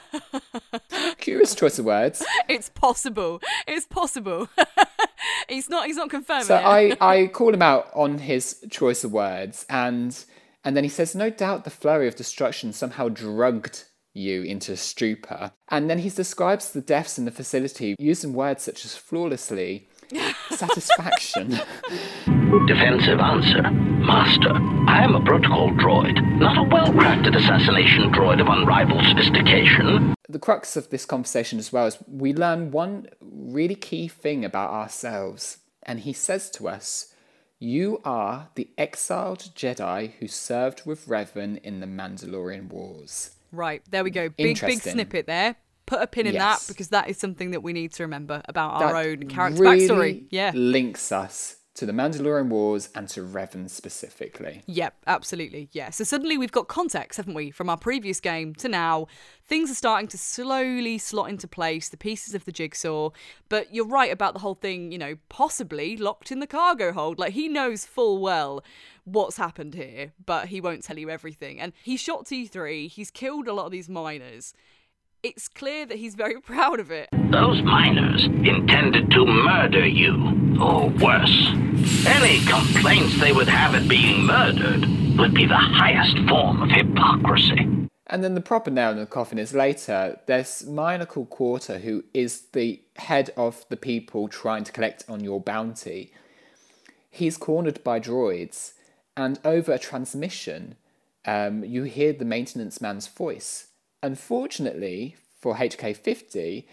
choice 1.56 1.80
of 1.80 1.86
words. 1.86 2.24
It's 2.50 2.70
possible. 2.70 3.42
It's 3.68 3.86
possible. 3.86 4.48
he's 5.50 5.70
not. 5.70 5.88
He's 5.88 5.98
not 5.98 6.10
confirming. 6.10 6.46
So 6.46 6.56
it. 6.56 6.64
I, 6.64 6.98
I 7.22 7.28
call 7.28 7.54
him 7.54 7.62
out 7.62 7.90
on 7.94 8.20
his 8.20 8.64
choice 8.70 9.04
of 9.04 9.12
words, 9.12 9.66
and 9.70 10.18
and 10.64 10.76
then 10.78 10.84
he 10.84 10.90
says, 10.90 11.14
"No 11.14 11.30
doubt 11.30 11.66
the 11.66 11.70
flurry 11.70 12.08
of 12.08 12.16
destruction 12.16 12.72
somehow 12.72 13.10
drugged 13.10 13.84
you 14.14 14.44
into 14.44 14.78
stupor." 14.78 15.52
And 15.70 15.90
then 15.90 16.00
he 16.00 16.10
describes 16.10 16.72
the 16.72 16.82
deaths 16.82 17.18
in 17.18 17.26
the 17.26 17.32
facility 17.32 17.96
using 18.00 18.34
words 18.34 18.64
such 18.64 18.86
as 18.86 18.96
flawlessly, 18.96 19.90
satisfaction. 20.52 21.60
Defensive 22.68 23.20
answer. 23.20 23.62
Master, 23.72 24.54
I 24.88 25.04
am 25.04 25.16
a 25.16 25.22
protocol 25.24 25.72
droid, 25.72 26.22
not 26.40 26.58
a 26.58 26.64
well 26.64 26.88
crafted 26.94 27.36
assassination 27.36 28.12
droid 28.12 28.40
of 28.42 28.48
unrivaled 28.48 29.04
sophistication. 29.06 30.14
the 30.30 30.40
crux 30.40 30.76
of 30.76 30.90
this 30.90 31.06
conversation 31.06 31.60
as 31.60 31.72
well 31.72 31.88
is 31.88 31.98
we 32.08 32.34
learn 32.34 32.72
one 32.72 33.08
really 33.22 33.76
key 33.76 34.08
thing 34.08 34.44
about 34.46 34.72
ourselves, 34.72 35.58
and 35.84 36.02
he 36.02 36.14
says 36.14 36.50
to 36.52 36.68
us. 36.68 37.14
You 37.60 38.00
are 38.06 38.50
the 38.54 38.70
exiled 38.78 39.50
Jedi 39.56 40.12
who 40.20 40.28
served 40.28 40.86
with 40.86 41.08
Revan 41.08 41.60
in 41.64 41.80
the 41.80 41.88
Mandalorian 41.88 42.68
Wars. 42.70 43.32
right 43.52 43.82
there 43.90 44.04
we 44.04 44.12
go. 44.12 44.30
Big 44.30 44.62
big 44.62 44.80
snippet 44.80 45.26
there. 45.26 45.56
Put 45.88 46.02
a 46.02 46.06
pin 46.08 46.28
in 46.28 46.36
Yes. 46.36 46.68
that 46.68 46.72
because 46.72 46.90
that 46.90 47.10
is 47.10 47.18
something 47.18 47.50
that 47.52 47.62
we 47.64 47.74
need 47.74 47.92
to 47.94 48.04
remember 48.04 48.44
about 48.46 48.74
our 48.82 48.94
that 48.94 49.06
own 49.08 49.28
character 49.28 49.64
really 49.64 49.88
backstory. 49.88 50.26
Yeah. 50.30 50.52
links 50.54 51.12
us 51.12 51.56
to 51.76 51.86
the 51.86 51.92
Mandalorian 51.94 52.48
Wars 52.50 52.90
and 52.96 53.08
to 53.10 53.22
Revan 53.22 53.70
specifically. 53.70 54.64
Yep, 54.66 54.96
absolutely. 55.06 55.70
Yeah. 55.74 55.92
So 55.92 56.04
suddenly 56.04 56.36
we've 56.36 56.52
got 56.52 56.68
context, 56.68 57.18
haven't 57.18 57.36
we, 57.36 57.52
from 57.52 57.70
our 57.70 57.78
previous 57.78 58.20
game 58.20 58.56
to 58.56 58.68
now. 58.68 59.06
Things 59.46 59.70
are 59.70 59.76
starting 59.76 60.08
to 60.08 60.18
slowly 60.18 60.98
slot 60.98 61.30
into 61.30 61.48
place, 61.48 61.88
the 61.90 61.96
pieces 61.96 62.34
of 62.34 62.46
the 62.46 62.52
jigsaw. 62.52 63.12
But 63.48 63.76
you're 63.76 63.86
right 63.88 64.12
about 64.12 64.34
the 64.34 64.40
whole 64.40 64.56
thing, 64.56 64.92
you 64.92 64.98
know, 64.98 65.18
possibly 65.30 65.96
locked 65.98 66.32
in 66.32 66.40
the 66.40 66.48
cargo 66.48 66.92
hold. 66.94 67.20
Like 67.20 67.34
he 67.34 67.48
knows 67.48 67.86
full 67.86 68.18
well 68.18 68.64
what's 69.06 69.38
happened 69.38 69.76
here, 69.76 70.14
but 70.26 70.48
he 70.48 70.60
won't 70.60 70.84
tell 70.84 70.98
you 70.98 71.12
everything. 71.12 71.62
And 71.62 71.74
he 71.84 71.96
shot 71.96 72.26
T3, 72.26 72.90
he's 72.90 73.12
killed 73.12 73.48
a 73.48 73.54
lot 73.54 73.68
of 73.68 73.72
these 73.72 73.88
miners. 73.88 74.56
It's 75.28 75.50
clear 75.50 75.86
that 75.88 75.98
he's 75.98 76.16
very 76.16 76.40
proud 76.54 76.80
of 76.80 76.90
it. 76.90 77.10
Those 77.12 77.62
miners 77.62 78.24
intended 78.24 79.12
to 79.12 79.26
murder 79.26 79.86
you, 79.86 80.58
or 80.58 80.88
worse. 80.88 81.48
Any 82.08 82.40
complaints 82.46 83.20
they 83.20 83.34
would 83.34 83.50
have 83.50 83.76
at 83.76 83.90
being 83.90 84.24
murdered 84.24 84.86
would 85.18 85.34
be 85.34 85.46
the 85.46 85.58
highest 85.58 86.18
form 86.30 86.62
of 86.62 86.70
hypocrisy. 86.70 87.68
And 88.10 88.24
then 88.24 88.36
the 88.36 88.42
proper 88.42 88.72
nail 88.72 88.92
in 88.92 89.00
the 89.00 89.06
coffin 89.06 89.38
is 89.38 89.54
later, 89.54 90.18
there's 90.28 90.66
Minor 90.66 91.06
called 91.06 91.30
Coorta, 91.30 91.82
who 91.82 92.06
is 92.14 92.44
the 92.54 92.82
head 92.96 93.32
of 93.36 93.66
the 93.68 93.76
people 93.76 94.30
trying 94.30 94.64
to 94.64 94.72
collect 94.72 95.04
on 95.10 95.26
your 95.26 95.42
bounty. 95.42 96.14
He's 97.12 97.36
cornered 97.36 97.84
by 97.84 98.00
droids, 98.00 98.76
and 99.18 99.40
over 99.44 99.74
a 99.74 99.80
transmission, 99.80 100.78
um, 101.26 101.66
you 101.66 101.84
hear 101.84 102.14
the 102.14 102.24
maintenance 102.24 102.80
man's 102.80 103.08
voice. 103.08 103.68
Unfortunately 104.04 105.16
for 105.40 105.56
HK50, 105.56 106.66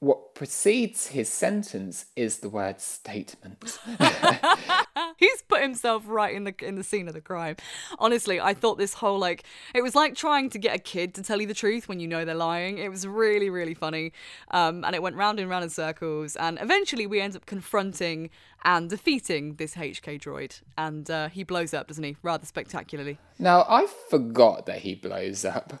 what 0.00 0.34
precedes 0.34 1.08
his 1.08 1.28
sentence 1.28 2.06
is 2.14 2.38
the 2.38 2.48
word 2.48 2.80
statement. 2.80 3.78
He's 5.16 5.42
put 5.42 5.62
himself 5.62 6.04
right 6.06 6.34
in 6.34 6.44
the 6.44 6.54
in 6.60 6.76
the 6.76 6.84
scene 6.84 7.08
of 7.08 7.14
the 7.14 7.20
crime. 7.20 7.56
Honestly, 7.98 8.40
I 8.40 8.54
thought 8.54 8.78
this 8.78 8.94
whole 8.94 9.18
like 9.18 9.44
it 9.74 9.82
was 9.82 9.94
like 9.94 10.14
trying 10.14 10.50
to 10.50 10.58
get 10.58 10.74
a 10.74 10.78
kid 10.78 11.14
to 11.14 11.22
tell 11.22 11.40
you 11.40 11.46
the 11.46 11.54
truth 11.54 11.88
when 11.88 12.00
you 12.00 12.08
know 12.08 12.24
they're 12.24 12.34
lying. 12.34 12.78
It 12.78 12.90
was 12.90 13.06
really 13.06 13.50
really 13.50 13.74
funny, 13.74 14.12
um, 14.50 14.84
and 14.84 14.94
it 14.94 15.02
went 15.02 15.16
round 15.16 15.40
and 15.40 15.48
round 15.48 15.64
in 15.64 15.70
circles. 15.70 16.36
And 16.36 16.58
eventually, 16.60 17.06
we 17.06 17.20
end 17.20 17.36
up 17.36 17.46
confronting 17.46 18.30
and 18.64 18.90
defeating 18.90 19.54
this 19.54 19.74
HK 19.74 20.20
droid, 20.20 20.60
and 20.76 21.10
uh, 21.10 21.28
he 21.28 21.44
blows 21.44 21.72
up, 21.72 21.86
doesn't 21.88 22.02
he? 22.02 22.16
Rather 22.22 22.44
spectacularly. 22.44 23.18
Now, 23.38 23.64
I 23.68 23.86
forgot 24.10 24.66
that 24.66 24.80
he 24.80 24.96
blows 24.96 25.44
up. 25.44 25.72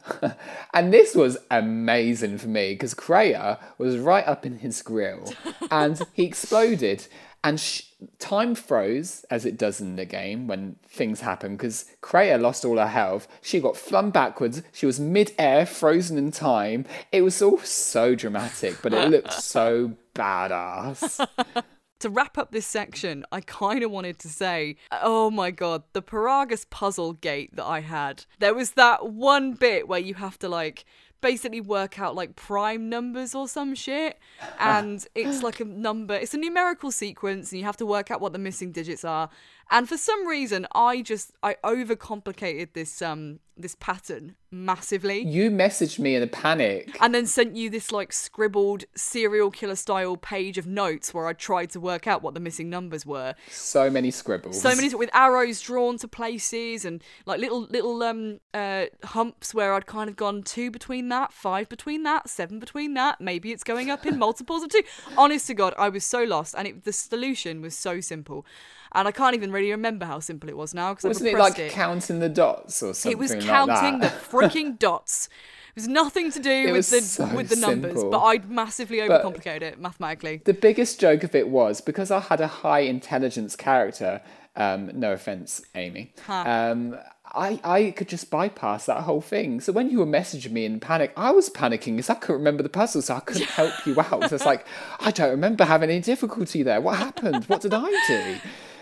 and 0.74 0.92
this 0.92 1.14
was 1.14 1.36
amazing 1.50 2.38
for 2.38 2.48
me 2.48 2.74
because 2.74 2.94
Kreia 2.94 3.58
was 3.78 3.98
right 3.98 4.26
up 4.26 4.46
in 4.46 4.58
his 4.58 4.80
grill 4.80 5.32
and 5.70 6.00
he 6.12 6.24
exploded. 6.24 7.06
And 7.44 7.60
sh- 7.60 7.82
time 8.18 8.54
froze, 8.54 9.24
as 9.30 9.44
it 9.44 9.56
does 9.56 9.80
in 9.80 9.96
the 9.96 10.04
game 10.04 10.46
when 10.46 10.76
things 10.88 11.20
happen, 11.20 11.56
because 11.56 11.86
Kreia 12.02 12.40
lost 12.40 12.64
all 12.64 12.78
her 12.78 12.86
health. 12.86 13.28
She 13.42 13.60
got 13.60 13.76
flung 13.76 14.10
backwards. 14.10 14.62
She 14.72 14.86
was 14.86 14.98
mid 14.98 15.32
air, 15.38 15.64
frozen 15.64 16.18
in 16.18 16.30
time. 16.30 16.84
It 17.12 17.22
was 17.22 17.40
all 17.40 17.58
so 17.58 18.14
dramatic, 18.14 18.82
but 18.82 18.92
it 18.92 19.08
looked 19.08 19.32
so 19.42 19.92
badass. 20.14 21.26
to 22.00 22.10
wrap 22.10 22.38
up 22.38 22.52
this 22.52 22.66
section, 22.66 23.24
I 23.32 23.40
kind 23.40 23.82
of 23.82 23.90
wanted 23.90 24.18
to 24.20 24.28
say, 24.28 24.76
oh 25.02 25.30
my 25.30 25.50
god, 25.50 25.82
the 25.92 26.02
Peragus 26.02 26.68
puzzle 26.68 27.14
gate 27.14 27.56
that 27.56 27.64
I 27.64 27.80
had. 27.80 28.24
There 28.38 28.54
was 28.54 28.72
that 28.72 29.10
one 29.10 29.54
bit 29.54 29.88
where 29.88 30.00
you 30.00 30.14
have 30.14 30.38
to 30.40 30.48
like 30.48 30.84
basically 31.20 31.60
work 31.60 31.98
out 31.98 32.14
like 32.14 32.36
prime 32.36 32.88
numbers 32.88 33.34
or 33.34 33.48
some 33.48 33.74
shit. 33.74 34.18
And 34.58 35.04
it's 35.14 35.42
like 35.42 35.60
a 35.60 35.64
number, 35.64 36.14
it's 36.14 36.34
a 36.34 36.38
numerical 36.38 36.90
sequence, 36.90 37.52
and 37.52 37.58
you 37.58 37.64
have 37.64 37.76
to 37.78 37.86
work 37.86 38.10
out 38.10 38.20
what 38.20 38.32
the 38.32 38.38
missing 38.38 38.72
digits 38.72 39.04
are. 39.04 39.30
And 39.70 39.88
for 39.88 39.96
some 39.96 40.26
reason, 40.26 40.66
I 40.74 41.02
just 41.02 41.32
I 41.42 41.56
overcomplicated 41.64 42.72
this 42.72 43.02
um 43.02 43.40
this 43.58 43.76
pattern 43.78 44.34
massively. 44.50 45.20
You 45.20 45.50
messaged 45.50 45.98
me 45.98 46.14
in 46.14 46.22
a 46.22 46.26
panic. 46.26 46.96
And 47.00 47.14
then 47.14 47.26
sent 47.26 47.56
you 47.56 47.68
this 47.70 47.92
like 47.92 48.12
scribbled 48.12 48.84
serial 48.96 49.50
killer 49.50 49.76
style 49.76 50.16
page 50.16 50.58
of 50.58 50.66
notes 50.66 51.12
where 51.12 51.26
I 51.26 51.32
tried 51.32 51.70
to 51.70 51.80
work 51.80 52.06
out 52.06 52.22
what 52.22 52.34
the 52.34 52.40
missing 52.40 52.70
numbers 52.70 53.04
were. 53.04 53.34
So 53.48 53.90
many 53.90 54.10
scribbles. 54.10 54.60
So 54.60 54.74
many 54.74 54.94
with 54.94 55.10
arrows 55.12 55.60
drawn 55.60 55.98
to 55.98 56.08
places 56.08 56.84
and 56.84 57.02
like 57.26 57.40
little 57.40 57.62
little 57.62 58.02
um 58.02 58.40
uh 58.54 58.86
humps 59.04 59.54
where 59.54 59.74
I'd 59.74 59.86
kind 59.86 60.08
of 60.08 60.16
gone 60.16 60.42
two 60.42 60.70
between 60.70 61.08
that, 61.08 61.32
five 61.32 61.68
between 61.68 62.02
that, 62.04 62.28
seven 62.28 62.58
between 62.58 62.94
that. 62.94 63.20
Maybe 63.20 63.52
it's 63.52 63.64
going 63.64 63.90
up 63.90 64.06
in 64.06 64.18
multiples 64.18 64.62
of 64.62 64.70
two. 64.70 64.82
Honest 65.18 65.46
to 65.48 65.54
God, 65.54 65.74
I 65.76 65.88
was 65.88 66.04
so 66.04 66.22
lost, 66.22 66.54
and 66.56 66.66
it, 66.66 66.84
the 66.84 66.92
solution 66.92 67.60
was 67.60 67.76
so 67.76 68.00
simple 68.00 68.46
and 68.92 69.06
I 69.08 69.12
can't 69.12 69.34
even 69.34 69.52
really 69.52 69.70
remember 69.70 70.06
how 70.06 70.20
simple 70.20 70.48
it 70.48 70.56
was 70.56 70.74
now 70.74 70.92
because 70.92 71.04
I 71.04 71.08
wasn't 71.08 71.30
it 71.30 71.38
like 71.38 71.58
it. 71.58 71.72
counting 71.72 72.20
the 72.20 72.28
dots 72.28 72.82
or 72.82 72.94
something? 72.94 73.12
It 73.12 73.18
was 73.18 73.34
like 73.34 73.42
counting 73.42 74.00
the 74.00 74.06
freaking 74.06 74.78
dots. 74.78 75.28
It 75.68 75.82
was 75.82 75.88
nothing 75.88 76.32
to 76.32 76.40
do 76.40 76.50
it 76.50 76.72
with 76.72 76.90
the 76.90 77.00
so 77.00 77.26
with 77.34 77.50
the 77.50 77.56
numbers, 77.56 77.92
simple. 77.92 78.10
but 78.10 78.20
I'd 78.20 78.50
massively 78.50 78.98
overcomplicated 78.98 79.62
it 79.62 79.80
mathematically. 79.80 80.42
The 80.44 80.54
biggest 80.54 80.98
joke 80.98 81.22
of 81.22 81.34
it 81.34 81.48
was 81.48 81.80
because 81.80 82.10
I 82.10 82.20
had 82.20 82.40
a 82.40 82.48
high 82.48 82.80
intelligence 82.80 83.54
character. 83.54 84.20
Um, 84.56 84.90
no 84.98 85.12
offense, 85.12 85.62
Amy. 85.76 86.14
Huh. 86.26 86.44
Um, 86.44 86.98
I, 87.34 87.60
I 87.62 87.90
could 87.92 88.08
just 88.08 88.30
bypass 88.30 88.86
that 88.86 89.02
whole 89.02 89.20
thing. 89.20 89.60
So 89.60 89.72
when 89.72 89.90
you 89.90 89.98
were 89.98 90.06
messaging 90.06 90.52
me 90.52 90.64
in 90.64 90.80
panic, 90.80 91.12
I 91.16 91.30
was 91.30 91.50
panicking 91.50 91.96
because 91.96 92.10
I 92.10 92.14
couldn't 92.14 92.38
remember 92.38 92.62
the 92.62 92.68
puzzle, 92.68 93.02
so 93.02 93.16
I 93.16 93.20
couldn't 93.20 93.48
help 93.50 93.86
you 93.86 94.00
out. 94.00 94.28
So 94.28 94.34
it's 94.34 94.46
like, 94.46 94.66
I 95.00 95.10
don't 95.10 95.30
remember 95.30 95.64
having 95.64 95.90
any 95.90 96.00
difficulty 96.00 96.62
there. 96.62 96.80
What 96.80 96.98
happened? 96.98 97.44
What 97.44 97.60
did 97.60 97.74
I 97.74 97.88
do? 98.08 98.38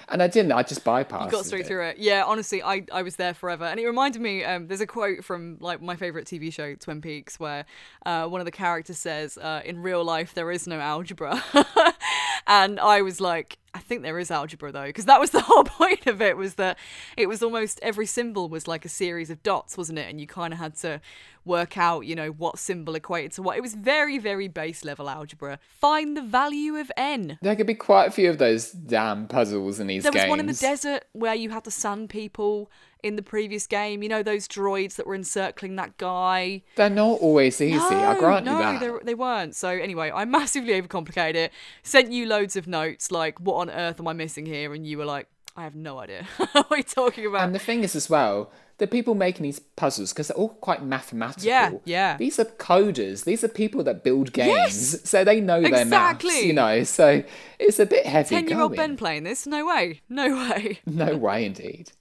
And 0.09 0.23
I 0.23 0.29
didn't. 0.29 0.53
I 0.53 0.63
just 0.63 0.85
bypassed. 0.85 1.27
You 1.27 1.31
got 1.31 1.47
straight 1.47 1.63
it. 1.63 1.67
through 1.67 1.85
it. 1.87 1.99
Yeah, 1.99 2.25
honestly, 2.25 2.63
I, 2.63 2.85
I 2.93 3.03
was 3.03 3.17
there 3.17 3.35
forever, 3.35 3.65
and 3.65 3.81
it 3.81 3.87
reminded 3.87 4.23
me. 4.23 4.45
Um, 4.45 4.69
there's 4.69 4.81
a 4.81 4.87
quote 4.87 5.25
from 5.25 5.59
like 5.61 5.83
my 5.83 5.97
favorite 5.97 6.27
TV 6.27 6.53
show, 6.53 6.75
Twin 6.77 7.01
Peaks, 7.01 7.41
where 7.41 7.65
uh, 8.05 8.27
one 8.27 8.41
of 8.41 8.45
the 8.45 8.53
characters 8.53 8.99
says, 8.99 9.37
uh, 9.39 9.63
"In 9.65 9.83
real 9.83 10.05
life, 10.05 10.35
there 10.35 10.51
is 10.51 10.67
no 10.67 10.79
algebra," 10.79 11.43
and 12.47 12.79
I 12.79 13.03
was 13.03 13.21
like, 13.21 13.59
I 13.75 13.81
think 13.81 14.03
there 14.03 14.19
is 14.19 14.31
algebra 14.31 14.73
though, 14.73 14.87
because 14.87 15.05
that 15.05 15.21
was 15.21 15.31
the 15.31 15.41
whole 15.43 15.65
point 15.65 16.07
of 16.07 16.23
it 16.23 16.37
was 16.37 16.55
that 16.55 16.79
it 17.17 17.27
was 17.27 17.43
almost 17.43 17.79
every 17.83 18.07
symbol 18.07 18.49
was 18.49 18.67
like 18.67 18.85
a 18.85 18.89
series 18.89 19.29
of 19.29 19.43
dots, 19.43 19.77
wasn't 19.77 19.99
it? 19.99 20.09
And 20.09 20.21
you 20.21 20.27
kind 20.27 20.53
of 20.53 20.59
had 20.59 20.77
to 20.77 21.01
work 21.47 21.79
out, 21.79 22.01
you 22.01 22.15
know, 22.15 22.31
what 22.31 22.59
symbol 22.59 22.95
equated 22.95 23.33
to 23.33 23.43
what. 23.43 23.57
It 23.57 23.63
was 23.63 23.75
very, 23.75 24.19
very 24.19 24.49
base 24.49 24.85
level 24.85 25.09
algebra. 25.09 25.59
Find 25.69 26.17
the 26.17 26.23
value 26.23 26.77
of 26.77 26.91
n. 26.97 27.39
There 27.41 27.57
could 27.57 27.67
be 27.67 27.75
quite 27.75 28.09
a 28.09 28.11
few 28.11 28.29
of 28.29 28.39
those 28.39 28.73
damn 28.73 29.29
puzzles 29.29 29.81
in 29.81 29.87
these 29.87 30.03
there 30.03 30.13
games. 30.13 30.23
There 30.23 30.27
was 30.27 30.31
one 30.31 30.41
in 30.41 30.47
the 30.47 30.53
desert 30.55 31.05
where 31.13 31.35
you 31.35 31.51
had 31.51 31.65
to 31.65 31.71
sand 31.71 32.11
people 32.11 32.71
in 33.03 33.17
the 33.17 33.23
previous 33.23 33.67
game. 33.67 34.03
You 34.03 34.09
know 34.09 34.23
those 34.23 34.49
droids 34.49 34.97
that 34.97 35.07
were 35.07 35.15
encircling 35.15 35.77
that 35.77 35.97
guy. 35.97 36.63
They're 36.75 36.91
not 36.91 37.21
always 37.21 37.61
easy. 37.61 37.77
No, 37.77 37.89
I 37.89 38.19
grant 38.19 38.45
no, 38.45 38.53
you 38.53 38.59
that. 38.59 38.81
No, 38.81 39.01
they 39.03 39.15
weren't. 39.15 39.55
So 39.55 39.69
anyway, 39.69 40.11
I 40.13 40.25
massively 40.37 40.81
overcomplicated 40.81 41.35
it. 41.37 41.53
Sent 41.83 42.13
you 42.13 42.27
loads 42.27 42.57
of 42.57 42.67
notes 42.67 43.11
like, 43.11 43.41
"What 43.41 43.57
on 43.57 43.71
earth 43.71 44.01
am 44.01 44.09
I 44.09 44.13
missing 44.13 44.47
here?" 44.47 44.75
And 44.75 44.87
you 44.87 44.99
were 44.99 45.05
like, 45.05 45.29
"I 45.57 45.63
have 45.65 45.75
no 45.75 45.99
idea. 45.99 46.27
what 46.53 46.77
you 46.77 46.83
talking 46.83 47.27
about?" 47.27 47.45
And 47.45 47.55
the 47.55 47.59
thing 47.59 47.83
is, 47.83 47.97
as 47.97 48.11
well, 48.11 48.51
the 48.79 48.87
people 48.87 49.15
making 49.15 49.43
these 49.43 49.59
puzzles 49.59 50.13
because 50.13 50.29
they're 50.29 50.37
all 50.37 50.51
quite 50.51 50.85
mathematical. 50.85 51.47
Yeah, 51.47 51.73
yeah. 51.85 52.17
These 52.17 52.39
are 52.39 52.45
coders. 52.45 53.25
These 53.25 53.43
are 53.43 53.49
people 53.49 53.83
that 53.85 54.05
build 54.05 54.33
games, 54.33 54.93
yes! 54.93 55.01
so 55.05 55.25
they 55.25 55.41
know 55.41 55.63
their 55.63 55.83
exactly. 55.83 56.31
maths. 56.31 56.45
You 56.45 56.53
know, 56.53 56.85
so 56.85 57.25
it's 57.59 57.79
a 57.79 57.87
bit 57.87 58.07
heavy. 58.07 58.35
Ten-year-old 58.37 58.77
Ben 58.77 58.97
playing 58.97 59.25
this? 59.25 59.47
No 59.47 59.67
way. 59.67 60.03
No 60.09 60.29
way. 60.51 60.81
no 60.87 61.17
way, 61.17 61.47
indeed. 61.47 61.93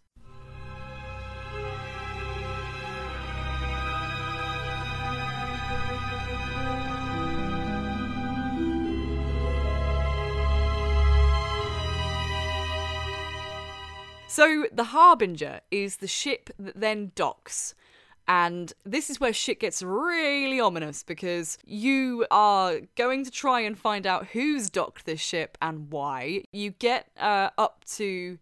So 14.35 14.65
the 14.69 14.83
Harbinger 14.83 15.61
is 15.71 15.95
the 15.95 16.09
ship 16.09 16.49
that 16.59 16.77
then 16.77 17.13
docks. 17.15 17.73
And 18.27 18.73
this 18.83 19.09
is 19.09 19.17
where 19.17 19.31
shit 19.31 19.61
gets 19.61 19.81
really 19.81 20.59
ominous 20.59 21.03
because 21.03 21.57
you 21.63 22.25
are 22.29 22.81
going 22.97 23.23
to 23.23 23.31
try 23.31 23.61
and 23.61 23.79
find 23.79 24.05
out 24.05 24.27
who's 24.33 24.69
docked 24.69 25.05
this 25.05 25.21
ship 25.21 25.57
and 25.61 25.89
why. 25.89 26.43
You 26.51 26.71
get 26.71 27.07
uh, 27.17 27.51
up 27.57 27.85
to 27.95 28.37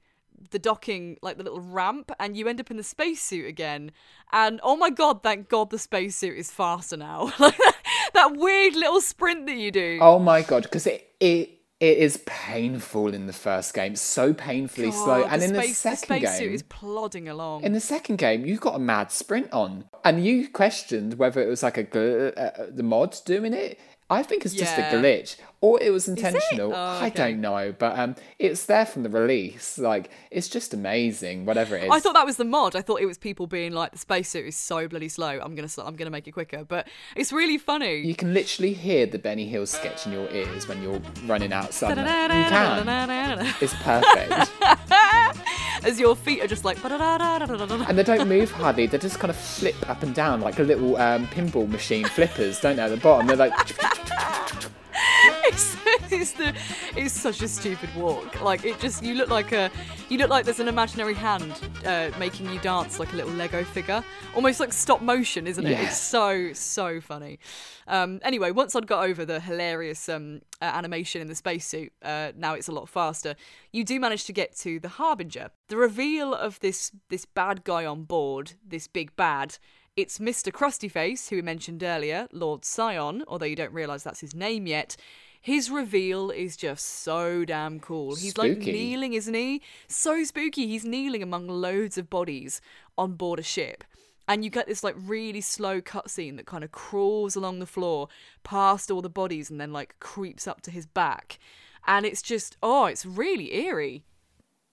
the 0.50 0.58
docking, 0.58 1.20
like 1.22 1.38
the 1.38 1.44
little 1.44 1.62
ramp, 1.62 2.12
and 2.20 2.36
you 2.36 2.48
end 2.48 2.60
up 2.60 2.72
in 2.72 2.78
the 2.78 2.84
spacesuit 2.84 3.46
again. 3.46 3.92
And 4.32 4.60
oh 4.64 4.76
my 4.76 4.90
god, 4.90 5.22
thank 5.22 5.48
god 5.48 5.70
the 5.70 5.78
spacesuit 5.78 6.40
is 6.40 6.50
faster 6.50 6.98
now. 6.98 7.32
that, 8.16 8.32
weird 8.36 8.76
little 8.76 9.00
sprint 9.00 9.46
that 9.46 9.58
you 9.58 9.70
do. 9.70 10.00
Oh 10.02 10.18
my 10.18 10.42
god, 10.42 10.64
because 10.64 10.88
it, 10.88 11.14
it 11.20 11.52
it 11.84 11.98
is 11.98 12.16
painful 12.26 13.14
in 13.14 13.28
the 13.28 13.34
first 13.34 13.74
game, 13.74 13.98
so 13.98 14.34
painfully 14.34 14.90
God, 14.90 15.04
slow. 15.04 15.24
And 15.26 15.42
the 15.42 15.48
in 15.48 15.54
space, 15.56 15.68
the 15.68 15.98
second 15.98 16.16
the 16.16 16.28
game, 16.28 16.54
is 16.54 16.64
plodding 16.64 17.28
along. 17.28 17.64
In 17.64 17.74
the 17.74 17.82
second 17.82 18.20
game, 18.20 18.46
you 18.46 18.56
got 18.56 18.76
a 18.76 18.80
mad 18.80 19.12
sprint 19.12 19.52
on, 19.52 19.84
and 20.06 20.24
you 20.24 20.48
questioned 20.48 21.16
whether 21.16 21.42
it 21.42 21.48
was 21.50 21.62
like 21.62 21.78
a 21.78 22.42
uh, 22.42 22.68
the 22.70 22.84
mod 22.84 23.18
doing 23.26 23.54
it. 23.54 23.78
I 24.14 24.24
think 24.24 24.46
it's 24.46 24.54
just 24.54 24.78
a 24.78 24.82
glitch, 24.84 25.36
or 25.62 25.82
it 25.82 25.92
was 25.92 26.08
intentional. 26.08 26.74
Oh, 26.74 26.76
I 26.76 27.08
okay. 27.08 27.32
don't 27.32 27.42
know, 27.42 27.74
but 27.78 27.98
um, 27.98 28.16
it's 28.40 28.66
there 28.66 28.86
from 28.86 29.04
the 29.04 29.10
release. 29.10 29.78
Like 29.78 30.10
it's 30.32 30.48
just 30.50 30.74
amazing, 30.74 31.46
whatever 31.46 31.76
it 31.76 31.86
is. 31.86 31.90
I 31.92 32.00
thought 32.00 32.14
that 32.14 32.26
was 32.26 32.38
the 32.38 32.46
mod. 32.46 32.76
I 32.76 32.82
thought 32.82 33.02
it 33.02 33.06
was 33.06 33.18
people 33.18 33.48
being 33.48 33.72
like, 33.74 33.92
the 33.92 33.98
spacesuit 33.98 34.46
is 34.46 34.56
so 34.56 34.88
bloody 34.88 35.10
slow. 35.10 35.40
I'm 35.42 35.56
gonna, 35.56 35.70
I'm 35.84 35.96
gonna 35.96 36.10
make 36.10 36.28
it 36.28 36.32
quicker. 36.32 36.64
But 36.64 36.88
it's 37.16 37.32
really 37.32 37.58
funny. 37.58 38.00
you 38.00 38.16
can 38.16 38.34
literally 38.34 38.74
hear 38.74 39.06
the 39.06 39.20
Benny 39.20 39.48
Hill 39.48 39.66
sketch 39.66 40.06
in 40.06 40.12
your 40.12 40.30
ears 40.32 40.68
when 40.68 40.82
you're 40.84 41.02
running 41.26 41.54
outside. 41.54 41.98
You 41.98 42.50
can. 42.50 43.56
It's 43.62 43.74
perfect. 43.76 44.52
As 45.86 46.00
your 46.00 46.16
feet 46.16 46.42
are 46.42 46.48
just 46.48 46.66
like. 46.66 46.84
And 46.84 47.98
they 47.98 48.04
don't 48.04 48.28
move 48.28 48.52
hardly. 48.52 48.88
They 48.88 48.98
just 48.98 49.20
kind 49.20 49.30
of 49.30 49.36
flip 49.36 49.76
up 49.90 50.04
and 50.04 50.14
down 50.16 50.42
like 50.42 50.60
a 50.60 50.64
little 50.64 50.98
um, 50.98 51.28
pinball 51.28 51.68
machine 51.68 52.06
flippers, 52.06 52.60
don't 52.60 52.76
they? 52.78 52.84
At 52.84 52.90
the 52.90 52.98
bottom, 52.98 53.28
they're 53.28 53.36
like. 53.36 53.54
It's, 55.46 55.76
it's 56.10 56.32
the 56.32 56.56
it's 56.96 57.14
such 57.14 57.42
a 57.42 57.48
stupid 57.48 57.94
walk. 57.96 58.42
Like 58.42 58.66
it 58.66 58.80
just 58.80 59.04
you 59.04 59.14
look 59.14 59.30
like 59.30 59.52
a 59.52 59.70
you 60.10 60.18
look 60.18 60.30
like 60.30 60.46
there's 60.46 60.60
an 60.60 60.68
imaginary 60.68 61.14
hand 61.14 61.60
uh, 61.86 62.12
making 62.18 62.50
you 62.52 62.60
dance 62.60 62.98
like 62.98 63.12
a 63.14 63.16
little 63.16 63.32
Lego 63.34 63.64
figure, 63.64 64.04
almost 64.36 64.60
like 64.60 64.74
stop 64.74 65.02
motion, 65.02 65.48
isn't 65.48 65.66
it? 65.66 65.72
Yeah. 65.72 65.84
It's 65.84 65.98
so 65.98 66.54
so 66.54 67.02
funny. 67.02 67.40
Um, 67.88 68.20
anyway, 68.24 68.52
once 68.52 68.76
I'd 68.76 68.88
got 68.88 69.06
over 69.06 69.26
the 69.26 69.40
hilarious 69.40 70.08
um, 70.08 70.42
uh, 70.62 70.66
animation 70.66 71.22
in 71.22 71.28
the 71.28 71.36
spacesuit, 71.36 71.92
uh, 72.02 72.32
now 72.36 72.54
it's 72.54 72.68
a 72.68 72.72
lot 72.72 72.88
faster. 72.88 73.36
You 73.72 73.84
do 73.84 74.00
manage 74.00 74.26
to 74.26 74.34
get 74.34 74.56
to 74.60 74.80
the 74.80 74.90
Harbinger. 74.90 75.50
The 75.68 75.78
reveal 75.78 76.34
of 76.34 76.60
this 76.62 76.92
this 77.10 77.26
bad 77.26 77.64
guy 77.64 77.86
on 77.86 78.04
board, 78.04 78.54
this 78.66 78.88
big 78.88 79.16
bad. 79.16 79.58
It's 79.96 80.18
Mr. 80.18 80.52
Krustyface, 80.52 81.30
who 81.30 81.36
we 81.36 81.44
mentioned 81.44 81.84
earlier, 81.84 82.28
Lord 82.32 82.66
Sion, 82.66 83.24
although 83.28 83.46
you 83.46 83.56
don't 83.56 83.72
realise 83.74 84.02
that's 84.02 84.22
his 84.22 84.34
name 84.34 84.66
yet. 84.66 84.96
His 85.40 85.70
reveal 85.70 86.32
is 86.32 86.58
just 86.58 86.84
so 86.84 87.46
damn 87.46 87.80
cool. 87.80 88.16
He's 88.16 88.36
like 88.36 88.58
kneeling, 88.58 89.14
isn't 89.14 89.36
he? 89.36 89.62
So 89.88 90.24
spooky. 90.24 90.66
He's 90.66 90.84
kneeling 90.84 91.22
among 91.22 91.48
loads 91.48 92.00
of 92.00 92.10
bodies 92.10 92.60
on 92.98 93.14
board 93.14 93.38
a 93.38 93.44
ship. 93.44 93.84
And 94.28 94.44
you 94.44 94.50
get 94.50 94.66
this 94.66 94.84
like 94.84 94.96
really 94.98 95.42
slow 95.42 95.80
cutscene 95.80 96.38
that 96.38 96.48
kind 96.48 96.64
of 96.64 96.72
crawls 96.72 97.36
along 97.36 97.60
the 97.60 97.68
floor 97.68 98.08
past 98.44 98.90
all 98.90 99.04
the 99.04 99.10
bodies 99.10 99.52
and 99.52 99.62
then 99.62 99.72
like 99.72 100.00
creeps 100.00 100.48
up 100.48 100.62
to 100.62 100.72
his 100.72 100.88
back. 100.88 101.38
And 101.86 102.04
it's 102.04 102.24
just, 102.24 102.58
oh, 102.64 102.86
it's 102.86 103.06
really 103.06 103.54
eerie. 103.54 104.06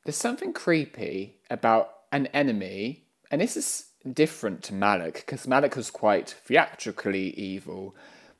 There's 0.04 0.16
something 0.16 0.54
creepy 0.54 1.40
about 1.50 1.90
an 2.10 2.28
enemy, 2.28 3.04
and 3.30 3.40
this 3.40 3.54
is 3.54 3.89
different 4.10 4.62
to 4.64 4.74
Malak 4.74 5.14
because 5.14 5.46
Malak 5.46 5.76
was 5.76 5.90
quite 5.90 6.30
theatrically 6.44 7.30
evil. 7.30 7.94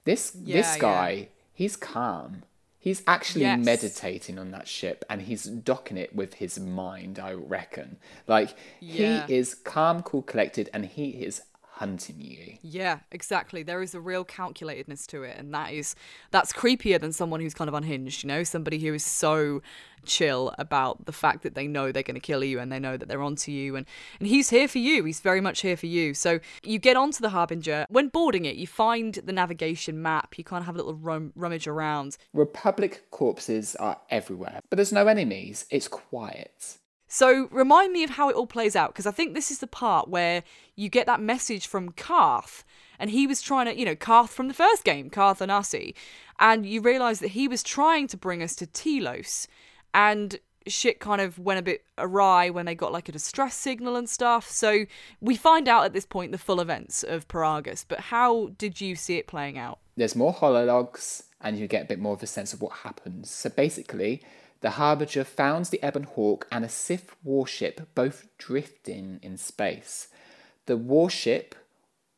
This 0.04 0.32
Yeah, 0.34 0.56
this 0.56 0.76
yeah. 0.76 0.80
guy, 0.80 1.28
he's 1.52 1.76
calm. 1.76 2.42
He's 2.78 3.02
actually 3.06 3.42
Yes. 3.42 3.62
meditating 3.64 4.38
on 4.38 4.52
that 4.52 4.66
ship 4.66 5.04
and 5.10 5.22
he's 5.22 5.44
docking 5.44 5.98
it 5.98 6.14
with 6.16 6.34
his 6.34 6.58
mind, 6.58 7.18
I 7.18 7.32
reckon. 7.34 7.98
Like 8.26 8.54
Yeah. 8.80 9.26
he 9.26 9.34
is 9.34 9.54
calm, 9.54 10.02
cool, 10.02 10.22
collected, 10.22 10.70
and 10.72 10.86
he 10.86 11.10
is 11.22 11.42
hunting 11.80 12.20
you. 12.20 12.58
Yeah, 12.60 12.98
exactly. 13.10 13.62
There 13.62 13.80
is 13.80 13.94
a 13.94 14.00
real 14.00 14.22
calculatedness 14.22 15.06
to 15.06 15.22
it, 15.22 15.38
and 15.38 15.52
that 15.54 15.72
is 15.72 15.96
that's 16.30 16.52
creepier 16.52 17.00
than 17.00 17.10
someone 17.10 17.40
who's 17.40 17.54
kind 17.54 17.68
of 17.68 17.74
unhinged. 17.74 18.22
You 18.22 18.28
know, 18.28 18.44
somebody 18.44 18.78
who 18.78 18.92
is 18.92 19.02
so 19.02 19.62
chill 20.04 20.54
about 20.58 21.06
the 21.06 21.12
fact 21.12 21.42
that 21.42 21.54
they 21.54 21.66
know 21.66 21.90
they're 21.90 22.02
going 22.02 22.14
to 22.14 22.20
kill 22.20 22.42
you 22.44 22.58
and 22.58 22.70
they 22.70 22.78
know 22.78 22.96
that 22.98 23.08
they're 23.08 23.22
onto 23.22 23.50
you, 23.50 23.76
and 23.76 23.86
and 24.18 24.28
he's 24.28 24.50
here 24.50 24.68
for 24.68 24.76
you. 24.76 25.04
He's 25.04 25.20
very 25.20 25.40
much 25.40 25.62
here 25.62 25.76
for 25.76 25.86
you. 25.86 26.12
So 26.12 26.38
you 26.62 26.78
get 26.78 26.98
onto 26.98 27.22
the 27.22 27.30
Harbinger. 27.30 27.86
When 27.88 28.08
boarding 28.08 28.44
it, 28.44 28.56
you 28.56 28.66
find 28.66 29.14
the 29.14 29.32
navigation 29.32 30.02
map. 30.02 30.36
You 30.36 30.44
kind 30.44 30.60
of 30.60 30.66
have 30.66 30.74
a 30.74 30.78
little 30.78 30.94
rum- 30.94 31.32
rummage 31.34 31.66
around. 31.66 32.18
Republic 32.34 33.06
corpses 33.10 33.74
are 33.76 33.98
everywhere, 34.10 34.60
but 34.68 34.76
there's 34.76 34.92
no 34.92 35.06
enemies. 35.06 35.64
It's 35.70 35.88
quiet. 35.88 36.76
So 37.12 37.48
remind 37.50 37.92
me 37.92 38.04
of 38.04 38.10
how 38.10 38.28
it 38.28 38.36
all 38.36 38.46
plays 38.46 38.76
out 38.76 38.90
because 38.90 39.04
I 39.04 39.10
think 39.10 39.34
this 39.34 39.50
is 39.50 39.58
the 39.58 39.66
part 39.66 40.08
where 40.08 40.44
you 40.76 40.88
get 40.88 41.06
that 41.06 41.20
message 41.20 41.66
from 41.66 41.90
Carth, 41.90 42.64
and 43.00 43.10
he 43.10 43.26
was 43.26 43.42
trying 43.42 43.66
to, 43.66 43.76
you 43.76 43.84
know, 43.84 43.96
Carth 43.96 44.30
from 44.30 44.46
the 44.46 44.54
first 44.54 44.84
game, 44.84 45.10
Carth 45.10 45.40
and 45.40 45.50
Onasi, 45.50 45.94
and 46.38 46.64
you 46.64 46.80
realise 46.80 47.18
that 47.18 47.28
he 47.28 47.48
was 47.48 47.64
trying 47.64 48.06
to 48.06 48.16
bring 48.16 48.42
us 48.44 48.54
to 48.56 48.66
Telos, 48.66 49.48
and 49.92 50.38
shit 50.68 51.00
kind 51.00 51.20
of 51.20 51.36
went 51.36 51.58
a 51.58 51.62
bit 51.62 51.84
awry 51.98 52.48
when 52.48 52.64
they 52.64 52.76
got 52.76 52.92
like 52.92 53.08
a 53.08 53.12
distress 53.12 53.56
signal 53.56 53.96
and 53.96 54.08
stuff. 54.08 54.48
So 54.48 54.86
we 55.20 55.34
find 55.34 55.66
out 55.66 55.84
at 55.84 55.92
this 55.92 56.06
point 56.06 56.30
the 56.30 56.38
full 56.38 56.60
events 56.60 57.02
of 57.02 57.26
Peragus, 57.26 57.84
but 57.86 57.98
how 57.98 58.52
did 58.56 58.80
you 58.80 58.94
see 58.94 59.16
it 59.16 59.26
playing 59.26 59.58
out? 59.58 59.80
there's 60.00 60.16
more 60.16 60.34
holologs 60.34 61.24
and 61.42 61.58
you 61.58 61.66
get 61.66 61.82
a 61.82 61.84
bit 61.84 61.98
more 61.98 62.14
of 62.14 62.22
a 62.22 62.26
sense 62.26 62.52
of 62.52 62.62
what 62.62 62.72
happens. 62.78 63.30
So 63.30 63.50
basically, 63.50 64.22
the 64.60 64.70
Harbinger 64.70 65.24
founds 65.24 65.70
the 65.70 65.84
Ebon 65.86 66.04
Hawk 66.04 66.46
and 66.52 66.64
a 66.64 66.68
Sith 66.68 67.14
warship 67.24 67.94
both 67.94 68.26
drifting 68.38 69.18
in 69.22 69.36
space. 69.36 70.08
The 70.66 70.76
warship 70.76 71.54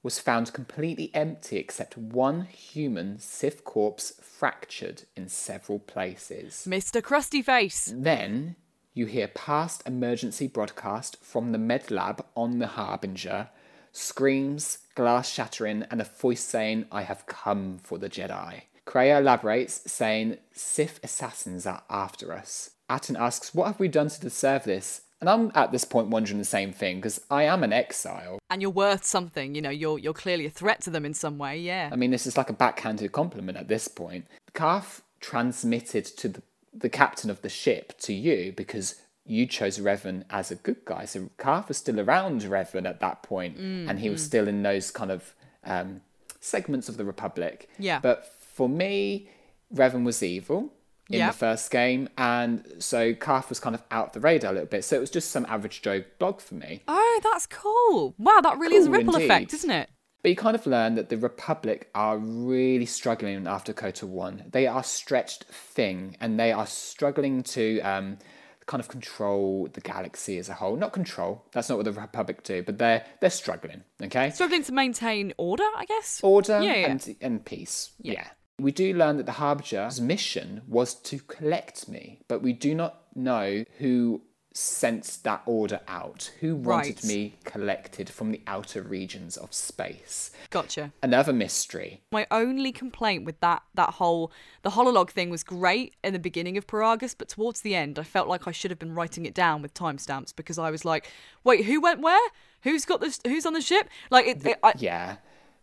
was 0.03 0.19
found 0.19 0.53
completely 0.53 1.13
empty 1.15 1.59
except 1.59 1.97
one 1.97 2.43
human 2.43 3.19
Sith 3.21 3.65
corpse 3.65 4.15
fractured 4.21 5.05
in 5.17 5.29
several 5.29 5.79
places. 5.79 6.67
Mr. 6.69 7.01
Krusty 7.01 7.45
Face. 7.45 7.93
Then 7.95 8.57
you 8.93 9.07
hear 9.07 9.29
past 9.29 9.83
emergency 9.87 10.49
broadcast 10.49 11.23
from 11.23 11.53
the 11.53 11.59
med 11.59 11.91
lab 11.91 12.25
on 12.37 12.59
the 12.59 12.67
Harbinger, 12.67 13.51
screams, 13.93 14.79
glass 14.97 15.31
shattering, 15.31 15.85
and 15.91 16.01
a 16.01 16.05
voice 16.05 16.43
saying, 16.43 16.87
I 16.91 17.03
have 17.03 17.27
come 17.27 17.79
for 17.79 17.99
the 17.99 18.11
Jedi. 18.11 18.63
Kreia 18.87 19.21
elaborates, 19.21 19.83
saying, 19.91 20.39
Sith 20.53 21.01
assassins 21.03 21.67
are 21.67 21.83
after 21.89 22.33
us. 22.33 22.71
Atton 22.89 23.17
asks, 23.17 23.55
What 23.55 23.67
have 23.67 23.81
we 23.81 23.89
done 23.89 24.09
to 24.09 24.21
deserve 24.21 24.65
this? 24.65 25.03
And 25.21 25.31
I'm 25.31 25.53
at 25.55 25.71
this 25.71 25.85
point 25.85 26.09
wondering 26.09 26.39
the 26.39 26.45
same 26.45 26.73
thing, 26.73 26.97
because 26.97 27.21
I 27.31 27.45
am 27.45 27.63
an 27.63 27.73
exile. 27.73 28.41
And 28.51 28.61
you're 28.61 28.73
worth 28.73 29.05
something, 29.05 29.55
you 29.55 29.63
know, 29.63 29.71
you're 29.71 29.99
you're 29.99 30.13
clearly 30.13 30.47
a 30.47 30.51
threat 30.51 30.81
to 30.83 30.91
them 30.91 31.05
in 31.05 31.15
some 31.15 31.39
way, 31.39 31.59
yeah. 31.59 31.91
I 31.93 31.97
mean, 31.97 32.11
this 32.11 32.27
is 32.27 32.37
like 32.37 32.51
a 32.51 32.55
backhanded 32.55 33.13
compliment 33.13 33.57
at 33.57 33.69
this 33.69 33.87
point. 33.87 34.27
Carth 34.53 35.03
transmitted 35.21 36.05
to 36.05 36.29
the, 36.29 36.43
the 36.75 36.89
captain 36.89 37.31
of 37.31 37.41
the 37.43 37.49
ship 37.49 37.97
to 38.01 38.13
you 38.13 38.53
because 38.57 38.97
you 39.25 39.47
chose 39.47 39.79
Revan 39.79 40.25
as 40.29 40.51
a 40.51 40.57
good 40.57 40.85
guy. 40.85 41.05
So 41.05 41.31
Carth 41.39 41.69
was 41.69 41.77
still 41.77 42.01
around 42.01 42.43
Revan 42.43 42.85
at 42.89 42.99
that 42.99 43.23
point, 43.23 43.57
Mm, 43.57 43.89
and 43.89 44.01
he 44.01 44.11
was 44.11 44.25
still 44.25 44.49
in 44.49 44.65
those 44.65 44.91
kind 44.91 45.13
of 45.13 45.35
um, 45.65 46.01
segments 46.41 46.89
of 46.89 46.97
the 46.97 47.05
Republic. 47.05 47.69
Yeah. 47.79 48.01
But 48.01 48.29
for 48.53 48.69
me, 48.69 49.29
Revan 49.75 50.05
was 50.05 50.23
evil 50.23 50.73
in 51.09 51.19
Yeah. 51.19 51.31
the 51.31 51.37
first 51.37 51.71
game, 51.71 52.09
and 52.17 52.65
so 52.79 53.15
Carth 53.15 53.49
was 53.49 53.61
kind 53.61 53.75
of 53.75 53.83
out 53.91 54.13
the 54.13 54.21
radar 54.21 54.51
a 54.51 54.55
little 54.55 54.69
bit. 54.69 54.85
So 54.85 54.97
it 54.97 55.01
was 55.01 55.11
just 55.11 55.31
some 55.31 55.47
average 55.49 55.83
Joe 55.83 56.05
blog 56.19 56.41
for 56.41 56.55
me. 56.55 56.83
Oh, 56.89 57.21
that's 57.23 57.47
cool. 57.47 58.15
Wow, 58.19 58.41
that 58.43 58.59
really 58.59 58.77
is 58.77 58.87
a 58.87 58.91
ripple 58.91 59.15
indeed. 59.15 59.27
effect, 59.27 59.55
isn't 59.55 59.71
it? 59.71 59.91
But 60.23 60.29
you 60.31 60.37
kind 60.37 60.55
of 60.55 60.65
learn 60.67 60.95
that 60.95 61.09
the 61.09 61.17
Republic 61.17 61.91
are 61.97 62.17
really 62.17 62.87
struggling 62.87 63.47
after 63.49 63.73
KOTOR 63.73 64.05
1. 64.07 64.45
They 64.53 64.69
are 64.69 64.85
stretched 64.85 65.45
thin 65.47 66.17
and 66.21 66.39
they 66.39 66.53
are 66.53 66.67
struggling 66.67 67.43
to 67.43 67.81
um, 67.81 68.19
kind 68.67 68.81
of 68.81 68.87
control 68.87 69.69
the 69.73 69.81
galaxy 69.81 70.39
as 70.39 70.49
a 70.49 70.55
whole. 70.55 70.77
Not 70.77 70.93
control, 70.93 71.45
that's 71.51 71.69
not 71.69 71.77
what 71.77 71.87
the 71.87 71.93
Republic 71.93 72.45
do, 72.45 72.63
but 72.63 72.79
they're, 72.79 73.05
they're 73.21 73.31
struggling, 73.31 73.83
okay? 74.01 74.31
Struggling 74.31 74.63
to 74.63 74.73
maintain 74.73 75.35
order, 75.39 75.67
I 75.77 75.87
guess. 75.87 76.21
Order 76.23 76.61
Yeah, 76.63 76.75
yeah. 76.77 76.91
And, 76.93 77.17
and 77.21 77.45
peace. 77.45 77.91
Yeah. 78.01 78.29
We 78.63 78.73
do 78.73 78.95
learn 78.95 79.17
that 79.19 79.27
the 79.27 79.33
Harbinger's 79.33 80.01
mission 80.01 80.63
was 80.69 80.95
to 80.95 81.19
collect 81.19 81.89
me, 81.89 82.21
but 82.29 82.43
we 82.43 82.53
do 82.53 82.75
not 82.75 83.03
know 83.15 83.65
who 83.79 84.23
sent 84.55 85.19
that 85.23 85.41
order 85.47 85.81
out. 85.89 86.31
Who 86.41 86.55
wanted 86.55 86.97
Right. 86.97 87.05
me 87.05 87.35
collected 87.45 88.11
from 88.11 88.33
the 88.33 88.43
outer 88.47 88.83
regions 88.83 89.39
of 89.39 89.55
space. 89.55 90.31
Gotcha. 90.51 90.93
Another 91.03 91.33
mystery. 91.33 92.03
My 92.13 92.27
only 92.31 92.71
complaint 92.71 93.25
with 93.25 93.41
that 93.41 93.63
that 93.75 93.95
whole 93.95 94.31
the 94.61 94.71
hololog 94.71 95.09
thing 95.11 95.31
was 95.31 95.43
great 95.43 95.95
in 96.05 96.13
the 96.13 96.19
beginning 96.19 96.59
of 96.59 96.67
Peragus, 96.67 97.15
but 97.17 97.31
towards 97.31 97.63
the 97.63 97.75
end, 97.75 97.99
I 97.99 98.03
felt 98.03 98.29
like 98.29 98.47
I 98.47 98.53
should 98.53 98.71
have 98.71 98.79
been 98.79 98.95
writing 98.95 99.25
it 99.25 99.33
down 99.35 99.63
with 99.63 99.73
timestamps 99.73 100.37
because 100.37 100.59
I 100.59 100.71
was 100.71 100.85
like, 100.85 101.11
"Wait, 101.45 101.65
who 101.65 101.81
went 101.81 102.01
where? 102.03 102.29
Who's 102.61 102.85
got 102.85 103.01
this? 103.01 103.21
Who's 103.27 103.47
on 103.47 103.55
the 103.55 103.63
ship?" 103.63 103.89
Like, 104.11 104.27
it, 104.27 104.45
it- 104.47 104.59
I, 104.63 104.75
Yeah. 104.77 105.17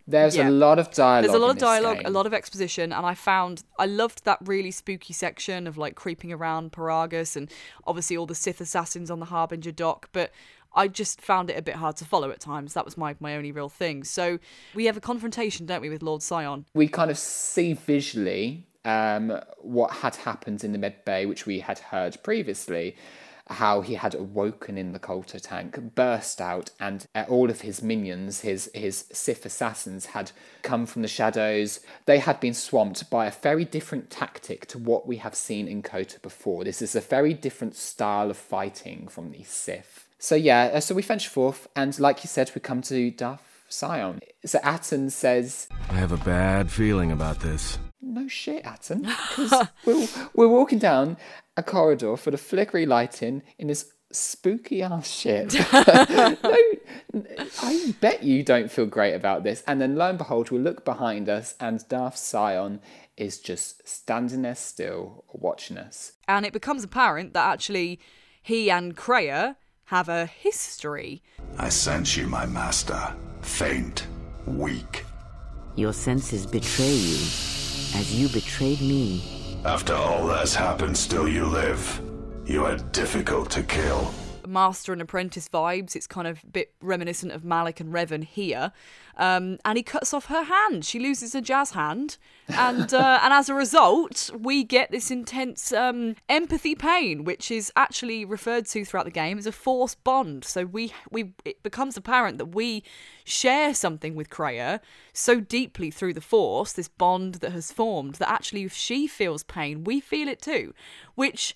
There's 0.09 0.35
Yeah. 0.35 0.49
a 0.49 0.51
lot 0.51 0.79
of 0.79 0.91
dialogue. 0.91 1.23
There's 1.23 1.35
a 1.35 1.39
lot 1.39 1.51
of 1.51 1.57
dialogue, 1.57 2.01
a 2.03 2.09
lot 2.09 2.25
of 2.25 2.33
exposition, 2.33 2.91
and 2.91 3.05
I 3.05 3.13
found 3.13 3.63
I 3.77 3.85
loved 3.85 4.25
that 4.25 4.39
really 4.41 4.71
spooky 4.71 5.13
section 5.13 5.67
of 5.67 5.77
like 5.77 5.95
creeping 5.95 6.33
around 6.33 6.71
Peragus 6.71 7.35
and 7.35 7.49
obviously 7.85 8.17
all 8.17 8.25
the 8.25 8.35
Sith 8.35 8.59
assassins 8.59 9.11
on 9.11 9.19
the 9.19 9.27
Harbinger 9.27 9.71
dock, 9.71 10.09
but 10.11 10.31
I 10.73 10.87
just 10.87 11.21
found 11.21 11.49
it 11.49 11.57
a 11.57 11.61
bit 11.61 11.75
hard 11.75 11.95
to 11.97 12.05
follow 12.05 12.29
at 12.31 12.39
times. 12.39 12.73
That 12.73 12.85
was 12.85 12.97
my, 12.97 13.15
my 13.19 13.35
only 13.35 13.51
real 13.51 13.69
thing. 13.69 14.03
So 14.03 14.39
we 14.75 14.85
have 14.85 14.97
a 14.97 15.01
confrontation, 15.01 15.65
don't 15.65 15.81
we, 15.81 15.89
with 15.89 16.03
Lord 16.03 16.21
Sion? 16.21 16.65
We 16.73 16.87
kind 16.87 17.09
of 17.09 17.17
see 17.17 17.73
visually 17.73 18.65
um, 18.85 19.39
what 19.57 19.91
had 19.91 20.15
happened 20.15 20.63
in 20.63 20.71
the 20.71 20.77
med 20.77 21.03
bay, 21.05 21.25
which 21.25 21.45
we 21.45 21.59
had 21.59 21.79
heard 21.79 22.17
previously. 22.23 22.95
How 23.49 23.81
he 23.81 23.95
had 23.95 24.13
awoken 24.13 24.77
in 24.77 24.91
the 24.91 24.99
Kolto 24.99 25.41
tank, 25.41 25.95
burst 25.95 26.39
out, 26.39 26.69
and 26.79 27.07
uh, 27.15 27.25
all 27.27 27.49
of 27.49 27.61
his 27.61 27.81
minions, 27.81 28.41
his 28.41 28.69
his 28.75 29.05
Sith 29.11 29.45
assassins, 29.45 30.07
had 30.07 30.31
come 30.61 30.85
from 30.85 31.01
the 31.01 31.07
shadows. 31.07 31.79
They 32.05 32.19
had 32.19 32.39
been 32.39 32.53
swamped 32.53 33.09
by 33.09 33.25
a 33.25 33.31
very 33.31 33.65
different 33.65 34.11
tactic 34.11 34.67
to 34.67 34.77
what 34.77 35.07
we 35.07 35.17
have 35.17 35.33
seen 35.33 35.67
in 35.67 35.81
KOTOR 35.81 36.21
before. 36.21 36.63
This 36.63 36.81
is 36.81 36.95
a 36.95 37.01
very 37.01 37.33
different 37.33 37.75
style 37.75 38.29
of 38.29 38.37
fighting 38.37 39.07
from 39.07 39.31
the 39.31 39.43
Sith. 39.43 40.05
So 40.19 40.35
yeah, 40.35 40.71
uh, 40.73 40.79
so 40.79 40.93
we 40.93 41.01
venture 41.01 41.29
forth, 41.29 41.67
and 41.75 41.97
like 41.99 42.23
you 42.23 42.27
said, 42.27 42.51
we 42.53 42.61
come 42.61 42.81
to 42.83 43.09
Darth 43.09 43.63
Sion. 43.69 44.19
So 44.45 44.59
Atton 44.63 45.09
says, 45.09 45.67
I 45.89 45.93
have 45.93 46.11
a 46.11 46.17
bad 46.17 46.69
feeling 46.71 47.11
about 47.11 47.39
this. 47.39 47.79
No 48.09 48.27
shit, 48.27 48.65
Atton. 48.65 49.05
'cause 49.35 49.67
we're, 49.85 50.07
we're 50.33 50.47
walking 50.47 50.79
down 50.79 51.17
a 51.55 51.63
corridor 51.63 52.15
full 52.17 52.33
of 52.33 52.41
flickery 52.41 52.85
lighting 52.85 53.43
in 53.57 53.67
this 53.67 53.91
spooky 54.11 54.81
ass 54.81 55.07
shit. 55.09 55.53
no, 55.73 56.37
I 57.61 57.95
bet 58.01 58.23
you 58.23 58.43
don't 58.43 58.71
feel 58.71 58.85
great 58.87 59.13
about 59.13 59.43
this. 59.43 59.63
And 59.67 59.79
then 59.79 59.95
lo 59.95 60.09
and 60.09 60.17
behold, 60.17 60.49
we 60.51 60.57
look 60.59 60.83
behind 60.83 61.29
us 61.29 61.55
and 61.59 61.87
Darth 61.87 62.17
Sion 62.19 62.81
is 63.17 63.39
just 63.39 63.87
standing 63.87 64.41
there 64.41 64.55
still, 64.55 65.25
watching 65.31 65.77
us. 65.77 66.13
And 66.27 66.45
it 66.45 66.53
becomes 66.53 66.83
apparent 66.83 67.33
that 67.33 67.45
actually 67.51 67.99
he 68.41 68.71
and 68.71 68.95
Kreia 68.95 69.57
have 69.85 70.09
a 70.09 70.25
history. 70.25 71.21
I 71.57 71.69
sense 71.69 72.15
you, 72.15 72.27
my 72.27 72.45
master. 72.45 73.13
Faint, 73.41 74.07
weak. 74.45 75.05
Your 75.75 75.93
senses 75.93 76.45
betray 76.45 76.91
you, 76.93 77.17
as 77.95 78.13
you 78.13 78.29
betrayed 78.29 78.81
me. 78.81 79.21
After 79.65 79.93
all 79.93 80.27
that's 80.27 80.55
happened, 80.55 80.97
still 80.97 81.27
you 81.27 81.45
live. 81.45 82.01
You 82.45 82.65
are 82.65 82.77
difficult 82.91 83.49
to 83.51 83.63
kill. 83.63 84.13
Master 84.49 84.91
and 84.91 85.01
apprentice 85.01 85.47
vibes. 85.47 85.95
It's 85.95 86.07
kind 86.07 86.27
of 86.27 86.43
a 86.43 86.47
bit 86.47 86.73
reminiscent 86.81 87.31
of 87.31 87.43
Malak 87.45 87.79
and 87.79 87.93
Revan 87.93 88.23
here. 88.23 88.71
Um, 89.15 89.59
and 89.65 89.77
he 89.77 89.83
cuts 89.83 90.13
off 90.13 90.25
her 90.25 90.43
hand. 90.43 90.85
She 90.85 90.97
loses 90.97 91.33
her 91.33 91.41
jazz 91.41 91.71
hand, 91.71 92.17
and 92.47 92.93
uh, 92.93 93.19
and 93.21 93.33
as 93.33 93.49
a 93.49 93.53
result, 93.53 94.29
we 94.37 94.63
get 94.63 94.91
this 94.91 95.11
intense 95.11 95.73
um, 95.73 96.15
empathy 96.29 96.73
pain, 96.73 97.25
which 97.25 97.51
is 97.51 97.71
actually 97.75 98.23
referred 98.23 98.65
to 98.67 98.85
throughout 98.85 99.05
the 99.05 99.11
game 99.11 99.37
as 99.37 99.45
a 99.45 99.51
force 99.51 99.93
bond. 99.93 100.45
So 100.45 100.65
we 100.65 100.93
we 101.11 101.33
it 101.43 101.61
becomes 101.63 101.97
apparent 101.97 102.37
that 102.37 102.55
we 102.55 102.83
share 103.25 103.73
something 103.73 104.15
with 104.15 104.29
Kreia 104.29 104.79
so 105.13 105.39
deeply 105.39 105.91
through 105.91 106.13
the 106.13 106.21
force, 106.21 106.73
this 106.73 106.87
bond 106.87 107.35
that 107.35 107.51
has 107.51 107.71
formed, 107.71 108.15
that 108.15 108.29
actually 108.29 108.63
if 108.63 108.73
she 108.73 109.05
feels 109.05 109.43
pain, 109.43 109.83
we 109.83 109.99
feel 109.99 110.27
it 110.27 110.41
too. 110.41 110.73
Which, 111.15 111.55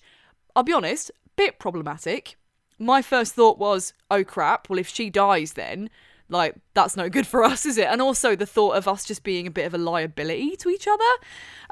I'll 0.54 0.62
be 0.62 0.72
honest, 0.72 1.10
bit 1.36 1.58
problematic 1.58 2.36
my 2.78 3.02
first 3.02 3.34
thought 3.34 3.58
was, 3.58 3.92
oh 4.10 4.24
crap, 4.24 4.68
well, 4.68 4.78
if 4.78 4.88
she 4.88 5.10
dies, 5.10 5.52
then, 5.54 5.90
like, 6.28 6.56
that's 6.72 6.96
no 6.96 7.08
good 7.08 7.26
for 7.26 7.44
us, 7.44 7.66
is 7.66 7.78
it? 7.78 7.86
And 7.86 8.00
also 8.00 8.34
the 8.34 8.46
thought 8.46 8.76
of 8.76 8.88
us 8.88 9.04
just 9.04 9.22
being 9.22 9.46
a 9.46 9.50
bit 9.50 9.66
of 9.66 9.74
a 9.74 9.78
liability 9.78 10.56
to 10.56 10.68
each 10.68 10.86
other. 10.88 11.02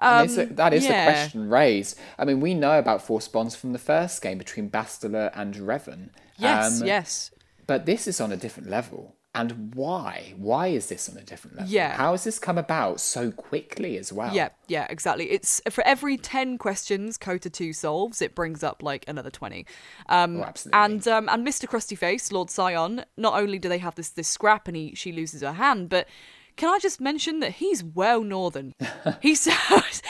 Um, 0.01 0.29
a- 0.39 0.47
that 0.47 0.75
is 0.75 0.85
yeah. 0.85 1.05
the 1.05 1.11
question 1.13 1.49
raised. 1.49 1.99
I 2.19 2.25
mean, 2.25 2.41
we 2.41 2.55
know 2.55 2.79
about 2.79 3.03
force 3.03 3.29
bonds 3.29 3.55
from 3.57 3.73
the 3.73 3.79
first 3.79 4.21
game 4.23 4.39
between 4.39 4.71
Bastila 4.71 5.31
and 5.35 5.55
Revan. 5.55 6.11
Yes, 6.37 6.81
Um, 6.81 6.87
yes. 6.87 7.31
But 7.67 7.87
this 7.87 8.07
is 8.07 8.21
on 8.21 8.33
a 8.33 8.37
different 8.37 8.69
level. 8.69 9.15
And 9.35 9.75
why? 9.75 10.35
Why 10.37 10.67
is 10.67 10.89
this 10.89 11.09
on 11.09 11.17
a 11.17 11.23
different 11.23 11.57
level? 11.57 11.73
Yeah. 11.73 11.97
How 11.97 12.11
has 12.11 12.25
this 12.25 12.39
come 12.39 12.59
about 12.59 13.01
so 13.01 13.31
quickly 13.31 13.97
as 13.97 14.13
well? 14.13 14.35
Yeah, 14.35 14.51
yeah, 14.69 14.87
exactly. 14.91 15.31
It's 15.31 15.61
for 15.71 15.83
every 15.87 16.19
10 16.19 16.59
questions 16.59 17.17
KOTOR 17.17 17.51
2 17.51 17.73
solves, 17.73 18.21
it 18.21 18.35
brings 18.35 18.63
up 18.63 18.83
like 18.83 19.07
another 19.09 19.31
20. 19.31 19.65
Um, 20.11 20.37
Oh, 20.37 20.43
absolutely. 20.45 20.81
And 20.85 21.09
um, 21.09 21.29
and 21.31 21.47
Mr. 21.47 21.67
Krusty 21.67 21.97
Face, 21.97 22.31
Lord 22.31 22.51
Sion, 22.51 23.05
not 23.17 23.41
only 23.41 23.59
do 23.59 23.71
they 23.71 23.79
have 23.79 23.95
this 23.95 24.11
this 24.11 24.29
scrap 24.29 24.69
and 24.69 24.77
he 24.77 24.95
she 24.95 25.13
loses 25.13 25.41
her 25.41 25.53
hand, 25.55 25.89
but 25.89 26.07
can 26.57 26.69
I 26.69 26.79
just 26.79 27.01
mention 27.01 27.41
that 27.41 27.53
he's 27.53 27.83
well 27.83 28.23
northern. 28.23 28.75
he 29.23 29.35
sounds 29.35 30.03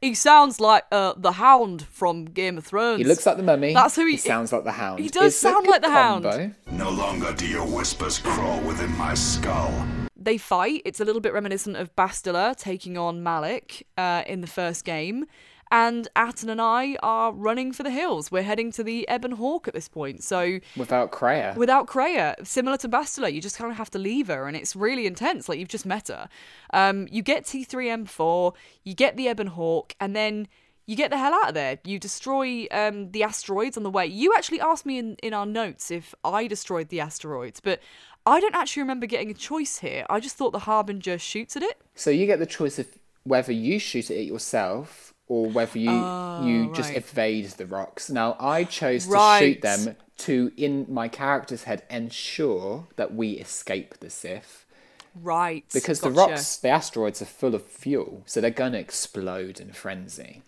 he 0.00 0.14
sounds 0.14 0.60
like 0.60 0.84
uh, 0.90 1.14
the 1.16 1.32
Hound 1.32 1.82
from 1.90 2.24
Game 2.26 2.56
of 2.58 2.64
Thrones. 2.66 2.98
He 2.98 3.04
looks 3.04 3.26
like 3.26 3.36
the 3.36 3.42
mummy. 3.42 3.74
That's 3.74 3.96
who 3.96 4.06
he- 4.06 4.12
he 4.12 4.16
sounds 4.18 4.52
like 4.52 4.64
the 4.64 4.72
hound. 4.72 5.00
he 5.00 5.08
does 5.08 5.26
It's 5.32 5.36
sound 5.36 5.66
like 5.66 5.82
the 5.82 5.90
Hound. 5.90 6.54
No 6.72 6.90
longer 6.90 7.32
do 7.32 7.46
your 7.46 7.66
whispers 7.66 8.18
crawl 8.18 8.60
within 8.60 8.96
my 8.96 9.14
skull. 9.14 9.72
they 10.16 10.36
fight. 10.38 10.82
It's 10.84 11.00
a 11.00 11.04
little 11.04 11.20
bit 11.20 11.32
reminiscent 11.32 11.76
of 11.76 11.94
Bastila 11.96 12.56
taking 12.56 12.98
on 12.98 13.22
Malak 13.22 13.82
uh, 13.96 14.22
in 14.26 14.40
the 14.42 14.46
first 14.46 14.84
game. 14.84 15.26
And 15.70 16.08
Atton 16.16 16.48
and 16.50 16.60
I 16.60 16.96
are 17.02 17.32
running 17.32 17.72
for 17.72 17.82
the 17.82 17.90
hills. 17.90 18.32
We're 18.32 18.42
heading 18.42 18.72
to 18.72 18.82
the 18.82 19.06
Ebon 19.12 19.32
Hawk 19.32 19.68
at 19.68 19.74
this 19.74 19.88
point. 19.88 20.24
So 20.24 20.58
Without 20.76 21.12
Kreia. 21.12 21.54
without 21.56 21.86
Kreia, 21.86 22.34
similar 22.46 22.76
to 22.78 22.88
Bastila, 22.88 23.32
you 23.32 23.40
just 23.40 23.56
kind 23.56 23.70
of 23.70 23.76
have 23.76 23.90
to 23.90 23.98
leave 23.98 24.26
her, 24.28 24.46
and 24.48 24.56
it's 24.56 24.74
really 24.74 25.06
intense. 25.06 25.48
Like 25.48 25.58
you've 25.58 25.68
just 25.68 25.86
met 25.86 26.08
her. 26.08 26.28
Um, 26.72 27.06
you 27.10 27.22
get 27.22 27.44
T3M4, 27.44 28.54
you 28.84 28.94
get 28.94 29.16
the 29.16 29.28
Ebon 29.28 29.48
Hawk, 29.48 29.94
and 30.00 30.16
then 30.16 30.48
you 30.86 30.96
get 30.96 31.10
the 31.10 31.18
hell 31.18 31.32
out 31.32 31.50
of 31.50 31.54
there. 31.54 31.78
You 31.84 32.00
destroy 32.00 32.66
um, 32.72 33.12
the 33.12 33.22
asteroids 33.22 33.76
on 33.76 33.84
the 33.84 33.90
way. 33.90 34.06
You 34.06 34.34
actually 34.36 34.60
asked 34.60 34.84
me 34.84 34.98
in, 34.98 35.14
in 35.22 35.32
our 35.32 35.46
notes 35.46 35.92
if 35.92 36.16
I 36.24 36.48
destroyed 36.48 36.88
the 36.88 36.98
asteroids, 36.98 37.60
but 37.60 37.78
I 38.26 38.40
don't 38.40 38.56
actually 38.56 38.82
remember 38.82 39.06
getting 39.06 39.30
a 39.30 39.34
choice 39.34 39.78
here. 39.78 40.04
I 40.10 40.18
just 40.18 40.36
thought 40.36 40.50
the 40.50 40.60
Harbinger 40.60 41.18
shoots 41.18 41.56
at 41.56 41.62
it. 41.62 41.80
So 41.94 42.10
you 42.10 42.26
get 42.26 42.40
the 42.40 42.46
choice 42.46 42.80
of 42.80 42.88
whether 43.22 43.52
you 43.52 43.78
shoot 43.78 44.10
at 44.10 44.16
it 44.16 44.24
yourself 44.24 45.09
or 45.30 45.46
whether 45.48 45.78
you 45.78 45.92
you 45.92 46.70
oh, 46.70 46.72
just 46.74 46.88
right. 46.90 46.98
evade 46.98 47.46
the 47.50 47.64
rocks. 47.64 48.10
Now 48.10 48.36
I 48.40 48.64
chose 48.64 49.06
to 49.06 49.12
Right. 49.12 49.38
shoot 49.38 49.62
them 49.62 49.96
to 50.18 50.52
in 50.56 50.86
my 50.88 51.06
character's 51.06 51.62
head 51.64 51.84
ensure 51.88 52.88
that 52.96 53.14
we 53.14 53.32
escape 53.32 54.00
the 54.00 54.10
Sith. 54.10 54.66
Right. 55.14 55.64
Because 55.72 56.00
the 56.00 56.10
rocks, 56.10 56.56
the 56.56 56.68
asteroids 56.68 57.22
are 57.22 57.26
full 57.26 57.54
of 57.54 57.66
fuel, 57.66 58.22
so 58.26 58.40
they're 58.40 58.50
going 58.50 58.72
to 58.72 58.78
explode 58.78 59.60
in 59.60 59.72
frenzy. 59.72 60.42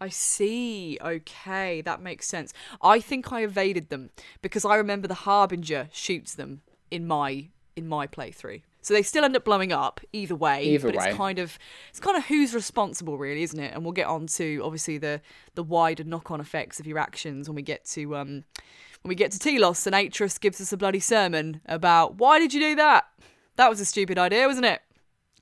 I 0.00 0.08
see. 0.08 0.96
Okay, 1.00 1.80
that 1.82 2.00
makes 2.00 2.26
sense. 2.26 2.54
I 2.80 3.00
think 3.00 3.32
I 3.32 3.42
evaded 3.42 3.90
them 3.90 4.10
because 4.42 4.64
I 4.64 4.76
remember 4.76 5.08
the 5.08 5.26
Harbinger 5.26 5.88
shoots 5.92 6.34
them 6.34 6.62
in 6.90 7.06
my 7.06 7.48
in 7.76 7.88
my 7.88 8.06
playthrough. 8.06 8.62
So 8.82 8.94
they 8.94 9.02
still 9.02 9.24
end 9.24 9.36
up 9.36 9.44
blowing 9.44 9.72
up 9.72 10.00
either 10.12 10.34
way. 10.34 10.64
Either 10.64 10.88
but 10.88 10.96
way. 10.96 11.08
it's 11.08 11.16
kind 11.16 11.38
of 11.38 11.58
it's 11.90 12.00
kind 12.00 12.16
of 12.16 12.24
who's 12.26 12.54
responsible 12.54 13.18
really, 13.18 13.42
isn't 13.42 13.60
it? 13.60 13.74
And 13.74 13.84
we'll 13.84 13.92
get 13.92 14.06
on 14.06 14.26
to 14.28 14.60
obviously 14.64 14.98
the 14.98 15.20
the 15.54 15.62
wider 15.62 16.04
knock-on 16.04 16.40
effects 16.40 16.80
of 16.80 16.86
your 16.86 16.98
actions 16.98 17.48
when 17.48 17.56
we 17.56 17.62
get 17.62 17.84
to 17.86 18.16
um 18.16 18.44
when 19.02 19.08
we 19.08 19.14
get 19.14 19.32
to 19.32 19.38
Telos 19.38 19.86
and 19.86 19.94
Atris 19.94 20.40
gives 20.40 20.60
us 20.60 20.72
a 20.72 20.76
bloody 20.76 21.00
sermon 21.00 21.60
about 21.66 22.16
why 22.16 22.38
did 22.38 22.54
you 22.54 22.60
do 22.60 22.74
that? 22.76 23.04
That 23.56 23.68
was 23.68 23.80
a 23.80 23.84
stupid 23.84 24.18
idea, 24.18 24.46
wasn't 24.46 24.66
it? 24.66 24.80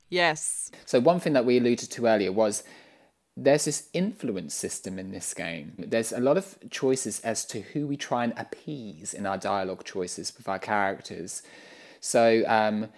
Yes. 0.09 0.71
So 0.87 1.01
one 1.01 1.21
thing 1.21 1.35
that 1.35 1.45
we 1.45 1.59
alluded 1.59 1.91
to 1.91 2.07
earlier 2.07 2.33
was 2.33 2.65
there's 3.37 3.67
this 3.67 3.89
influence 3.93 4.55
system 4.55 4.99
in 4.99 5.13
this 5.13 5.33
game. 5.33 5.75
There's 5.79 6.13
a 6.13 6.19
lot 6.19 6.37
of 6.37 6.59
choices 6.71 7.21
as 7.21 7.45
to 7.47 7.61
who 7.61 7.87
we 7.87 7.97
try 7.97 8.25
and 8.25 8.33
appease 8.37 9.15
in 9.15 9.27
our 9.27 9.39
dialogue 9.39 9.85
choices 9.85 10.37
with 10.37 10.49
our 10.49 10.59
characters. 10.59 11.43
So 12.01 12.43
um, 12.49 12.89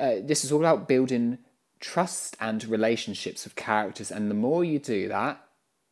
uh, 0.00 0.16
this 0.22 0.44
is 0.44 0.50
all 0.50 0.60
about 0.60 0.88
building 0.88 1.38
trust 1.78 2.36
and 2.40 2.64
relationships 2.64 3.44
with 3.44 3.54
characters, 3.56 4.10
and 4.10 4.30
the 4.30 4.34
more 4.34 4.64
you 4.64 4.78
do 4.78 5.08
that, 5.08 5.44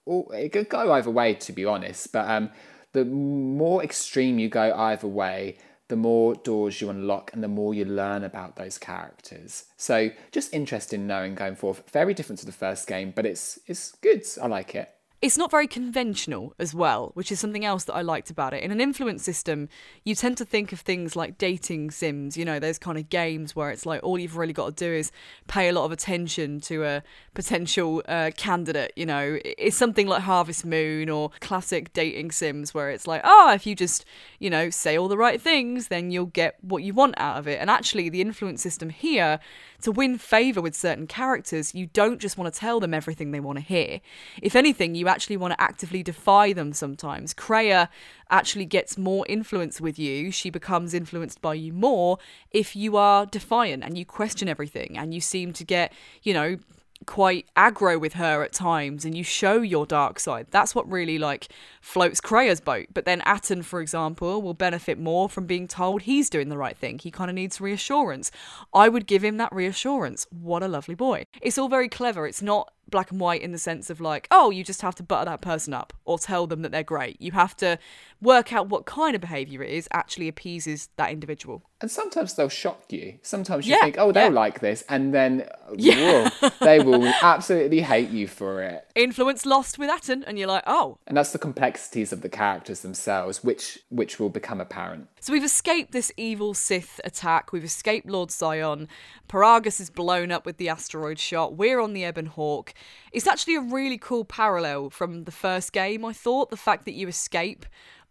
or 0.07 0.35
it 0.35 0.53
could 0.53 0.69
go 0.69 0.93
either 0.93 1.11
way, 1.11 1.35
to 1.35 1.53
be 1.53 1.65
honest. 1.65 2.13
But 2.13 2.29
um, 2.29 2.51
the 2.93 3.05
more 3.05 3.83
extreme 3.83 4.39
you 4.39 4.49
go 4.49 4.75
either 4.75 5.07
way, 5.07 5.59
the 5.89 5.97
more 5.97 6.35
doors 6.35 6.81
you 6.81 6.91
unlock 6.91 7.31
and 7.33 7.43
the 7.43 7.49
more 7.49 7.75
you 7.75 7.85
learn 7.85 8.23
about 8.23 8.57
those 8.57 8.79
characters. 8.79 9.65
So 9.77 10.11
just 10.33 10.53
interesting 10.53 11.07
knowing 11.07 11.35
going 11.35 11.57
forth. 11.57 11.83
Very 11.91 12.15
different 12.15 12.39
to 12.41 12.47
the 12.47 12.53
first 12.53 12.87
game, 12.87 13.13
but 13.15 13.27
it's 13.27 13.59
it's 13.67 13.93
good. 13.93 14.25
I 14.41 14.47
like 14.47 14.75
it. 14.75 14.91
It's 15.21 15.37
not 15.37 15.51
very 15.51 15.67
conventional 15.67 16.55
as 16.61 16.73
well, 16.73 17.11
which 17.15 17.33
is 17.33 17.41
something 17.41 17.65
else 17.65 17.83
that 17.85 17.95
I 17.95 18.03
liked 18.03 18.31
about 18.31 18.55
it. 18.55 18.63
In 18.63 18.71
an 18.71 18.81
influence 18.81 19.25
system, 19.25 19.69
you 20.05 20.15
tend 20.15 20.37
to 20.37 20.45
think 20.45 20.73
of 20.73 20.79
things 20.79 21.17
like 21.17 21.39
dating 21.39 21.91
sims, 21.91 22.37
you 22.37 22.45
know, 22.45 22.61
those 22.61 22.79
kind 22.79 22.97
of 22.97 23.09
games 23.09 23.57
where 23.57 23.71
it's 23.71 23.85
like 23.85 24.01
all 24.05 24.17
you've 24.17 24.37
really 24.37 24.53
got 24.53 24.77
to 24.77 24.85
do 24.85 24.93
is 24.93 25.11
pay 25.49 25.69
a 25.69 25.73
lot 25.73 25.85
of 25.87 25.91
attention 25.91 26.61
to 26.61 26.85
a 26.85 27.03
potential 27.35 28.01
uh, 28.07 28.31
candidate, 28.37 28.93
you 28.95 29.07
know. 29.07 29.41
It's 29.45 29.77
something 29.77 30.07
like 30.07 30.23
Harvest 30.23 30.65
Moon 30.65 31.11
or 31.11 31.31
classic 31.41 31.93
dating 31.93 32.31
sims 32.31 32.73
where 32.73 32.89
it's 32.89 33.09
like, 33.09 33.23
oh, 33.25 33.53
if 33.53 33.67
you 33.67 33.75
just, 33.75 34.05
you 34.39 34.51
know, 34.51 34.71
say 34.71 34.97
all 34.97 35.09
the 35.09 35.19
right 35.19 35.43
things, 35.43 35.89
then 35.89 36.13
you'll 36.13 36.27
get 36.27 36.57
what 36.63 36.85
you 36.85 36.95
want 36.95 37.15
out 37.17 37.39
of 37.39 37.49
it. 37.49 37.61
And 37.61 37.69
actually, 37.69 38.09
the 38.09 38.21
influence 38.21 38.63
system 38.63 38.89
here, 38.91 39.41
to 39.83 39.93
win 39.93 40.19
favour 40.19 40.61
with 40.61 40.75
certain 40.75 41.07
characters, 41.07 41.75
you 41.75 41.87
don't 41.87 42.21
just 42.21 42.37
want 42.37 42.53
to 42.53 42.59
tell 42.59 42.81
them 42.81 42.93
everything 42.95 43.31
they 43.31 43.41
want 43.41 43.59
to 43.59 43.65
hear. 43.65 44.01
If 44.43 44.57
anything, 44.57 44.95
you 44.95 45.09
actually 45.09 45.37
want 45.37 45.53
to 45.53 45.61
actively 45.61 46.03
defy 46.03 46.53
them 46.53 46.73
sometimes. 46.73 47.35
Kreia 47.35 47.89
actually 48.31 48.65
gets 48.65 48.99
more 48.99 49.25
influence 49.29 49.81
with 49.81 49.99
you. 49.99 50.31
She 50.31 50.51
becomes 50.51 50.95
influenced 50.95 51.41
by 51.41 51.55
you 51.55 51.73
more 51.73 52.19
if 52.51 52.75
you 52.75 52.97
are 52.97 53.27
defiant 53.27 53.85
and 53.85 53.97
you 53.97 54.05
question 54.05 54.49
everything 54.49 54.99
and 54.99 55.15
you 55.15 55.21
seem 55.21 55.53
to 55.55 55.65
get, 55.65 55.93
you 56.23 56.35
know, 56.35 56.59
quite 57.07 57.47
aggro 57.57 58.01
with 58.01 58.15
her 58.15 58.43
at 58.43 58.53
times 58.53 59.05
and 59.05 59.17
you 59.17 59.25
show 59.25 59.61
your 59.61 59.87
dark 59.87 60.21
side. 60.21 60.47
That's 60.51 60.75
what 60.75 60.91
really 60.91 61.19
like 61.19 61.49
floats 61.81 62.21
Kreia's 62.21 62.61
boat. 62.61 62.87
But 62.93 63.05
then 63.05 63.23
Atton, 63.23 63.63
for 63.63 63.81
example, 63.81 64.43
will 64.43 64.55
benefit 64.55 64.99
more 64.99 65.29
from 65.29 65.47
being 65.47 65.67
told 65.69 66.03
he's 66.03 66.29
doing 66.29 66.49
the 66.49 66.59
right 66.59 66.77
thing. 66.77 66.99
He 66.99 67.11
kind 67.11 67.31
of 67.31 67.35
needs 67.35 67.61
reassurance. 67.61 68.31
I 68.75 68.89
would 68.89 69.07
give 69.07 69.25
him 69.25 69.37
that 69.39 69.53
reassurance. 69.53 70.27
What 70.31 70.63
a 70.63 70.69
lovely 70.69 70.95
boy. 70.95 71.25
It's 71.41 71.59
all 71.59 71.69
very 71.69 71.89
clever. 71.89 72.27
It's 72.27 72.43
not 72.43 72.73
black 72.91 73.11
and 73.11 73.21
white 73.21 73.43
in 73.43 73.53
the 73.53 73.59
sense 73.59 73.91
of 73.91 74.01
like, 74.01 74.27
oh, 74.31 74.51
you 74.51 74.65
just 74.65 74.83
have 74.83 74.95
to 74.97 75.03
butter 75.03 75.27
that 75.27 75.41
person 75.41 75.75
up 75.75 75.93
or 76.05 76.19
tell 76.19 76.47
them 76.47 76.63
that 76.63 76.73
they're 76.73 76.83
great. 76.83 77.21
You 77.21 77.33
have 77.33 77.57
to 77.59 77.79
work 78.21 78.53
out 78.53 78.69
what 78.69 78.87
kind 78.87 79.15
of 79.15 79.21
behavior 79.21 79.63
it 79.63 79.71
is 79.71 79.89
actually 79.93 80.29
appeases 80.29 80.89
that 80.97 81.11
individual. 81.11 81.63
And 81.81 81.91
sometimes 81.91 82.35
they'll 82.35 82.49
shock 82.49 82.83
you. 82.91 83.19
Sometimes 83.23 83.67
you 83.67 83.75
Yeah, 83.77 83.83
think, 83.83 83.97
oh, 83.99 84.11
they'll 84.11 84.25
yeah. 84.25 84.29
like 84.31 84.59
this. 84.61 84.83
And 84.89 85.15
then, 85.15 85.49
Yeah. 85.77 86.29
whoa, 86.41 86.51
they 86.61 86.81
will 86.81 87.07
absolutely 87.23 87.83
hate 87.83 88.11
you 88.11 88.27
for 88.27 88.63
it. 88.63 88.85
Influence 88.97 89.47
lost 89.47 89.79
with 89.79 89.89
Atton, 89.89 90.25
and 90.25 90.39
you're 90.39 90.49
like, 90.49 90.65
oh. 90.67 90.99
And 91.07 91.17
that's 91.17 91.31
the 91.31 91.39
complexities 91.39 92.13
of 92.13 92.23
the 92.23 92.29
characters 92.29 92.81
themselves, 92.81 93.45
which 93.45 93.79
which 93.91 94.19
will 94.19 94.29
become 94.31 94.61
apparent. 94.61 95.07
So 95.21 95.33
we've 95.33 95.45
escaped 95.45 95.93
this 95.93 96.13
evil 96.17 96.55
Sith 96.55 97.01
attack. 97.05 97.53
We've 97.53 97.65
escaped 97.65 98.09
Lord 98.09 98.31
Sion. 98.31 98.89
Peragus 99.29 99.81
is 99.81 99.91
blown 99.91 100.31
up 100.31 100.47
with 100.47 100.59
the 100.59 100.69
asteroid 100.69 101.19
shot. 101.19 101.55
We're 101.55 101.81
on 101.81 101.93
the 101.93 102.05
Ebon 102.05 102.27
Hawk. 102.27 102.73
It's 103.13 103.27
actually 103.27 103.57
a 103.57 103.61
really 103.61 103.99
cool 103.99 104.25
parallel 104.25 104.91
from 104.91 105.25
the 105.25 105.33
first 105.33 105.73
game, 105.73 106.05
I 106.05 106.13
thought. 106.13 106.51
The 106.51 106.57
fact 106.57 106.85
that 106.85 106.95
you 106.95 107.09
escape 107.09 107.67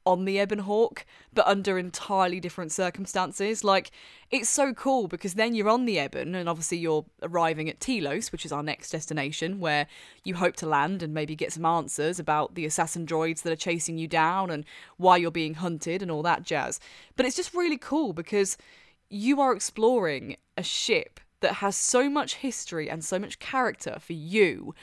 on 0.07 0.23
the 0.23 0.39
Ebon 0.39 0.59
Hawk, 0.59 1.05
but 1.33 1.45
under 1.45 1.77
entirely 1.77 2.39
different 2.39 2.71
circumstances. 2.71 3.61
Like, 3.61 3.91
it's 4.31 4.49
so 4.49 4.73
cool 4.73 5.09
because 5.09 5.33
then 5.33 5.53
you're 5.53 5.67
on 5.67 5.85
the 5.85 5.99
Ebon, 5.99 6.33
and 6.33 6.47
obviously 6.47 6.77
you're 6.77 7.05
arriving 7.21 7.69
at 7.69 7.81
Telos, 7.81 8.31
which 8.31 8.45
is 8.45 8.53
our 8.53 8.63
next 8.63 8.89
destination, 8.89 9.59
where 9.59 9.85
you 10.23 10.35
hope 10.35 10.55
to 10.57 10.65
land 10.65 11.03
and 11.03 11.13
maybe 11.13 11.35
get 11.35 11.51
some 11.51 11.65
answers 11.65 12.19
about 12.19 12.55
the 12.55 12.65
assassin 12.65 13.05
droids 13.05 13.41
that 13.41 13.51
are 13.51 13.57
chasing 13.57 13.97
you 13.97 14.07
down 14.07 14.49
and 14.49 14.63
why 14.95 15.17
you're 15.17 15.29
being 15.29 15.55
hunted 15.55 16.01
and 16.01 16.09
all 16.09 16.23
that 16.23 16.43
jazz. 16.43 16.79
But 17.17 17.25
it's 17.25 17.35
just 17.35 17.53
really 17.53 17.77
cool 17.77 18.13
because 18.13 18.57
you 19.09 19.41
are 19.41 19.53
exploring 19.53 20.37
a 20.55 20.63
ship 20.63 21.19
that 21.41 21.55
has 21.55 21.75
so 21.75 22.09
much 22.09 22.35
history 22.35 22.89
and 22.89 23.03
so 23.03 23.19
much 23.19 23.39
character 23.39 23.97
for 23.99 24.13
you, 24.13 24.73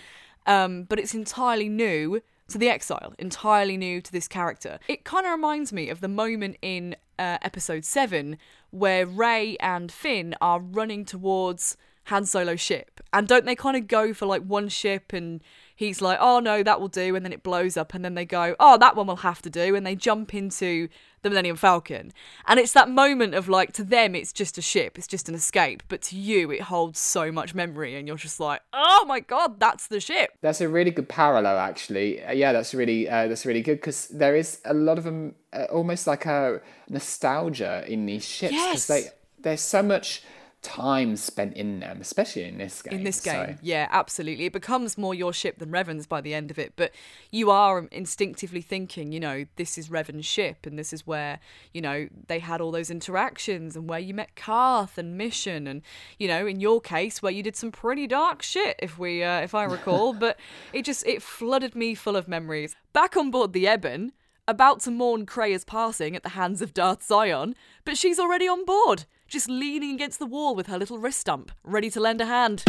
um, 0.47 0.85
but 0.85 0.99
it's 0.99 1.15
entirely 1.15 1.71
new 1.71 2.21
to 2.49 2.59
the 2.59 2.69
exile, 2.69 3.15
entirely 3.19 3.77
new 3.77 4.01
to 4.01 4.13
this 4.13 4.29
character. 4.29 4.79
It 4.89 5.05
kind 5.05 5.27
of 5.27 5.33
reminds 5.33 5.73
me 5.73 5.89
of 5.89 6.01
the 6.01 6.09
moment 6.09 6.57
in 6.63 6.97
uh, 7.19 7.39
episode 7.43 7.85
7 7.85 8.37
where 8.71 9.07
Rey 9.07 9.57
and 9.61 9.91
Finn 9.91 10.35
are 10.41 10.61
running 10.61 11.05
towards 11.05 11.77
Han 12.05 12.27
Solo's 12.27 12.61
ship. 12.61 13.01
And 13.13 13.27
don't 13.27 13.47
they 13.47 13.55
kind 13.55 13.77
of 13.77 13.87
go 13.87 14.13
for 14.13 14.27
like 14.27 14.43
one 14.43 14.69
ship 14.69 15.13
and 15.13 15.41
he's 15.75 16.01
like, 16.01 16.19
oh 16.21 16.41
no, 16.41 16.63
that 16.63 16.81
will 16.81 16.89
do. 16.89 17.15
And 17.17 17.25
then 17.25 17.33
it 17.33 17.43
blows 17.43 17.77
up. 17.77 17.95
And 17.95 18.05
then 18.05 18.15
they 18.15 18.25
go, 18.25 18.55
oh, 18.61 18.79
that 18.79 18.97
one 18.97 19.07
will 19.07 19.17
have 19.17 19.43
to 19.43 19.51
do. 19.51 19.75
And 19.75 19.87
they 19.87 19.95
jump 19.95 20.35
into 20.35 20.89
the 21.23 21.31
Millennium 21.31 21.57
Falcon. 21.57 22.13
And 22.47 22.61
it's 22.61 22.73
that 22.73 22.91
moment 22.91 23.35
of 23.35 23.49
like, 23.49 23.73
to 23.75 23.85
them, 23.85 24.15
it's 24.15 24.33
just 24.33 24.59
a 24.59 24.63
ship, 24.63 24.99
it's 24.99 25.07
just 25.07 25.29
an 25.29 25.35
escape. 25.35 25.83
But 25.89 26.03
to 26.03 26.17
you, 26.17 26.51
it 26.51 26.63
holds 26.63 27.01
so 27.01 27.33
much 27.33 27.55
memory. 27.55 27.97
And 27.97 28.07
you're 28.07 28.17
just 28.19 28.41
like, 28.41 28.61
oh 28.73 29.05
my 29.09 29.21
God, 29.21 29.59
that's 29.59 29.87
the 29.89 30.01
ship. 30.01 30.31
That's 30.43 30.61
a 30.61 30.69
really 30.69 30.91
good 30.91 31.09
parallel, 31.09 31.59
actually. 31.59 32.23
Uh, 32.23 32.33
yeah, 32.33 32.53
that's 32.53 32.75
really 32.75 33.09
uh, 33.09 33.29
that's 33.29 33.47
really 33.47 33.63
good 33.63 33.77
because 33.77 34.09
there 34.09 34.37
is 34.37 34.61
a 34.65 34.75
lot 34.75 34.99
of 34.99 35.05
them, 35.05 35.35
uh, 35.53 35.65
almost 35.73 36.07
like 36.07 36.27
a 36.27 36.61
nostalgia 36.89 37.85
in 37.87 38.07
these 38.07 38.27
ships 38.27 38.53
Yes. 38.53 38.87
they 38.87 39.09
there's 39.41 39.61
so 39.61 39.83
much 39.83 40.23
time 40.65 41.15
spent 41.15 41.55
in 41.57 41.79
them, 41.81 42.01
especially 42.01 42.45
in 42.45 42.59
this 42.59 42.83
game. 42.83 42.99
in 42.99 43.05
this 43.05 43.21
game. 43.21 43.55
so- 43.55 43.59
Yeah, 43.63 43.87
absolutely. 43.91 44.47
It 44.47 44.53
becomes 44.53 44.97
more 44.99 45.15
your 45.15 45.33
ship 45.33 45.59
than 45.59 45.71
Revan's 45.71 46.07
by 46.07 46.21
the 46.21 46.35
end 46.35 46.51
of 46.51 46.59
it, 46.59 46.73
but 46.75 46.91
you 47.31 47.51
are 47.51 47.87
instinctively 47.93 48.63
thinking, 48.63 49.13
you 49.13 49.21
know, 49.21 49.45
this 49.57 49.77
is 49.79 49.91
Revan's 49.91 50.27
ship 50.27 50.65
and 50.67 50.79
this 50.79 50.93
is 50.93 51.07
where, 51.07 51.39
you 51.73 51.81
know, 51.81 52.09
they 52.29 52.39
had 52.39 52.61
all 52.61 52.71
those 52.73 52.91
interactions 52.91 53.77
and 53.77 53.89
where 53.89 53.99
you 54.01 54.15
met 54.15 54.35
Carth 54.35 54.99
and 54.99 55.17
Mission 55.19 55.67
and, 55.67 55.83
you 56.19 56.27
know, 56.27 56.47
in 56.47 56.59
your 56.61 56.81
case 56.81 57.23
where 57.23 57.33
you 57.33 57.43
did 57.43 57.55
some 57.57 57.71
pretty 57.71 58.07
dark 58.07 58.43
shit 58.43 58.77
if 58.83 58.99
we 58.99 59.23
uh, 59.23 59.41
if 59.41 59.55
I 59.55 59.65
recall, 59.65 60.13
but 60.25 60.39
it 60.73 60.85
just 60.85 61.07
it 61.07 61.23
flooded 61.23 61.75
me 61.77 61.95
full 61.95 62.17
of 62.17 62.27
memories. 62.27 62.75
Back 62.93 63.17
on 63.17 63.31
board 63.31 63.53
the 63.53 63.67
Ebon, 63.67 64.13
about 64.49 64.81
to 64.81 64.91
mourn 64.91 65.27
Kreia's 65.27 65.65
passing 65.65 66.17
at 66.17 66.23
the 66.23 66.31
hands 66.31 66.61
of 66.63 66.75
Darth 66.75 67.07
Sion, 67.07 67.55
but 67.85 67.97
she's 67.99 68.19
already 68.19 68.47
on 68.49 68.65
board, 68.65 69.05
just 69.35 69.51
leaning 69.51 69.93
against 69.93 70.21
the 70.21 70.27
wall 70.27 70.55
with 70.55 70.69
her 70.69 70.79
little 70.79 70.97
wrist 70.97 71.19
stump, 71.19 71.51
ready 71.65 71.91
to 71.91 71.99
lend 71.99 72.21
a 72.21 72.25
hand. 72.25 72.63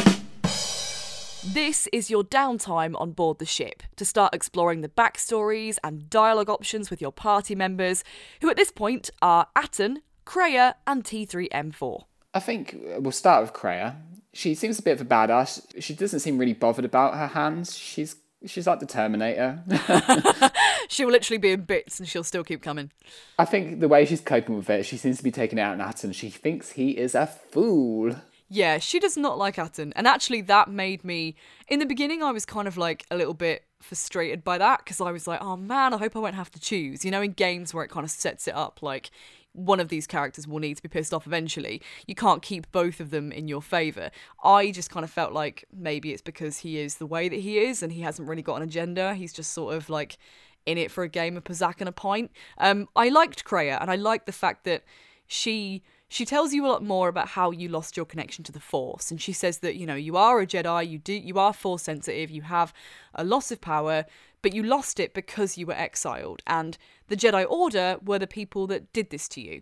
This 1.46 1.88
is 1.94 2.10
your 2.10 2.24
downtime 2.24 3.00
on 3.00 3.12
board 3.12 3.38
the 3.38 3.46
ship 3.46 3.84
to 3.98 4.04
start 4.04 4.34
exploring 4.34 4.82
the 4.82 4.90
backstories 4.90 5.78
and 5.84 6.10
dialogue 6.10 6.50
options 6.50 6.90
with 6.90 7.00
your 7.00 7.12
party 7.12 7.54
members, 7.54 8.04
who 8.42 8.50
at 8.50 8.58
this 8.58 8.72
point 8.72 9.12
are 9.22 9.46
Atton, 9.56 10.02
Kreia, 10.26 10.74
and 10.88 11.04
T3M4. 11.04 12.06
I 12.34 12.40
think 12.40 12.76
we'll 12.98 13.12
start 13.12 13.44
with 13.44 13.54
Kreia. 13.54 13.98
She 14.34 14.56
seems 14.56 14.80
a 14.80 14.82
bit 14.82 15.00
of 15.00 15.02
a 15.02 15.06
badass. 15.06 15.84
She 15.84 15.94
doesn't 15.94 16.22
seem 16.22 16.40
really 16.40 16.54
bothered 16.54 16.84
about 16.84 17.14
her 17.14 17.28
hands. 17.28 17.78
She's 17.78 18.16
she's 18.46 18.68
like 18.68 18.80
the 18.80 18.86
Terminator. 18.86 19.64
She'll 20.88 21.10
literally 21.10 21.38
be 21.38 21.52
in 21.52 21.62
bits 21.62 22.00
and 22.00 22.08
she'll 22.08 22.24
still 22.24 22.44
keep 22.44 22.62
coming. 22.62 22.92
I 23.40 23.46
think 23.46 23.80
the 23.80 23.88
way 23.88 24.06
she's 24.06 24.22
coping 24.22 24.58
with 24.58 24.70
it, 24.70 24.86
she 24.86 24.98
seems 24.98 25.18
to 25.18 25.24
be 25.24 25.32
taking 25.32 25.58
it 25.58 25.62
out 25.62 25.74
on 25.74 25.82
Atton. 25.82 26.12
She 26.12 26.30
thinks 26.30 26.72
he 26.72 26.92
is 26.92 27.16
a 27.16 27.26
fool. 27.26 28.16
Yeah, 28.48 28.78
she 28.78 29.00
does 29.00 29.18
not 29.18 29.38
like 29.38 29.58
Atton. 29.58 29.94
And 29.96 30.08
actually, 30.08 30.42
that 30.42 30.70
made 30.70 31.04
me. 31.04 31.36
In 31.68 31.80
the 31.80 31.86
beginning, 31.86 32.22
I 32.22 32.32
was 32.32 32.46
kind 32.46 32.68
of 32.68 32.78
like 32.78 33.06
a 33.10 33.18
little 33.18 33.34
bit 33.34 33.64
frustrated 33.82 34.44
by 34.44 34.58
that 34.60 34.80
because 34.80 35.02
I 35.02 35.12
was 35.12 35.28
like, 35.28 35.42
oh 35.42 35.58
man, 35.58 35.94
I 35.94 35.98
hope 35.98 36.16
I 36.16 36.20
won't 36.20 36.36
have 36.36 36.52
to 36.52 36.60
choose. 36.60 37.04
You 37.04 37.12
know, 37.12 37.22
in 37.22 37.32
games 37.32 37.74
where 37.74 37.84
it 37.84 37.90
kind 37.90 38.04
of 38.04 38.12
sets 38.12 38.48
it 38.48 38.56
up 38.56 38.82
like 38.82 39.10
one 39.56 39.80
of 39.80 39.90
these 39.90 40.06
characters 40.06 40.48
will 40.48 40.60
need 40.60 40.76
to 40.76 40.84
be 40.84 40.90
pissed 40.90 41.14
off 41.14 41.26
eventually. 41.26 41.82
You 42.06 42.16
can't 42.16 42.42
keep 42.42 42.72
both 42.72 43.00
of 43.00 43.10
them 43.10 43.32
in 43.32 43.48
your 43.48 43.62
favour. 43.62 44.12
I 44.44 44.72
just 44.72 44.90
kind 44.90 45.04
of 45.04 45.10
felt 45.10 45.34
like 45.34 45.66
maybe 45.74 46.12
it's 46.12 46.22
because 46.22 46.60
he 46.60 46.78
is 46.78 46.96
the 46.96 47.06
way 47.06 47.30
that 47.30 47.40
he 47.40 47.60
is 47.60 47.82
and 47.82 47.92
he 47.92 48.02
hasn't 48.02 48.28
really 48.28 48.42
got 48.42 48.58
an 48.58 48.64
agenda. 48.64 49.14
He's 49.14 49.34
just 49.34 49.54
sort 49.54 49.74
of 49.74 49.90
like 49.90 50.18
in 50.66 50.78
it 50.78 50.92
for 50.92 51.04
a 51.04 51.10
game 51.10 51.38
of 51.38 51.44
Pazaak 51.44 51.76
and 51.80 51.90
a 51.90 51.94
pint. 51.94 52.32
Um, 52.58 52.88
I 52.96 53.10
liked 53.10 53.46
Kreia 53.46 53.82
and 53.82 53.90
I 53.90 53.96
liked 53.96 54.26
the 54.26 54.32
fact 54.32 54.66
that 54.66 54.84
she 55.28 55.84
she 56.08 56.24
tells 56.24 56.54
you 56.54 56.66
a 56.66 56.70
lot 56.70 56.84
more 56.84 57.08
about 57.08 57.30
how 57.30 57.50
you 57.50 57.68
lost 57.68 57.98
your 57.98 58.06
connection 58.06 58.44
to 58.44 58.52
the 58.52 58.60
force 58.60 59.10
and 59.10 59.20
she 59.20 59.34
says 59.34 59.58
that 59.60 59.76
you 59.76 59.88
know 59.88 59.96
you 59.96 60.16
are 60.16 60.40
a 60.40 60.46
jedi 60.46 60.88
you 60.88 61.00
do 61.00 61.14
you 61.14 61.40
are 61.40 61.52
force 61.52 61.82
sensitive 61.82 62.30
you 62.30 62.44
have 62.44 62.72
a 63.16 63.24
loss 63.24 63.52
of 63.52 63.60
power 63.60 64.06
but 64.44 64.54
you 64.54 64.62
lost 64.62 65.00
it 65.00 65.16
because 65.16 65.58
you 65.58 65.66
were 65.66 65.74
exiled 65.74 66.44
and 66.46 66.78
the 67.08 67.16
jedi 67.16 67.46
order 67.50 67.98
were 68.04 68.20
the 68.20 68.28
people 68.28 68.68
that 68.68 68.92
did 68.94 69.10
this 69.10 69.28
to 69.30 69.42
you. 69.42 69.62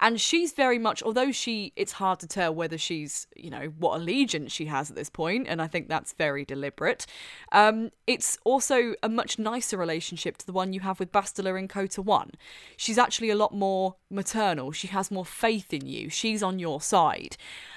And 0.00 0.20
she's 0.20 0.52
very 0.52 0.78
much 0.78 1.02
although 1.02 1.32
she 1.32 1.72
it's 1.76 1.92
hard 1.92 2.20
to 2.20 2.26
tell 2.26 2.54
whether 2.54 2.78
she's 2.78 3.26
you 3.36 3.50
know 3.50 3.72
what 3.78 3.96
allegiance 3.96 4.52
she 4.52 4.66
has 4.66 4.90
at 4.90 4.96
this 4.96 5.08
point 5.08 5.46
and 5.48 5.62
i 5.62 5.66
think 5.66 5.88
that's 5.88 6.12
very 6.12 6.44
deliberate 6.44 7.06
um, 7.52 7.90
it's 8.06 8.38
also 8.44 8.94
a 9.02 9.08
much 9.08 9.38
nicer 9.38 9.76
relationship 9.76 10.36
to 10.38 10.46
the 10.46 10.52
one 10.52 10.72
you 10.72 10.80
have 10.80 10.98
with 10.98 11.12
bastila 11.12 11.58
in 11.58 11.68
kotor 11.68 12.04
1 12.04 12.32
she's 12.76 12.98
actually 12.98 13.30
a 13.30 13.36
lot 13.36 13.54
more 13.54 13.96
maternal. 14.10 14.72
She 14.72 14.88
has 14.88 15.10
more 15.10 15.24
faith 15.24 15.72
in 15.72 15.86
you. 15.86 16.10
She's 16.10 16.42
on 16.42 16.58
your 16.58 16.80
side 16.80 17.36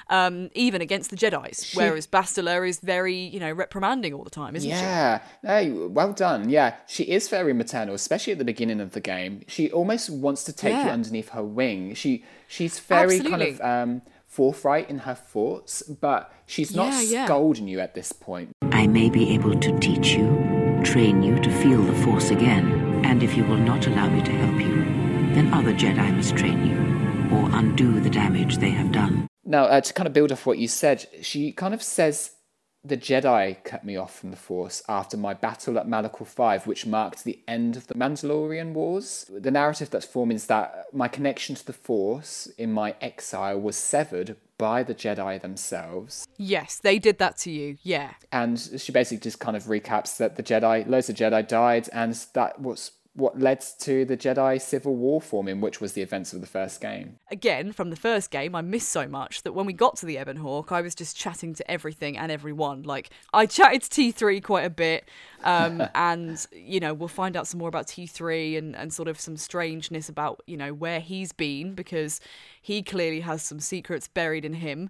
um, 0.09 0.49
even 0.53 0.82
against 0.82 1.09
the 1.09 1.16
jedis 1.16 1.76
whereas 1.76 2.05
bastila 2.07 2.68
is 2.68 2.80
very 2.80 3.16
you 3.16 3.39
know 3.39 3.51
reprimanding 3.51 4.13
all 4.13 4.24
the 4.24 4.30
time 4.30 4.55
isn't 4.55 4.70
she? 4.70 4.76
Yeah, 4.76 5.22
no, 5.43 5.89
well 5.91 6.13
done. 6.13 6.49
Yeah, 6.49 6.76
she 6.88 7.03
is 7.03 7.28
very 7.28 7.53
maternal, 7.53 7.95
especially 7.95 8.34
at 8.34 8.39
the 8.39 8.45
beginning 8.45 8.80
of 8.80 8.91
the 8.91 9.01
game. 9.06 9.41
She 9.47 9.72
almost 9.72 10.10
wants 10.10 10.43
to 10.45 10.53
take 10.53 10.74
you 10.76 10.91
underneath 10.91 11.30
her 11.30 11.43
wing. 11.43 11.93
She 11.95 12.26
she's 12.47 12.80
very 12.80 13.20
kind 13.22 13.41
of 13.41 13.62
um, 13.62 14.01
forthright 14.26 14.89
in 14.89 14.99
her 15.08 15.16
thoughts, 15.16 15.82
but 15.84 16.22
she's 16.45 16.76
not 16.76 16.91
Yeah, 16.91 17.01
yeah. 17.01 17.26
scolding 17.26 17.68
you 17.70 17.80
at 17.80 17.93
this 17.95 18.12
point. 18.12 18.49
I 18.82 18.88
may 18.88 19.10
be 19.10 19.34
able 19.34 19.58
to 19.66 19.80
teach 19.80 20.08
you, 20.18 20.28
train 20.84 21.24
you 21.24 21.39
to 21.39 21.49
feel 21.62 21.82
the 21.82 21.95
Force 22.03 22.32
again, 22.32 22.66
and 23.06 23.24
if 23.24 23.38
you 23.38 23.45
will 23.45 23.64
not 23.72 23.88
allow 23.88 24.10
me 24.10 24.22
to 24.24 24.32
help 24.32 24.60
you, 24.60 24.84
then 25.36 25.53
other 25.53 25.74
Jedi 25.74 26.14
must 26.16 26.36
train 26.36 26.60
you, 26.70 26.78
or 27.38 27.49
undo 27.60 27.99
the 28.01 28.10
damage 28.10 28.58
they 28.58 28.72
have 28.72 28.91
done. 28.91 29.28
Now, 29.47 29.66
uh, 29.66 29.80
to 29.80 29.93
kind 29.93 30.08
of 30.08 30.14
build 30.14 30.32
off 30.32 30.45
what 30.47 30.58
you 30.58 30.68
said, 30.68 31.08
she 31.22 31.51
kind 31.51 31.74
of 31.74 31.82
says 31.84 32.32
the 32.86 32.98
Jedi 32.98 33.64
cut 33.64 33.84
me 33.84 33.96
off 33.98 34.18
from 34.20 34.30
the 34.32 34.38
Force 34.38 34.84
after 34.88 35.18
my 35.18 35.34
battle 35.34 35.80
at 35.80 35.88
Malachor 35.88 36.28
5, 36.28 36.68
which 36.68 36.86
marked 36.86 37.24
the 37.24 37.40
end 37.48 37.76
of 37.76 37.88
the 37.88 37.96
Mandalorian 37.96 38.74
Wars. 38.74 39.30
The 39.34 39.50
narrative 39.52 39.90
that's 39.90 40.06
forming 40.06 40.36
is 40.36 40.46
that 40.48 40.86
my 40.94 41.08
connection 41.08 41.56
to 41.56 41.66
the 41.66 41.74
Force 41.74 42.48
in 42.58 42.72
my 42.72 42.96
exile 43.02 43.60
was 43.60 43.76
severed 43.76 44.36
by 44.58 44.84
the 44.84 44.96
Jedi 44.96 45.42
themselves. 45.42 46.26
yes 46.38 46.78
they 46.78 46.98
did 46.98 47.18
that 47.18 47.36
to 47.38 47.52
you 47.52 47.78
yeah 47.84 48.12
And 48.32 48.58
she 48.78 48.92
basically 48.94 49.22
just 49.22 49.40
kind 49.40 49.58
of 49.58 49.64
recaps 49.64 50.16
that 50.18 50.38
the 50.38 50.44
Jedi, 50.44 50.88
loads 50.88 51.10
of 51.10 51.16
Jedi 51.18 51.46
died, 51.46 51.90
and 51.92 52.14
that 52.34 52.62
was 52.62 52.92
what 53.16 53.39
led 53.39 53.63
to 53.80 54.03
the 54.03 54.18
Jedi 54.18 54.61
Civil 54.61 54.93
War 54.95 55.22
forming, 55.22 55.61
which 55.61 55.80
was 55.80 55.93
the 55.93 56.01
events 56.01 56.34
of 56.34 56.41
the 56.41 56.47
first 56.47 56.82
game. 56.82 57.18
Again, 57.32 57.72
from 57.72 57.89
the 57.89 57.95
first 57.95 58.30
game, 58.30 58.53
I 58.53 58.61
missed 58.61 58.89
so 58.89 59.07
much 59.07 59.43
that 59.43 59.53
when 59.53 59.66
we 59.66 59.72
got 59.72 59.95
to 59.97 60.05
the 60.05 60.20
Ebon 60.20 60.36
Hawk, 60.36 60.74
I 60.74 60.82
was 60.82 60.93
just 60.93 61.16
chatting 61.16 61.53
to 61.55 61.72
everything 61.72 62.18
and 62.18 62.30
everyone. 62.30 62.84
Like, 62.84 63.09
I 63.34 63.45
chatted 63.45 63.84
to 63.84 63.89
T3 63.89 64.43
quite 64.43 64.66
a 64.66 64.70
bit, 64.70 65.07
um, 65.45 65.82
and, 65.95 66.45
you 66.51 66.82
know, 66.82 66.93
we'll 66.93 67.07
find 67.07 67.38
out 67.38 67.47
some 67.47 67.57
more 67.57 67.70
about 67.70 67.88
T3 67.88 68.57
and, 68.57 68.76
and 68.76 68.93
sort 68.93 69.07
of 69.07 69.18
some 69.18 69.38
strangeness 69.38 70.09
about, 70.09 70.41
you 70.45 70.57
know, 70.57 70.74
where 70.74 70.99
he's 70.99 71.32
been 71.32 71.74
because 71.74 72.20
he 72.61 72.84
clearly 72.84 73.22
has 73.22 73.41
some 73.41 73.61
secrets 73.61 74.09
buried 74.09 74.43
in 74.43 74.55
him. 74.55 74.89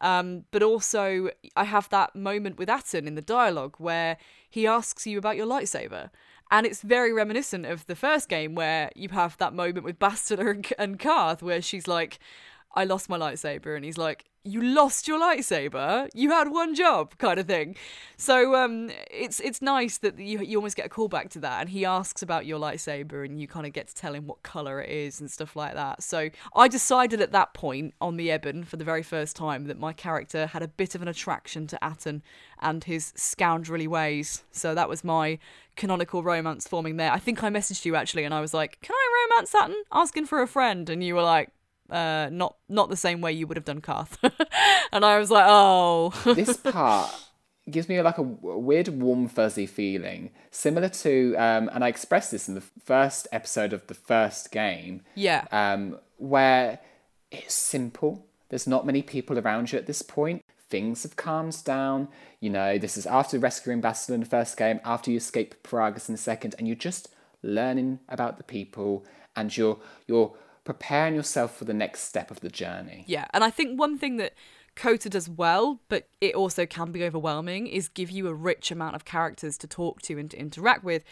Um, 0.00 0.44
but 0.50 0.62
also, 0.62 1.28
I 1.54 1.64
have 1.64 1.90
that 1.90 2.16
moment 2.16 2.56
with 2.56 2.70
Atton 2.70 3.06
in 3.06 3.16
the 3.16 3.22
dialogue 3.22 3.74
where 3.76 4.16
he 4.48 4.66
asks 4.66 5.06
you 5.06 5.18
about 5.18 5.36
your 5.36 5.46
lightsaber. 5.46 6.08
And 6.50 6.66
it's 6.66 6.82
very 6.82 7.12
reminiscent 7.12 7.66
of 7.66 7.86
the 7.86 7.96
first 7.96 8.28
game 8.28 8.54
where 8.54 8.90
you 8.94 9.08
have 9.08 9.36
that 9.38 9.52
moment 9.52 9.84
with 9.84 9.98
Bastila 9.98 10.50
and, 10.50 10.72
and 10.78 10.98
Carth 10.98 11.42
where 11.42 11.60
she's 11.60 11.88
like, 11.88 12.18
I 12.74 12.84
lost 12.84 13.08
my 13.08 13.18
lightsaber. 13.18 13.74
And 13.74 13.84
he's 13.84 13.98
like, 13.98 14.26
You 14.46 14.62
lost 14.62 15.08
your 15.08 15.18
lightsaber? 15.18 16.08
You 16.14 16.30
had 16.30 16.52
one 16.52 16.76
job, 16.76 17.18
kind 17.18 17.40
of 17.40 17.46
thing. 17.46 17.74
So 18.16 18.54
um, 18.54 18.90
it's 19.10 19.40
it's 19.40 19.60
nice 19.60 19.98
that 19.98 20.18
you, 20.20 20.40
you 20.40 20.56
almost 20.56 20.76
get 20.76 20.86
a 20.86 20.88
callback 20.88 21.30
to 21.30 21.40
that. 21.40 21.60
And 21.60 21.70
he 21.70 21.84
asks 21.84 22.22
about 22.22 22.46
your 22.46 22.60
lightsaber 22.60 23.24
and 23.24 23.40
you 23.40 23.48
kind 23.48 23.66
of 23.66 23.72
get 23.72 23.88
to 23.88 23.94
tell 23.94 24.14
him 24.14 24.28
what 24.28 24.44
color 24.44 24.80
it 24.80 24.88
is 24.88 25.20
and 25.20 25.28
stuff 25.28 25.56
like 25.56 25.74
that. 25.74 26.02
So 26.02 26.30
I 26.54 26.68
decided 26.68 27.20
at 27.20 27.32
that 27.32 27.54
point 27.54 27.94
on 28.00 28.16
the 28.16 28.30
Ebon 28.30 28.62
for 28.62 28.76
the 28.76 28.84
very 28.84 29.02
first 29.02 29.34
time 29.34 29.64
that 29.64 29.80
my 29.80 29.92
character 29.92 30.46
had 30.46 30.62
a 30.62 30.68
bit 30.68 30.94
of 30.94 31.02
an 31.02 31.08
attraction 31.08 31.66
to 31.66 31.84
Atton 31.84 32.22
and 32.60 32.84
his 32.84 33.12
scoundrelly 33.16 33.88
ways. 33.88 34.44
So 34.52 34.74
that 34.76 34.88
was 34.88 35.02
my 35.02 35.40
canonical 35.74 36.22
romance 36.22 36.68
forming 36.68 36.98
there. 36.98 37.12
I 37.12 37.18
think 37.18 37.42
I 37.42 37.50
messaged 37.50 37.84
you 37.84 37.96
actually 37.96 38.22
and 38.22 38.32
I 38.32 38.40
was 38.40 38.54
like, 38.54 38.78
Can 38.80 38.94
I 38.94 39.28
romance 39.30 39.54
Atton? 39.54 39.82
Asking 39.92 40.26
for 40.26 40.40
a 40.40 40.46
friend. 40.46 40.88
And 40.88 41.02
you 41.02 41.16
were 41.16 41.22
like, 41.22 41.50
uh, 41.90 42.28
not 42.30 42.56
not 42.68 42.88
the 42.88 42.96
same 42.96 43.20
way 43.20 43.32
you 43.32 43.46
would 43.46 43.56
have 43.56 43.64
done 43.64 43.80
Carth. 43.80 44.18
and 44.92 45.04
I 45.04 45.18
was 45.18 45.30
like, 45.30 45.46
oh. 45.46 46.10
this 46.34 46.56
part 46.56 47.14
gives 47.70 47.88
me 47.88 48.00
like 48.00 48.18
a 48.18 48.22
weird 48.22 48.88
warm 48.88 49.28
fuzzy 49.28 49.66
feeling, 49.66 50.30
similar 50.50 50.88
to, 50.88 51.34
um, 51.36 51.68
and 51.72 51.84
I 51.84 51.88
expressed 51.88 52.30
this 52.30 52.48
in 52.48 52.54
the 52.54 52.62
first 52.84 53.26
episode 53.32 53.72
of 53.72 53.86
the 53.88 53.94
first 53.94 54.52
game. 54.52 55.02
Yeah. 55.14 55.46
Um, 55.50 55.98
where 56.18 56.78
it's 57.30 57.54
simple. 57.54 58.26
There's 58.48 58.66
not 58.66 58.86
many 58.86 59.02
people 59.02 59.38
around 59.38 59.72
you 59.72 59.78
at 59.78 59.86
this 59.86 60.02
point. 60.02 60.44
Things 60.68 61.02
have 61.02 61.16
calmed 61.16 61.62
down. 61.64 62.08
You 62.40 62.50
know, 62.50 62.78
this 62.78 62.96
is 62.96 63.06
after 63.06 63.38
rescuing 63.38 63.82
Bastila 63.82 64.14
in 64.14 64.20
the 64.20 64.26
first 64.26 64.56
game, 64.56 64.80
after 64.84 65.10
you 65.10 65.16
escape 65.16 65.62
Peragus 65.62 66.08
in 66.08 66.14
the 66.14 66.20
second, 66.20 66.54
and 66.58 66.66
you're 66.66 66.76
just 66.76 67.08
learning 67.42 68.00
about 68.08 68.36
the 68.38 68.44
people, 68.44 69.04
and 69.34 69.56
you're 69.56 69.78
you're 70.06 70.36
preparing 70.66 71.14
yourself 71.14 71.56
for 71.56 71.64
the 71.64 71.72
next 71.72 72.00
step 72.02 72.30
of 72.30 72.40
the 72.40 72.50
journey. 72.50 73.04
Yeah, 73.06 73.24
and 73.32 73.42
I 73.42 73.50
think 73.50 73.78
one 73.78 73.96
thing 73.96 74.18
that 74.18 74.34
KOTOR 74.76 75.08
does 75.08 75.28
well, 75.28 75.80
but 75.88 76.08
it 76.20 76.34
also 76.34 76.66
can 76.66 76.92
be 76.92 77.02
overwhelming, 77.04 77.66
is 77.66 77.88
give 77.88 78.10
you 78.10 78.28
a 78.28 78.34
rich 78.34 78.70
amount 78.70 78.94
of 78.94 79.06
characters 79.06 79.56
to 79.58 79.66
talk 79.66 80.02
to 80.02 80.18
and 80.18 80.30
to 80.32 80.38
interact 80.38 80.84
with. 80.84 81.02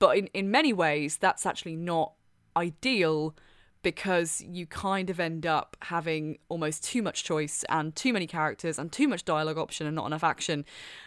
But 0.00 0.18
in, 0.18 0.26
in 0.34 0.50
many 0.50 0.72
ways, 0.72 1.18
that's 1.18 1.46
actually 1.46 1.76
not 1.76 2.14
ideal 2.56 3.36
because 3.82 4.40
you 4.40 4.66
kind 4.66 5.10
of 5.10 5.18
end 5.18 5.46
up 5.46 5.76
having 5.82 6.38
almost 6.48 6.84
too 6.84 7.02
much 7.02 7.24
choice 7.24 7.64
and 7.68 7.94
too 7.94 8.12
many 8.12 8.26
characters 8.26 8.78
and 8.78 8.92
too 8.92 9.08
much 9.08 9.24
dialogue 9.24 9.58
option 9.58 9.86
and 9.86 9.96
not 9.96 10.06
enough 10.06 10.24
action. 10.24 10.64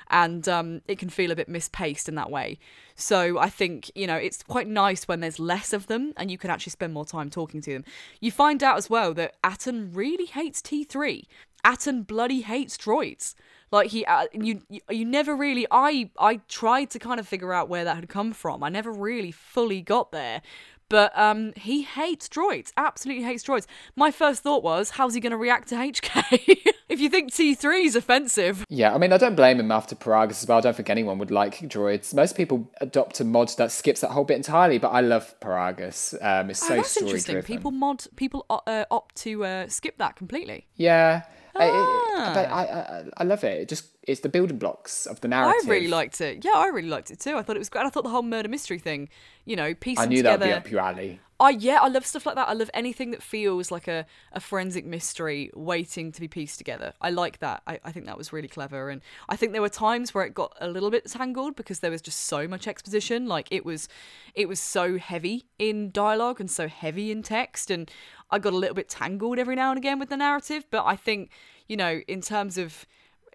And 0.09 0.47
um, 0.47 0.81
it 0.87 0.99
can 0.99 1.09
feel 1.09 1.31
a 1.31 1.35
bit 1.35 1.49
mispaced 1.49 2.07
in 2.07 2.15
that 2.15 2.29
way. 2.29 2.59
So 2.95 3.37
I 3.37 3.49
think, 3.49 3.91
you 3.95 4.07
know, 4.07 4.15
it's 4.15 4.43
quite 4.43 4.67
nice 4.67 5.07
when 5.07 5.19
there's 5.19 5.39
less 5.39 5.73
of 5.73 5.87
them 5.87 6.13
and 6.17 6.29
you 6.29 6.37
can 6.37 6.49
actually 6.49 6.71
spend 6.71 6.93
more 6.93 7.05
time 7.05 7.29
talking 7.29 7.61
to 7.61 7.73
them. 7.73 7.85
You 8.19 8.31
find 8.31 8.63
out 8.63 8.77
as 8.77 8.89
well 8.89 9.13
that 9.15 9.35
Atton 9.43 9.91
really 9.93 10.25
hates 10.25 10.61
T3. 10.61 11.23
Atton 11.63 12.03
bloody 12.03 12.41
hates 12.41 12.77
droids. 12.77 13.33
Like 13.71 13.89
he, 13.89 14.05
uh, 14.05 14.27
you, 14.31 14.61
you 14.89 15.03
never 15.03 15.35
really. 15.35 15.65
I, 15.71 16.11
I 16.19 16.37
tried 16.47 16.91
to 16.91 16.99
kind 16.99 17.19
of 17.19 17.27
figure 17.27 17.51
out 17.51 17.67
where 17.67 17.83
that 17.83 17.95
had 17.95 18.07
come 18.07 18.31
from. 18.31 18.63
I 18.63 18.69
never 18.69 18.91
really 18.91 19.31
fully 19.31 19.81
got 19.81 20.11
there, 20.11 20.41
but 20.89 21.17
um, 21.17 21.53
he 21.55 21.83
hates 21.83 22.27
droids, 22.27 22.71
absolutely 22.77 23.23
hates 23.23 23.43
droids. 23.43 23.65
My 23.95 24.11
first 24.11 24.43
thought 24.43 24.63
was, 24.63 24.91
how's 24.91 25.13
he 25.13 25.19
going 25.19 25.31
to 25.31 25.37
react 25.37 25.69
to 25.69 25.75
HK? 25.75 26.73
if 26.89 26.99
you 26.99 27.09
think 27.09 27.31
T3 27.31 27.85
is 27.85 27.95
offensive. 27.95 28.65
Yeah, 28.69 28.93
I 28.93 28.97
mean, 28.97 29.11
I 29.11 29.17
don't 29.17 29.35
blame 29.35 29.59
him 29.59 29.71
after 29.71 29.95
Peragus 29.95 30.43
as 30.43 30.47
well. 30.47 30.57
I 30.57 30.61
don't 30.61 30.75
think 30.75 30.89
anyone 30.89 31.17
would 31.19 31.31
like 31.31 31.59
droids. 31.59 32.13
Most 32.13 32.37
people 32.37 32.71
adopt 32.81 33.19
a 33.19 33.23
mod 33.23 33.49
that 33.57 33.71
skips 33.71 34.01
that 34.01 34.11
whole 34.11 34.23
bit 34.23 34.37
entirely, 34.37 34.77
but 34.77 34.89
I 34.89 35.01
love 35.01 35.33
Peragus. 35.39 36.13
Um, 36.23 36.49
it's 36.49 36.63
oh, 36.63 36.67
so 36.67 36.75
that's 36.75 36.91
story 36.91 37.05
interesting. 37.07 37.33
driven. 37.33 37.47
People 37.47 37.71
mod, 37.71 38.05
people 38.15 38.45
uh, 38.49 38.85
opt 38.91 39.15
to 39.17 39.43
uh, 39.45 39.67
skip 39.67 39.97
that 39.97 40.15
completely. 40.15 40.67
Yeah. 40.75 41.23
I, 41.57 41.69
Ah. 41.69 42.33
I, 42.35 42.43
I, 42.43 43.03
I 43.17 43.23
love 43.23 43.43
it. 43.43 43.61
It 43.61 43.69
just 43.69 43.85
it's 44.03 44.21
the 44.21 44.29
building 44.29 44.57
blocks 44.57 45.05
of 45.05 45.21
the 45.21 45.27
narrative. 45.27 45.67
I 45.67 45.71
really 45.71 45.87
liked 45.87 46.21
it. 46.21 46.43
Yeah, 46.45 46.51
I 46.55 46.67
really 46.67 46.89
liked 46.89 47.11
it 47.11 47.19
too. 47.19 47.35
I 47.37 47.41
thought 47.43 47.55
it 47.55 47.59
was 47.59 47.69
great. 47.69 47.85
I 47.85 47.89
thought 47.89 48.03
the 48.03 48.09
whole 48.09 48.21
murder 48.23 48.49
mystery 48.49 48.79
thing, 48.79 49.09
you 49.45 49.55
know, 49.55 49.73
piecing 49.73 50.03
I 50.03 50.05
knew 50.07 50.21
that'd 50.23 50.45
be 50.45 50.51
up 50.53 50.69
your 50.69 50.81
alley. 50.81 51.19
I 51.37 51.49
yeah, 51.49 51.79
I 51.81 51.89
love 51.89 52.05
stuff 52.05 52.25
like 52.25 52.35
that. 52.35 52.47
I 52.47 52.53
love 52.53 52.69
anything 52.73 53.11
that 53.11 53.21
feels 53.21 53.69
like 53.69 53.89
a, 53.89 54.05
a 54.31 54.39
forensic 54.39 54.85
mystery 54.85 55.51
waiting 55.53 56.13
to 56.13 56.21
be 56.21 56.29
pieced 56.29 56.57
together. 56.57 56.93
I 57.01 57.09
like 57.09 57.39
that. 57.39 57.61
I, 57.67 57.79
I 57.83 57.91
think 57.91 58.05
that 58.05 58.17
was 58.17 58.31
really 58.31 58.47
clever. 58.47 58.89
And 58.89 59.01
I 59.27 59.35
think 59.35 59.51
there 59.51 59.61
were 59.61 59.67
times 59.67 60.13
where 60.13 60.23
it 60.23 60.33
got 60.33 60.55
a 60.61 60.69
little 60.69 60.89
bit 60.89 61.05
tangled 61.05 61.57
because 61.57 61.81
there 61.81 61.91
was 61.91 62.01
just 62.01 62.21
so 62.21 62.47
much 62.47 62.67
exposition. 62.67 63.27
Like 63.27 63.49
it 63.51 63.65
was 63.65 63.89
it 64.33 64.47
was 64.47 64.61
so 64.61 64.97
heavy 64.97 65.45
in 65.59 65.91
dialogue 65.91 66.39
and 66.39 66.49
so 66.49 66.69
heavy 66.69 67.11
in 67.11 67.21
text 67.21 67.69
and 67.69 67.91
I 68.31 68.39
got 68.39 68.53
a 68.53 68.57
little 68.57 68.75
bit 68.75 68.87
tangled 68.87 69.37
every 69.37 69.55
now 69.55 69.71
and 69.71 69.77
again 69.77 69.99
with 69.99 70.09
the 70.09 70.17
narrative. 70.17 70.65
But 70.71 70.85
I 70.85 70.95
think, 70.95 71.31
you 71.67 71.75
know, 71.75 71.99
in 72.07 72.21
terms 72.21 72.57
of 72.57 72.85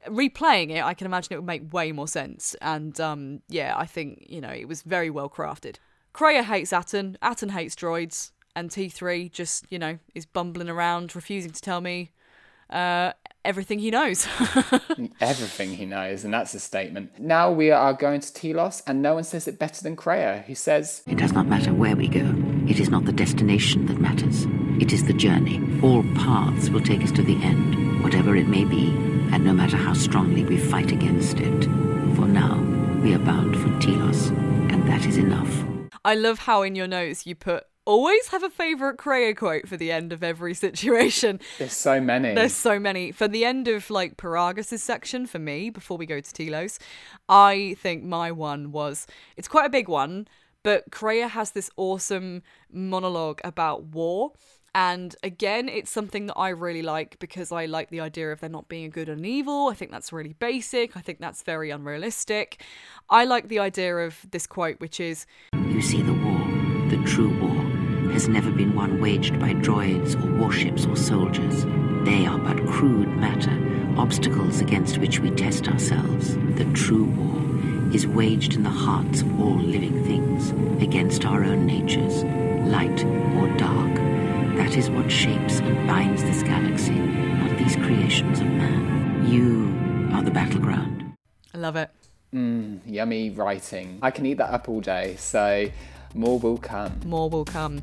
replaying 0.08 0.70
it, 0.70 0.82
I 0.82 0.94
can 0.94 1.06
imagine 1.06 1.34
it 1.34 1.36
would 1.36 1.46
make 1.46 1.70
way 1.72 1.92
more 1.92 2.08
sense. 2.08 2.56
And 2.62 2.98
um, 2.98 3.42
yeah, 3.48 3.74
I 3.76 3.84
think, 3.84 4.24
you 4.26 4.40
know, 4.40 4.48
it 4.48 4.66
was 4.68 4.80
very 4.80 5.10
well 5.10 5.28
crafted. 5.28 5.76
Kreia 6.12 6.44
hates 6.44 6.72
Atton, 6.72 7.18
Atton 7.22 7.50
hates 7.50 7.74
droids, 7.74 8.32
and 8.56 8.70
T3 8.70 9.30
just, 9.30 9.64
you 9.70 9.78
know, 9.78 9.98
is 10.14 10.26
bumbling 10.26 10.68
around, 10.68 11.14
refusing 11.14 11.52
to 11.52 11.60
tell 11.60 11.80
me 11.80 12.10
uh, 12.70 13.12
everything 13.44 13.78
he 13.78 13.90
knows. 13.90 14.26
Everything 15.20 15.74
he 15.74 15.86
knows, 15.86 16.24
and 16.24 16.32
that's 16.32 16.54
a 16.54 16.60
statement. 16.60 17.18
Now 17.18 17.50
we 17.50 17.70
are 17.70 17.92
going 17.92 18.20
to 18.20 18.32
Telos, 18.32 18.82
and 18.86 19.02
no 19.02 19.14
one 19.14 19.24
says 19.24 19.48
it 19.48 19.58
better 19.58 19.82
than 19.82 19.96
Kreia, 19.96 20.44
who 20.44 20.54
says, 20.54 21.02
It 21.06 21.18
does 21.18 21.32
not 21.32 21.46
matter 21.46 21.72
where 21.72 21.96
we 21.96 22.08
go. 22.08 22.34
It 22.68 22.78
is 22.78 22.90
not 22.90 23.04
the 23.04 23.12
destination 23.12 23.86
that 23.86 24.00
matters. 24.00 24.46
It 24.80 24.92
is 24.92 25.04
the 25.04 25.12
journey. 25.12 25.60
All 25.82 26.02
paths 26.14 26.70
will 26.70 26.80
take 26.80 27.02
us 27.02 27.12
to 27.12 27.22
the 27.22 27.42
end, 27.42 28.02
whatever 28.02 28.36
it 28.36 28.46
may 28.46 28.64
be, 28.64 28.88
and 29.32 29.44
no 29.44 29.52
matter 29.52 29.76
how 29.76 29.94
strongly 29.94 30.44
we 30.44 30.56
fight 30.56 30.92
against 30.92 31.38
it. 31.38 31.64
For 32.14 32.26
now, 32.26 32.58
we 33.02 33.14
are 33.14 33.18
bound 33.18 33.56
for 33.56 33.68
Telos, 33.80 34.28
and 34.28 34.86
that 34.88 35.06
is 35.06 35.16
enough. 35.16 35.79
I 36.04 36.14
love 36.14 36.40
how 36.40 36.62
in 36.62 36.74
your 36.74 36.86
notes 36.86 37.26
you 37.26 37.34
put 37.34 37.64
always 37.86 38.28
have 38.28 38.42
a 38.42 38.50
favourite 38.50 38.96
Kreia 38.98 39.36
quote 39.36 39.66
for 39.66 39.76
the 39.76 39.90
end 39.90 40.12
of 40.12 40.22
every 40.22 40.54
situation. 40.54 41.40
There's 41.58 41.72
so 41.72 42.00
many. 42.00 42.34
There's 42.34 42.54
so 42.54 42.78
many. 42.78 43.10
For 43.12 43.26
the 43.26 43.44
end 43.44 43.68
of 43.68 43.90
like 43.90 44.16
Peragus' 44.16 44.78
section, 44.78 45.26
for 45.26 45.38
me, 45.38 45.70
before 45.70 45.96
we 45.96 46.06
go 46.06 46.20
to 46.20 46.32
Telos, 46.32 46.78
I 47.28 47.76
think 47.80 48.04
my 48.04 48.30
one 48.30 48.72
was 48.72 49.06
it's 49.36 49.48
quite 49.48 49.66
a 49.66 49.70
big 49.70 49.88
one, 49.88 50.28
but 50.62 50.90
Kreia 50.90 51.28
has 51.30 51.50
this 51.52 51.70
awesome 51.76 52.42
monologue 52.70 53.40
about 53.44 53.84
war. 53.84 54.32
And 54.72 55.16
again, 55.24 55.68
it's 55.68 55.90
something 55.90 56.26
that 56.26 56.36
I 56.36 56.50
really 56.50 56.82
like 56.82 57.18
because 57.18 57.50
I 57.50 57.66
like 57.66 57.90
the 57.90 58.00
idea 58.00 58.30
of 58.30 58.38
there 58.38 58.48
not 58.48 58.68
being 58.68 58.84
a 58.84 58.88
good 58.88 59.08
and 59.08 59.18
an 59.18 59.24
evil. 59.24 59.66
I 59.66 59.74
think 59.74 59.90
that's 59.90 60.12
really 60.12 60.34
basic. 60.34 60.96
I 60.96 61.00
think 61.00 61.18
that's 61.18 61.42
very 61.42 61.70
unrealistic. 61.70 62.62
I 63.08 63.24
like 63.24 63.48
the 63.48 63.58
idea 63.58 63.96
of 63.96 64.24
this 64.30 64.46
quote, 64.46 64.78
which 64.78 65.00
is 65.00 65.26
You 65.80 65.86
see, 65.86 66.02
the 66.02 66.12
war, 66.12 66.46
the 66.90 67.02
true 67.06 67.30
war, 67.40 67.64
has 68.12 68.28
never 68.28 68.50
been 68.50 68.74
one 68.74 69.00
waged 69.00 69.40
by 69.40 69.54
droids 69.54 70.14
or 70.14 70.38
warships 70.38 70.84
or 70.84 70.94
soldiers. 70.94 71.64
They 72.04 72.26
are 72.26 72.36
but 72.36 72.66
crude 72.66 73.08
matter, 73.16 73.58
obstacles 73.96 74.60
against 74.60 74.98
which 74.98 75.20
we 75.20 75.30
test 75.30 75.68
ourselves. 75.68 76.34
The 76.56 76.70
true 76.74 77.04
war 77.04 77.94
is 77.94 78.06
waged 78.06 78.56
in 78.56 78.62
the 78.62 78.68
hearts 78.68 79.22
of 79.22 79.40
all 79.40 79.56
living 79.56 80.04
things, 80.04 80.50
against 80.82 81.24
our 81.24 81.44
own 81.44 81.64
natures, 81.64 82.24
light 82.70 83.02
or 83.38 83.48
dark. 83.56 83.94
That 84.58 84.76
is 84.76 84.90
what 84.90 85.10
shapes 85.10 85.60
and 85.60 85.88
binds 85.88 86.22
this 86.22 86.42
galaxy, 86.42 86.92
not 86.92 87.56
these 87.56 87.76
creations 87.76 88.40
of 88.40 88.48
man. 88.48 89.26
You 89.26 90.14
are 90.14 90.22
the 90.22 90.30
battleground. 90.30 91.14
I 91.54 91.56
love 91.56 91.76
it. 91.76 91.90
Mmm, 92.32 92.78
yummy 92.86 93.30
writing. 93.30 93.98
I 94.02 94.12
can 94.12 94.24
eat 94.24 94.34
that 94.34 94.50
up 94.50 94.68
all 94.68 94.80
day, 94.80 95.16
so 95.16 95.66
more 96.14 96.38
will 96.38 96.58
come. 96.58 97.00
More 97.04 97.28
will 97.28 97.44
come. 97.44 97.82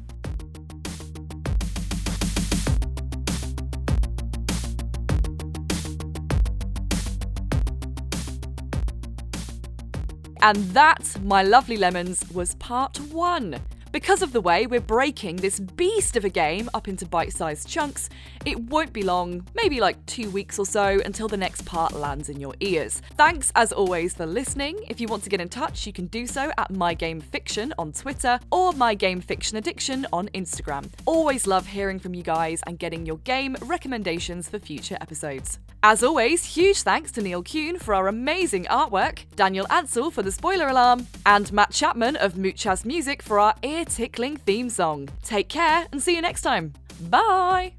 And 10.41 10.57
that, 10.69 11.17
my 11.23 11.43
lovely 11.43 11.75
lemons, 11.75 12.23
was 12.31 12.55
part 12.55 12.97
one. 13.11 13.59
Because 13.91 14.21
of 14.21 14.33
the 14.33 14.41
way 14.41 14.67
we're 14.67 14.81
breaking 14.81 15.37
this 15.37 15.59
beast 15.59 16.17
of 16.17 16.25
a 16.25 16.29
game 16.29 16.69
up 16.73 16.87
into 16.87 17.05
bite 17.05 17.31
sized 17.33 17.67
chunks, 17.67 18.09
it 18.45 18.59
won't 18.59 18.91
be 18.91 19.01
long, 19.01 19.45
maybe 19.55 19.79
like 19.79 20.03
two 20.05 20.29
weeks 20.29 20.59
or 20.59 20.65
so, 20.65 20.99
until 21.05 21.27
the 21.27 21.37
next 21.37 21.65
part 21.65 21.93
lands 21.93 22.29
in 22.29 22.39
your 22.39 22.53
ears. 22.59 23.01
Thanks 23.15 23.51
as 23.55 23.71
always 23.71 24.13
for 24.13 24.25
listening. 24.25 24.77
If 24.89 24.99
you 24.99 25.07
want 25.07 25.23
to 25.23 25.29
get 25.29 25.41
in 25.41 25.49
touch, 25.49 25.87
you 25.87 25.93
can 25.93 26.07
do 26.07 26.27
so 26.27 26.51
at 26.57 26.71
MyGameFiction 26.71 27.71
on 27.77 27.93
Twitter 27.93 28.39
or 28.51 28.73
MyGameFictionAddiction 28.73 30.05
on 30.11 30.27
Instagram. 30.29 30.89
Always 31.05 31.47
love 31.47 31.67
hearing 31.67 31.99
from 31.99 32.13
you 32.13 32.23
guys 32.23 32.61
and 32.67 32.77
getting 32.77 33.05
your 33.05 33.17
game 33.19 33.55
recommendations 33.61 34.49
for 34.49 34.59
future 34.59 34.97
episodes. 34.99 35.59
As 35.89 36.03
always, 36.03 36.43
huge 36.43 36.81
thanks 36.81 37.13
to 37.13 37.21
Neil 37.21 37.41
Kuhn 37.41 37.79
for 37.79 37.93
our 37.93 38.09
amazing 38.09 38.65
artwork, 38.65 39.19
Daniel 39.37 39.65
Ansell 39.71 40.11
for 40.11 40.21
the 40.21 40.33
spoiler 40.33 40.67
alarm, 40.67 41.07
and 41.25 41.49
Matt 41.53 41.71
Chapman 41.71 42.17
of 42.17 42.33
Moochaz 42.33 42.83
Music 42.83 43.23
for 43.23 43.39
our 43.39 43.55
ear 43.63 43.85
tickling 43.85 44.35
theme 44.35 44.69
song. 44.69 45.07
Take 45.23 45.47
care 45.47 45.87
and 45.93 46.03
see 46.03 46.17
you 46.17 46.21
next 46.21 46.41
time. 46.41 46.73
Bye! 47.09 47.71